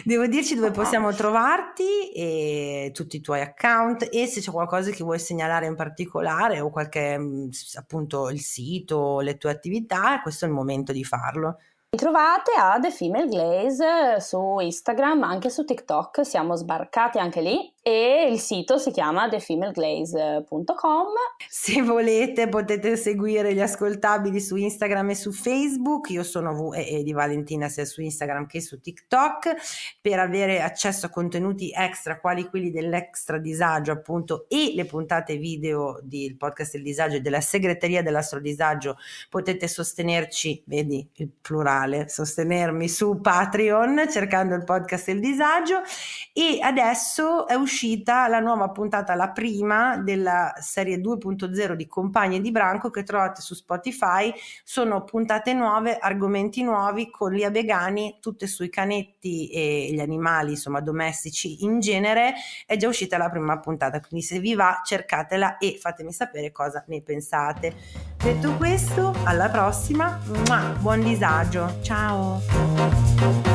Devo 0.03 0.27
dirci 0.27 0.55
dove 0.55 0.71
possiamo 0.71 1.13
trovarti 1.13 2.09
e 2.11 2.91
tutti 2.93 3.17
i 3.17 3.21
tuoi 3.21 3.41
account 3.41 4.09
e 4.11 4.27
se 4.27 4.41
c'è 4.41 4.51
qualcosa 4.51 4.91
che 4.91 5.03
vuoi 5.03 5.19
segnalare 5.19 5.65
in 5.67 5.75
particolare 5.75 6.59
o 6.59 6.69
qualche 6.69 7.17
s- 7.51 7.75
appunto 7.75 8.29
il 8.29 8.41
sito, 8.41 9.21
le 9.21 9.37
tue 9.37 9.51
attività, 9.51 10.19
questo 10.21 10.45
è 10.45 10.47
il 10.47 10.53
momento 10.53 10.91
di 10.91 11.03
farlo. 11.03 11.59
Mi 11.91 11.99
trovate 11.99 12.51
a 12.57 12.77
The 12.79 12.91
Female 12.91 13.27
Glaze 13.27 14.19
su 14.19 14.57
Instagram, 14.59 15.23
anche 15.23 15.49
su 15.49 15.63
TikTok, 15.63 16.25
siamo 16.25 16.55
sbarcati 16.55 17.19
anche 17.19 17.39
lì 17.39 17.73
e 17.87 18.29
il 18.31 18.39
sito 18.39 18.79
si 18.79 18.89
chiama 18.89 19.29
thefemaleglaze.com. 19.29 21.07
Se 21.47 21.83
volete 21.83 22.49
potete 22.49 22.97
seguire 22.97 23.53
gli 23.53 23.61
ascoltabili 23.61 24.41
su 24.41 24.55
Instagram 24.55 25.11
e 25.11 25.15
su 25.15 25.31
Facebook, 25.31 26.09
io 26.09 26.23
sono 26.23 26.55
V 26.55 26.73
e 26.73 27.03
di 27.03 27.13
Valentina 27.13 27.69
sia 27.69 27.85
su 27.85 28.01
Instagram 28.01 28.47
che 28.47 28.59
su 28.59 28.79
TikTok. 28.79 29.53
Per 30.01 30.17
avere 30.17 30.63
accesso 30.63 31.05
a 31.05 31.09
contenuti 31.09 31.71
extra 31.75 32.19
quali 32.19 32.49
quelli 32.49 32.71
dell'extra 32.71 33.37
disagio 33.37 33.91
appunto 33.91 34.47
e 34.49 34.71
le 34.73 34.85
puntate 34.85 35.37
video 35.37 35.99
del 36.01 36.37
podcast 36.37 36.71
del 36.71 36.81
disagio 36.81 37.17
e 37.17 37.21
della 37.21 37.41
segreteria 37.41 38.01
dell'astro 38.01 38.39
disagio 38.39 38.97
potete 39.29 39.67
sostenerci, 39.67 40.63
vedi 40.65 41.07
il 41.17 41.29
plurale, 41.39 42.09
sostenermi 42.09 42.89
su 42.89 43.21
Patreon 43.21 44.07
cercando 44.09 44.55
il 44.55 44.63
podcast 44.63 45.05
del 45.05 45.19
disagio. 45.19 45.83
E 46.33 46.57
adesso 46.59 47.45
è 47.45 47.53
uscito 47.53 47.73
uscita 47.75 48.29
la 48.29 48.39
nuova 48.39 48.69
puntata, 48.69 49.15
la 49.15 49.31
prima 49.31 49.97
della 49.97 50.53
serie 50.59 50.97
2.0 50.97 51.73
di 51.73 51.87
Compagni 51.87 52.39
di 52.39 52.49
Branco 52.49 52.89
che 52.89 53.03
trovate 53.03 53.41
su 53.41 53.53
Spotify. 53.53 54.33
Sono 54.63 55.03
puntate 55.03 55.51
nuove, 55.53 55.97
argomenti 55.97 56.63
nuovi 56.63 57.09
con 57.09 57.33
Lia 57.33 57.51
Begani, 57.51 58.19
tutte 58.21 58.47
sui 58.47 58.69
canetti 58.69 59.49
e 59.49 59.89
gli 59.91 59.99
animali, 59.99 60.51
insomma, 60.51 60.79
domestici 60.79 61.65
in 61.65 61.81
genere. 61.81 62.35
È 62.65 62.77
già 62.77 62.87
uscita 62.87 63.17
la 63.17 63.29
prima 63.29 63.59
puntata, 63.59 63.99
quindi 63.99 64.25
se 64.25 64.39
vi 64.39 64.55
va 64.55 64.79
cercatela 64.81 65.57
e 65.57 65.77
fatemi 65.77 66.13
sapere 66.13 66.53
cosa 66.53 66.81
ne 66.87 67.01
pensate. 67.01 67.75
Detto 68.23 68.53
questo, 68.53 69.13
alla 69.25 69.49
prossima, 69.49 70.17
buon 70.79 71.01
disagio, 71.01 71.79
ciao! 71.81 73.54